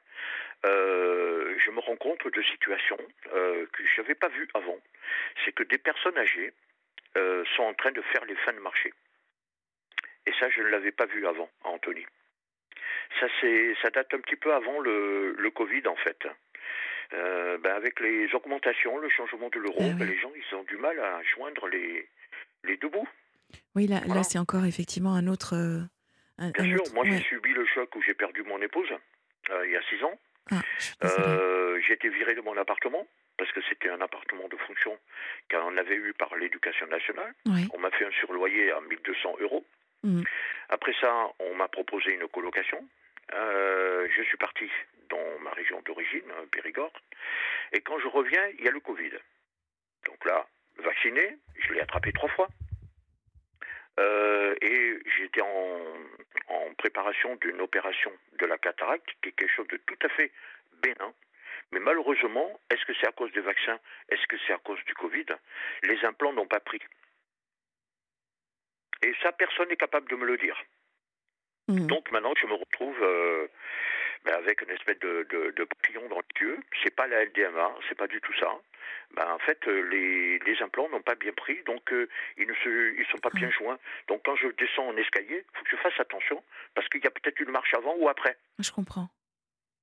[0.66, 2.98] euh, je me rends compte de situations
[3.34, 4.78] euh, que je n'avais pas vues avant.
[5.46, 6.54] C'est que des personnes âgées
[7.18, 8.94] euh, sont en train de faire les fins de marché.
[10.26, 12.06] Et ça, je ne l'avais pas vu avant à Antony.
[13.20, 13.28] Ça,
[13.82, 16.28] ça date un petit peu avant le, le Covid, en fait.
[17.12, 20.76] Ben avec les augmentations, le changement de l'euro, ah ben, les gens ils ont du
[20.76, 22.06] mal à joindre les,
[22.66, 23.08] les deux bouts.
[23.76, 24.16] Oui, là, Voilà.
[24.22, 25.54] là c'est encore effectivement un autre.
[26.38, 28.90] un- Bien un sûr, autre- moi j'ai subi le choc où j'ai perdu mon épouse
[29.66, 30.20] il y a six ans.
[30.52, 30.62] Ah.
[31.04, 33.06] Euh, j'ai été viré de mon appartement
[33.38, 34.98] parce que c'était un appartement de fonction
[35.52, 37.34] qu'on avait eu par l'éducation nationale.
[37.74, 39.66] On m'a fait un surloyer à 1200 euros.
[40.04, 40.24] Mhm.
[40.70, 42.84] Après ça, on m'a proposé une colocation.
[43.34, 44.70] Euh, je suis parti
[45.10, 46.94] dans ma région d'origine, euh, Périgord.
[47.74, 49.12] Et quand je reviens, il y a le Covid.
[50.06, 50.48] Donc là,
[50.78, 52.48] vacciné, je l'ai attrapé trois fois.
[54.00, 55.82] Euh, et j'étais en,
[56.50, 60.32] en préparation d'une opération de la cataracte, qui est quelque chose de tout à fait
[60.82, 61.14] bénin.
[61.72, 63.80] Mais malheureusement, est-ce que c'est à cause des vaccins
[64.10, 65.26] Est-ce que c'est à cause du Covid?
[65.84, 66.82] Les implants n'ont pas pris.
[69.04, 70.58] Et ça, personne n'est capable de me le dire.
[71.68, 71.88] Mhm.
[71.88, 73.48] Donc maintenant, je me retrouve euh,
[74.26, 76.60] ben, avec une espèce de, de, de papillon dans le queue.
[76.84, 78.52] C'est pas la LDMA, c'est pas du tout ça.
[79.16, 82.54] Ben, en fait, euh, les, les implants n'ont pas bien pris, donc euh, ils ne
[82.54, 83.78] se, ils sont pas bien joints.
[84.08, 86.44] Donc quand je descends en escalier, il faut que je fasse attention
[86.76, 88.38] parce qu'il y a peut-être une marche avant ou après.
[88.60, 89.10] Je comprends.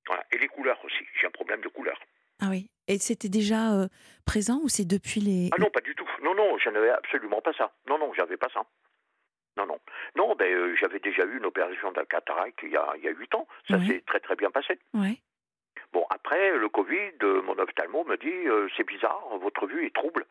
[0.06, 0.24] Voilà.
[0.32, 1.04] Et les couleurs aussi.
[1.18, 1.98] J'ai un problème de couleur.
[2.40, 2.68] Ah oui.
[2.88, 3.88] Et c'était déjà euh,
[4.26, 5.48] présent ou c'est depuis les.
[5.52, 6.08] Ah non, pas du tout.
[6.22, 7.72] Non, non, je n'avais absolument pas ça.
[7.88, 8.66] Non, non, j'avais pas ça.
[9.56, 9.78] Non, non.
[10.16, 13.04] Non, ben, euh, j'avais déjà eu une opération de la cataracte il y a, il
[13.04, 13.46] y a 8 ans.
[13.68, 14.78] Ça s'est très très bien passé.
[14.94, 15.18] Ouais.
[15.92, 19.94] Bon, après, le Covid, euh, mon ophtalmo me dit euh, c'est bizarre, votre vue est
[19.94, 20.26] trouble.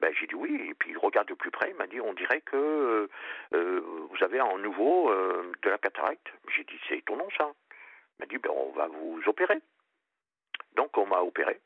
[0.00, 2.14] Ben, j'ai dit oui, et puis il regarde de plus près, il m'a dit on
[2.14, 3.08] dirait que
[3.50, 6.32] vous avez un nouveau de la cataracte.
[6.54, 7.52] J'ai dit c'est étonnant ça.
[8.18, 9.58] Il m'a dit ben, on va vous opérer.
[10.74, 11.60] Donc on m'a opéré.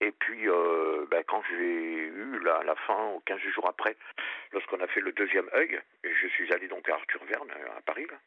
[0.00, 1.54] Et puis, euh, ben, quand j'ai
[2.06, 3.96] eu la, la fin, 15 jours après,
[4.52, 8.06] lorsqu'on a fait le deuxième œil, je suis allé donc à Arthur Verne, à Paris,
[8.10, 8.18] là.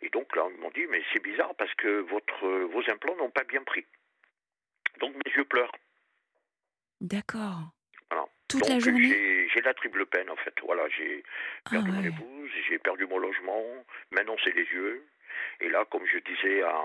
[0.00, 3.30] et donc là, ils m'ont dit, mais c'est bizarre parce que votre, vos implants n'ont
[3.30, 3.84] pas bien pris.
[5.00, 5.72] Donc mes yeux pleurent.
[7.00, 7.72] D'accord.
[8.10, 8.26] Voilà.
[8.48, 10.54] Toute donc la journée j'ai- la triple peine, en fait.
[10.62, 11.22] Voilà, j'ai
[11.64, 12.08] Ah perdu mon ouais.
[12.08, 13.62] épouse, j'ai perdu mon logement,
[14.12, 15.04] maintenant c'est les yeux.
[15.60, 16.82] Et là, comme je disais à,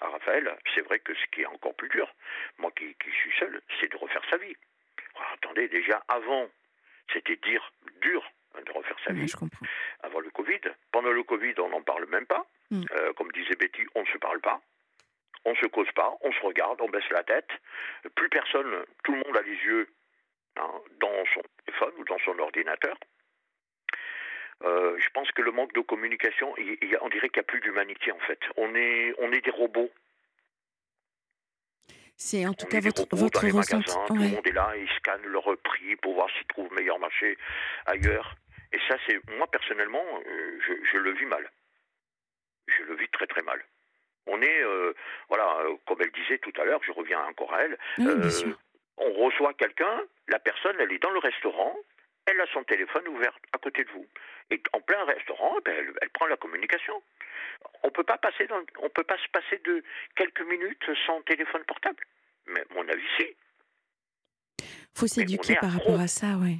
[0.00, 2.12] à Raphaël, c'est vrai que ce qui est encore plus dur,
[2.58, 4.56] moi qui, qui suis seul, c'est de refaire sa vie.
[5.16, 6.48] Alors, attendez, déjà avant,
[7.12, 9.66] c'était dire dur hein, de refaire sa vie, je comprends.
[10.02, 10.60] avant le Covid.
[10.92, 12.46] Pendant le Covid, on n'en parle même pas.
[12.70, 12.82] Mm.
[12.92, 14.60] Euh, comme disait Betty, on ne se parle pas.
[15.44, 17.50] On se cause pas, on se regarde, on baisse la tête.
[18.16, 19.88] Plus personne, tout le monde a les yeux
[20.56, 22.96] hein, dans son téléphone ou dans son ordinateur.
[24.64, 27.50] Euh, je pense que le manque de communication, il- il on dirait qu'il n'y a
[27.50, 28.38] plus d'humanité en fait.
[28.56, 29.90] On est, on est des robots.
[32.16, 33.90] C'est en tout on cas votre, votre dans les ressenti.
[33.90, 36.98] magasins, tout le monde est là, ils scannent leur prix pour voir s'ils trouvent meilleur
[36.98, 37.36] marché
[37.84, 38.34] ailleurs.
[38.72, 41.50] Et ça, c'est moi personnellement, euh, je, je le vis mal.
[42.68, 43.62] Je le vis très très mal.
[44.26, 44.92] On est, euh,
[45.28, 47.78] voilà, comme elle disait tout à l'heure, je reviens encore à elle.
[47.98, 48.54] Oui,
[48.96, 51.76] on reçoit quelqu'un, la personne, elle est dans le restaurant,
[52.26, 54.06] elle a son téléphone ouvert à côté de vous.
[54.50, 57.02] Et en plein restaurant, ben, elle, elle prend la communication.
[57.82, 59.82] On peut pas passer dans, on peut pas se passer de
[60.14, 62.04] quelques minutes sans téléphone portable.
[62.46, 63.26] Mais mon avis, si.
[64.94, 66.58] faut on s'éduquer est par rapport à ça, ouais.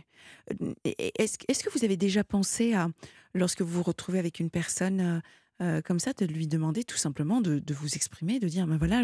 [0.51, 0.73] Euh,
[1.19, 2.89] Est-ce est-ce que vous avez déjà pensé à,
[3.35, 5.21] lorsque vous vous retrouvez avec une personne euh,
[5.63, 8.77] euh, comme ça, de lui demander tout simplement de, de vous exprimer, de dire, ben
[8.77, 9.03] voilà,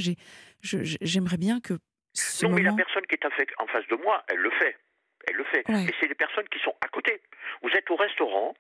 [0.61, 1.75] j'aimerais bien que
[2.13, 2.77] ce non, mais la moment...
[2.85, 3.25] personne qui est
[3.59, 4.77] en face de moi, elle le fait.
[5.27, 5.69] Elle le fait.
[5.69, 5.85] Ouais.
[5.87, 7.21] Mais c'est les personnes qui sont à côté.
[7.63, 8.55] Vous êtes au restaurant,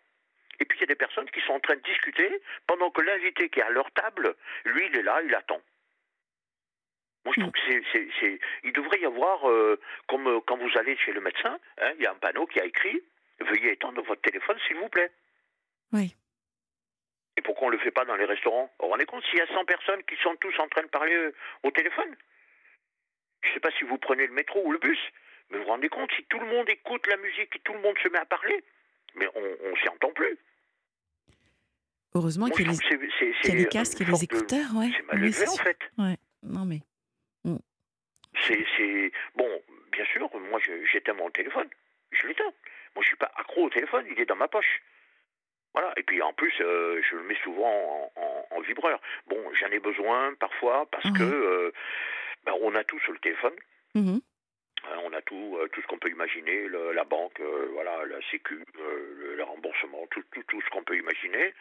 [0.60, 3.02] et puis il y a des personnes qui sont en train de discuter pendant que
[3.02, 4.34] l'invité qui est à leur table,
[4.64, 5.60] lui, il est là, il attend.
[7.24, 7.44] Moi, je Mm.
[7.44, 10.96] trouve que c'est, c'est- c'est- il devrait y avoir, euh, comme euh, quand vous allez
[10.96, 13.00] chez le médecin, hein, il y a un panneau qui a écrit
[13.40, 15.10] Veuillez étendre votre téléphone, s'il vous plaît.
[15.92, 16.14] Oui.
[17.36, 18.70] Et pourquoi on ne le fait pas dans les restaurants?
[18.78, 20.88] Vous vous rendez compte s'il y a 100 personnes qui sont tous en train de
[20.88, 21.34] parler euh,
[21.64, 22.14] au téléphone?
[23.42, 24.98] Je ne sais pas si vous prenez le métro ou le bus,
[25.52, 27.80] mais vous vous rendez compte si tout le monde écoute la musique et tout le
[27.80, 28.64] monde se met à parler,
[29.14, 30.36] mais on ne s'y entend plus.
[32.14, 34.90] Heureusement qu'il y, a les- y a casques et les sorte de- écouteurs, ouais.
[34.96, 35.78] C'est mal élevé en fait.
[35.98, 36.16] Ouais.
[36.42, 36.80] Non mais...
[38.46, 39.62] C'est, c'est bon,
[39.92, 40.28] bien sûr.
[40.50, 40.58] Moi,
[40.90, 41.68] j'éteins mon téléphone.
[42.12, 42.50] Je l'éteins.
[42.94, 44.06] Moi, je suis pas accro au téléphone.
[44.10, 44.80] Il est dans ma poche.
[45.74, 45.92] Voilà.
[45.98, 49.00] Et puis en plus, euh, je le mets souvent en, en- en vibreur.
[49.26, 51.12] Bon, j'en ai besoin parfois parce Ouais.
[51.18, 51.72] que euh,
[52.44, 53.54] ben, on a tout sur le téléphone.
[53.94, 54.20] Mhm.
[54.88, 58.04] Euh, On a tout, euh, tout ce qu'on peut imaginer, le- la banque, euh, voilà,
[58.06, 61.54] la sécu, euh, le, le remboursement, tout, tout, tout ce qu'on peut imaginer.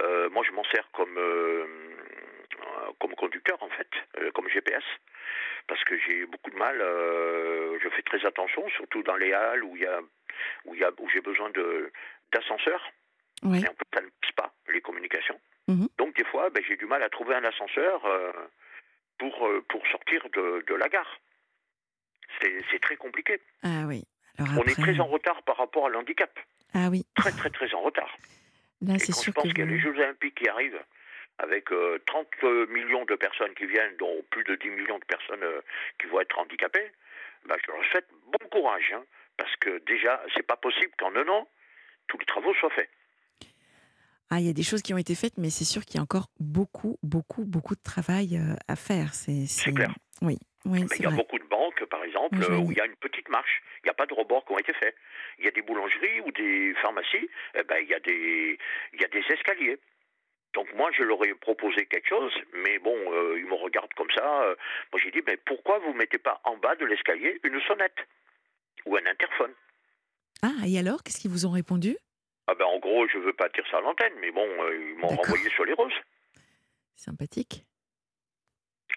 [0.00, 1.18] Euh, moi, je m'en sers comme
[3.00, 3.88] comme conducteur en fait,
[4.34, 4.82] comme GPS,
[5.68, 6.76] parce que j'ai beaucoup de mal.
[7.82, 10.00] je fais très attention, surtout dans les halles où il y a
[10.64, 11.92] où il y a où j'ai besoin de
[12.32, 12.82] d'ascenseur.
[13.44, 13.60] Ouais.
[13.60, 15.38] Et en fait, ça ne passe pas les communications.
[15.68, 15.88] Mhm.
[15.98, 18.02] Donc des fois, ben, j'ai du mal à trouver un ascenseur
[19.18, 21.20] pour pour sortir de, de la gare.
[22.70, 23.40] C'est très compliqué.
[23.62, 24.04] Ah oui.
[24.38, 26.38] Alors On est très en retard par rapport à l'handicap.
[26.74, 27.04] Ah oui.
[27.16, 28.16] Très, très, très en retard.
[28.80, 30.80] Là, c'est quand je sûr pense qu'il y a les Jeux Olympiques qui arrivent,
[31.38, 32.26] avec euh, 30
[32.70, 35.60] millions de personnes qui viennent, dont plus de 10 millions de personnes euh,
[36.00, 36.92] qui vont être handicapées,
[37.48, 38.92] bah, je leur souhaite bon courage.
[38.94, 39.02] hein,
[39.36, 41.48] parce que déjà, c'est pas possible qu'en un an,
[42.06, 42.88] tous les travaux soient faits.
[44.30, 45.98] Ah, il y a des choses qui ont été faites, mais c'est sûr qu'il y
[45.98, 49.14] a encore beaucoup, beaucoup, beaucoup de travail euh, à faire.
[49.14, 49.94] C'est clair.
[50.20, 51.16] Oui, oui, Mais c'est il y a vrai.
[51.18, 51.37] beaucoup
[51.88, 52.58] par exemple, vois.
[52.58, 53.62] où il y a une petite marche.
[53.82, 54.94] Il n'y a pas de rebords qui ont été faits.
[55.38, 58.58] Il y a des boulangeries ou des pharmacies, eh ben, il, y a des,
[58.92, 59.78] il y a des escaliers.
[60.54, 64.10] Donc moi, je leur ai proposé quelque chose, mais bon, euh, ils me regardent comme
[64.14, 64.42] ça.
[64.44, 64.54] euh,
[64.92, 67.98] moi, j'ai dit, mais pourquoi vous ne mettez pas en bas de l'escalier une sonnette
[68.86, 69.52] ou un interphone?
[70.42, 71.96] Ah, et alors, qu'est-ce qu'ils vous ont répondu?
[72.46, 74.74] Ah ben, En gros, je ne veux pas dire ça à l'antenne, mais bon, euh,
[74.92, 75.92] ils m'ont renvoyé sur les roses.
[76.96, 77.64] Sympathique.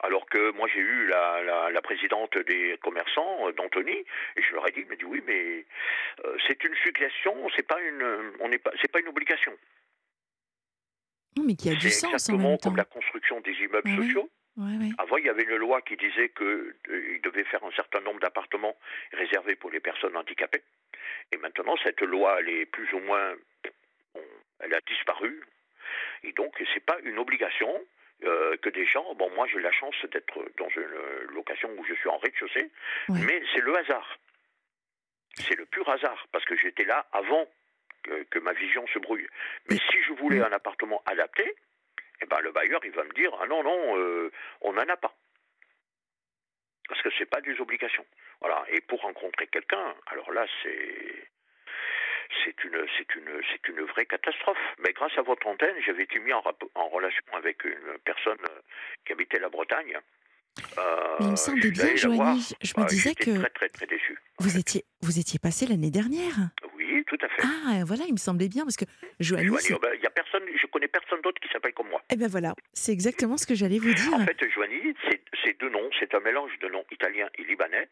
[0.04, 3.92] Alors que moi j'ai eu la, la, la présidente des commerçants, euh, d'Antony,
[4.36, 5.66] et je leur ai dit, mais dit oui, mais
[6.26, 9.54] euh, c'est une suggestion, c'est pas une, on n'est pas, c'est pas une obligation.
[11.38, 12.70] Non, mais qui a du sens en même temps.
[12.70, 14.30] comme la construction des immeubles sociaux.
[14.58, 14.90] Ouais, ouais.
[14.98, 18.20] Avant, il y avait une loi qui disait que euh, devait faire un certain nombre
[18.20, 18.76] d'appartements
[19.14, 20.64] réservés pour les personnes handicapées.
[21.32, 23.34] Et maintenant, cette loi, elle est plus ou moins,
[24.14, 24.22] bon,
[24.60, 25.42] elle a disparu.
[26.24, 27.72] Et donc, c'est pas une obligation
[28.24, 29.14] euh, que des gens.
[29.16, 32.70] Bon, moi, j'ai la chance d'être dans une location où je suis en rez-de-chaussée,
[33.10, 33.20] Ouais.
[33.26, 34.18] mais c'est le hasard.
[35.36, 37.48] C'est le pur hasard parce que j'étais là avant
[38.04, 39.28] que, que ma vision se brouille.
[39.70, 40.44] Mais si je voulais Mm.
[40.44, 41.56] un appartement adapté,
[42.22, 44.32] eh ben, le bailleur, il va me dire, ah non, non, euh,
[44.62, 45.16] on n'en a pas.
[46.88, 48.06] Parce que c'est pas des obligations.
[48.42, 48.64] Voilà.
[48.70, 51.28] Et pour rencontrer quelqu'un, alors là, c'est
[52.44, 54.58] c'est une c'est une c'est une vraie catastrophe.
[54.80, 56.42] Mais grâce à votre antenne, j'avais été mis en,
[56.90, 58.60] relation avec une personne euh,
[59.06, 59.98] qui habitait la Bretagne.
[60.78, 61.96] Euh, Mais il me semblait bien.
[61.96, 64.18] Joanie, je, me Ah, disais que très très très déçu.
[64.40, 66.34] vous étiez, vous étiez passé l'année dernière.
[66.76, 67.42] Oui, tout à fait.
[67.44, 68.84] Ah, voilà, il me semblait bien, parce que
[69.22, 71.88] Joanie, Joanie, oh ben, il y a personne, je connais personne d'autre qui s'appelle comme
[71.90, 72.02] moi.
[72.12, 74.14] eh ben voilà, c'est exactement ce que j'allais vous dire.
[74.14, 77.88] En fait, Joanie, c'est c'est deux noms, c'est un mélange de noms italiens et libanais.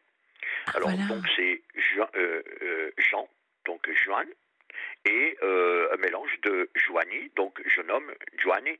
[0.66, 1.06] Ah, Alors, voilà.
[1.06, 1.62] donc, c'est
[1.94, 3.26] Jean, euh, euh, Jean,
[3.70, 4.26] donc Joan,
[5.04, 8.76] et euh, un mélange de Joanie, donc je nomme Giovanni,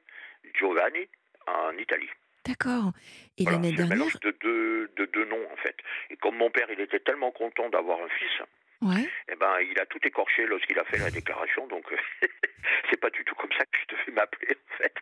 [0.54, 1.06] Giovanni
[1.46, 2.10] en Italie.
[2.44, 2.90] D'accord.
[3.38, 5.76] Et Voilà, l'année c'est un dernière, mélange de deux, de deux noms, en fait.
[6.10, 8.36] Et comme mon père, il était tellement content d'avoir un fils,
[8.82, 9.08] ouais.
[9.30, 11.84] eh ben, il a tout écorché lorsqu'il a fait la déclaration, donc
[12.90, 14.94] c'est pas du tout comme ça que je devais m'appeler, en fait.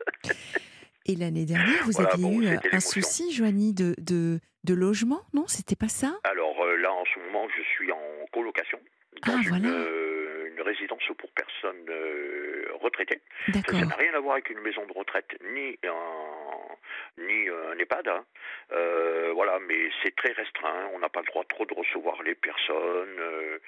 [1.07, 5.23] Et l'année dernière, vous Voilà, aviez bon, eu un souci, Joanie, de, de, de logement,
[5.33, 5.47] non?
[5.47, 6.19] C'était pas ça?
[6.25, 8.79] Alors euh, là, en ce moment, je suis en colocation
[9.27, 9.69] dans Ah, une, voilà.
[9.69, 13.21] euh, une résidence pour personnes euh, retraitées.
[13.53, 18.09] Ça n'a rien à voir avec une maison de retraite ni un, ni un EHPAD.
[18.09, 18.25] hein.
[18.73, 20.91] Euh, voilà, mais c'est très restreint.
[20.95, 23.19] On n'a pas le droit trop de recevoir les personnes.
[23.19, 23.59] euh,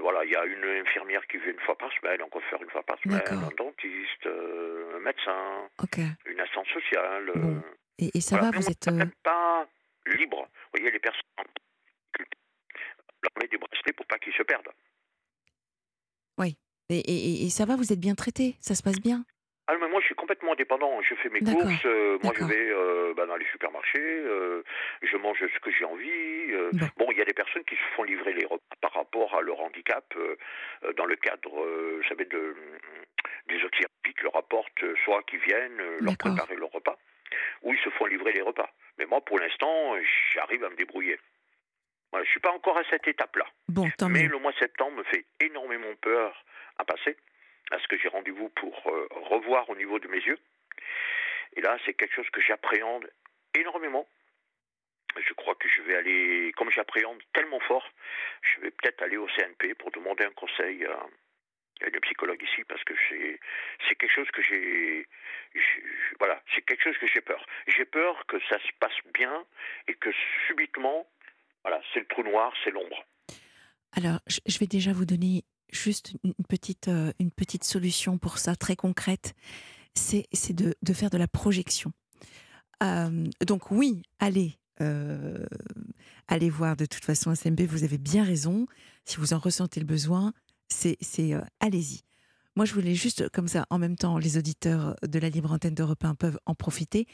[0.00, 2.70] voilà, il y a une infirmière qui vient une fois par semaine, un coiffeur une
[2.70, 5.68] fois par semaine, un dentiste, un médecin,
[6.26, 7.30] une assistante sociale.
[7.34, 7.62] Bon,
[7.98, 8.88] Et, et ça voilà, va, vous on êtes...
[8.88, 9.66] euh, même pas
[10.06, 10.42] libre.
[10.42, 11.44] Vous voyez, les personnes on
[13.24, 14.70] leur met des bracelets pour pas qu'ils se perdent.
[16.90, 19.24] Et, et- et ça va, vous êtes bien traité Ça se passe bien?
[19.68, 21.00] Ah, mais moi, je suis complètement indépendant.
[21.00, 21.86] Je fais mes courses.
[21.86, 23.98] euh, moi, je vais euh, bah, dans les supermarchés.
[23.98, 24.62] euh,
[25.00, 26.52] je mange ce que j'ai envie.
[26.74, 26.86] Bon.
[26.98, 29.40] Bon, il y a des personnes qui se font livrer les repas par rapport à
[29.40, 30.04] leur handicap
[30.98, 31.48] dans le cadre,
[31.96, 32.54] vous savez, de,
[33.48, 36.98] des auxiliaires qui leur apportent, soit qui viennent leur préparer leur repas,
[37.62, 38.68] ou ils se font livrer les repas.
[38.98, 39.94] Mais moi, pour l'instant,
[40.34, 41.18] j'arrive à me débrouiller.
[42.14, 43.44] Voilà, je suis pas encore à cette étape-là.
[43.68, 46.44] Bon, tant Mais le mois de septembre me fait énormément peur
[46.78, 47.16] à passer,
[47.70, 50.38] parce que j'ai rendez-vous pour euh, revoir au niveau de mes yeux.
[51.56, 53.10] Et là, c'est quelque chose que j'appréhende
[53.58, 54.06] énormément.
[55.16, 57.90] Je crois que je vais aller, comme j'appréhende tellement fort,
[58.42, 60.92] je vais peut-être aller au CNP pour demander un conseil à,
[61.84, 65.08] à une psychologue ici, parce que c'est quelque chose que j'ai-
[66.20, 67.44] voilà, c'est quelque chose que j'ai peur.
[67.66, 69.44] J'ai peur que ça se passe bien
[69.88, 70.10] et que
[70.46, 71.08] subitement,
[71.64, 73.04] voilà, c'est le trou noir, c'est l'ombre.
[73.92, 78.56] Alors, je vais déjà vous donner juste une petite, euh, une petite solution pour ça,
[78.56, 79.34] très concrète.
[79.94, 81.92] C'est de, de faire de la projection.
[82.82, 85.46] Euh, donc oui, allez, euh,
[86.26, 88.66] allez voir de toute façon SMB, vous avez bien raison.
[89.04, 90.32] Si vous en ressentez le besoin,
[90.68, 90.98] c'est
[91.60, 92.02] allez-y.
[92.56, 95.74] Moi, je voulais juste, comme ça, en même temps, les auditeurs de la libre antenne
[95.74, 97.06] d'Europe 1 peuvent en profiter.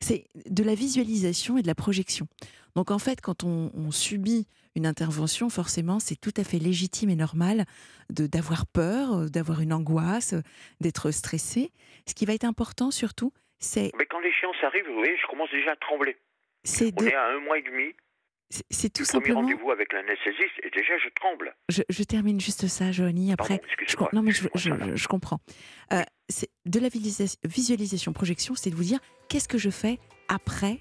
[0.00, 2.26] C'est de la visualisation et de la projection.
[2.74, 7.10] Donc, en fait, quand on, on subit une intervention, forcément, c'est tout à fait légitime
[7.10, 7.64] et normal
[8.10, 10.42] d'avoir peur, euh, d'avoir une angoisse, euh,
[10.80, 11.70] d'être stressé.
[12.06, 15.50] Ce qui va être important, surtout, c'est Mais quand l'échéance arrive, vous voyez, je commence
[15.50, 16.16] déjà à trembler.
[16.64, 17.94] c'est On est à un mois et demi
[18.50, 19.40] C'est- tout premier simplement.
[19.42, 21.54] rendez-vous avec l'anesthésiste, et déjà, je tremble.
[21.68, 23.32] Je, je termine juste ça, Joanie.
[23.32, 25.40] Après, Pardon, je, non mais je, comprends.
[25.92, 29.98] Euh, c'est de la visualisa- visualisation, projection, c'est de vous dire qu'est-ce que je fais
[30.28, 30.78] après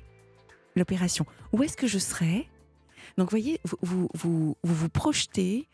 [0.76, 1.26] l'opération?
[1.52, 2.48] Où est-ce que je serai?
[3.18, 5.68] Donc, voyez, vous vous, vous, vous, vous projetez,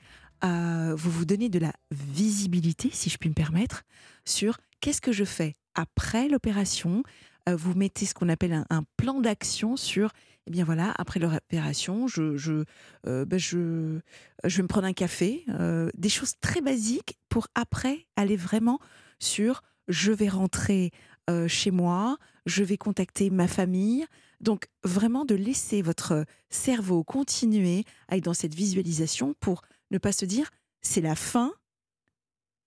[0.43, 3.83] euh, vous vous donnez de la visibilité, si je puis me permettre,
[4.25, 7.03] sur qu'est-ce que je fais après l'opération.
[7.49, 10.11] Euh, vous mettez ce qu'on appelle un, un plan d'action sur,
[10.47, 12.63] eh bien voilà, après l'opération, je, je,
[13.05, 13.99] euh, ben je,
[14.45, 18.79] je vais me prendre un café, euh, des choses très basiques pour après aller vraiment
[19.19, 20.91] sur je vais rentrer
[21.29, 24.05] euh, chez moi, je vais contacter ma famille.
[24.39, 29.61] Donc vraiment de laisser votre cerveau continuer à être dans cette visualisation pour
[29.91, 30.49] ne pas se dire
[30.81, 31.53] c'est la fin,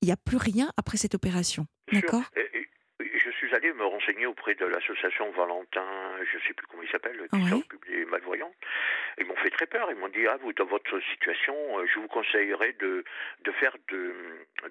[0.02, 1.66] il n'y a plus rien après cette opération.
[1.92, 2.40] D'accord Et-
[3.04, 5.84] et- Je suis allé me renseigner auprès de l'association Valentin,
[6.30, 8.52] je ne sais plus comment il s'appelle, qui s'occupe des malvoyants.
[9.18, 9.88] Ils m'ont fait très peur.
[9.90, 13.04] Ils m'ont dit Ah, vous, dans votre situation, euh, je vous conseillerais de,
[13.44, 14.14] de faire de,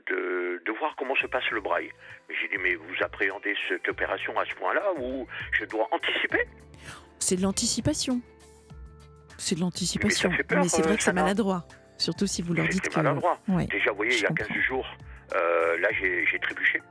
[0.07, 1.91] de, de voir comment se passe le braille.
[2.29, 6.45] Mais j'ai dit Mais vous appréhendez cette opération à ce point-là où je dois anticiper?
[7.19, 8.21] C'est de l'anticipation.
[9.37, 10.29] C'est de l'anticipation.
[10.47, 11.23] peur, Mais c'est euh, vrai que c'est Sana.
[11.23, 11.65] maladroit.
[11.97, 12.95] Surtout si vous leur C'est dites que.
[12.97, 13.39] maladroit.
[13.47, 13.65] Ouais.
[13.67, 14.45] Déjà, vous voyez, Je il y a comprends.
[14.53, 14.87] 15 jours,
[15.35, 16.81] euh, là, j'ai trébuché.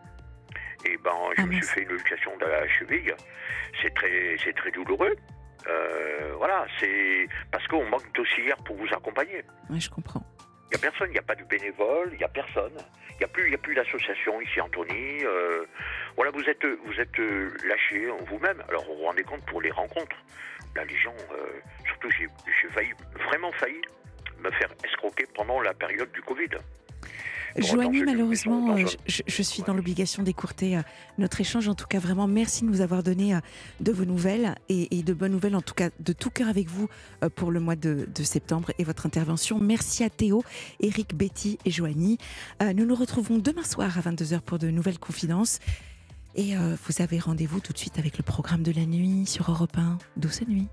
[0.87, 3.15] Et ben, je Ah, me suis fait une luxation de la cheville.
[3.83, 5.15] C'est très, c'est très douloureux.
[5.67, 9.43] Euh, voilà, c'est parce qu'on manque d'auxiliaires pour vous accompagner.
[9.71, 10.23] Ouais, je comprends.
[10.73, 12.77] Il n'y a personne, il n'y a pas de bénévole, il n'y a personne.
[13.13, 15.25] Il n'y a plus, il y a plus d'association ici, Anthony.
[15.25, 15.65] Euh,
[16.17, 18.63] voilà, vous êtes, vous êtes euh, lâché en vous-même.
[18.69, 20.17] Alors, vous vous rendez compte pour les rencontres.
[20.75, 21.47] Là, les gens, euh,
[21.87, 22.27] surtout, j'ai
[22.61, 22.93] j'ai failli,
[23.29, 23.81] vraiment failli
[24.41, 26.49] me faire escroquer pendant la période du Covid.
[27.57, 30.83] Joanie, malheureusement, euh, je, je- je suis dans l'obligation d'écourter euh,
[31.19, 31.69] notre échange.
[31.69, 33.39] En tout cas, vraiment, merci de nous avoir donné euh,
[33.81, 36.69] de vos nouvelles et, et de bonnes nouvelles, en tout cas, de tout cœur avec
[36.69, 36.89] vous
[37.37, 39.59] pour le mois de, de septembre et votre intervention.
[39.61, 40.43] Merci à Théo,
[40.81, 42.19] Eric, Betty et Joanie.
[42.63, 45.59] Nous nous retrouvons demain soir à 22h pour de nouvelles confidences.
[46.35, 49.77] Et vous avez rendez-vous tout de suite avec le programme de la nuit sur Europe
[49.79, 49.99] 1.
[50.17, 50.69] Douce nuit.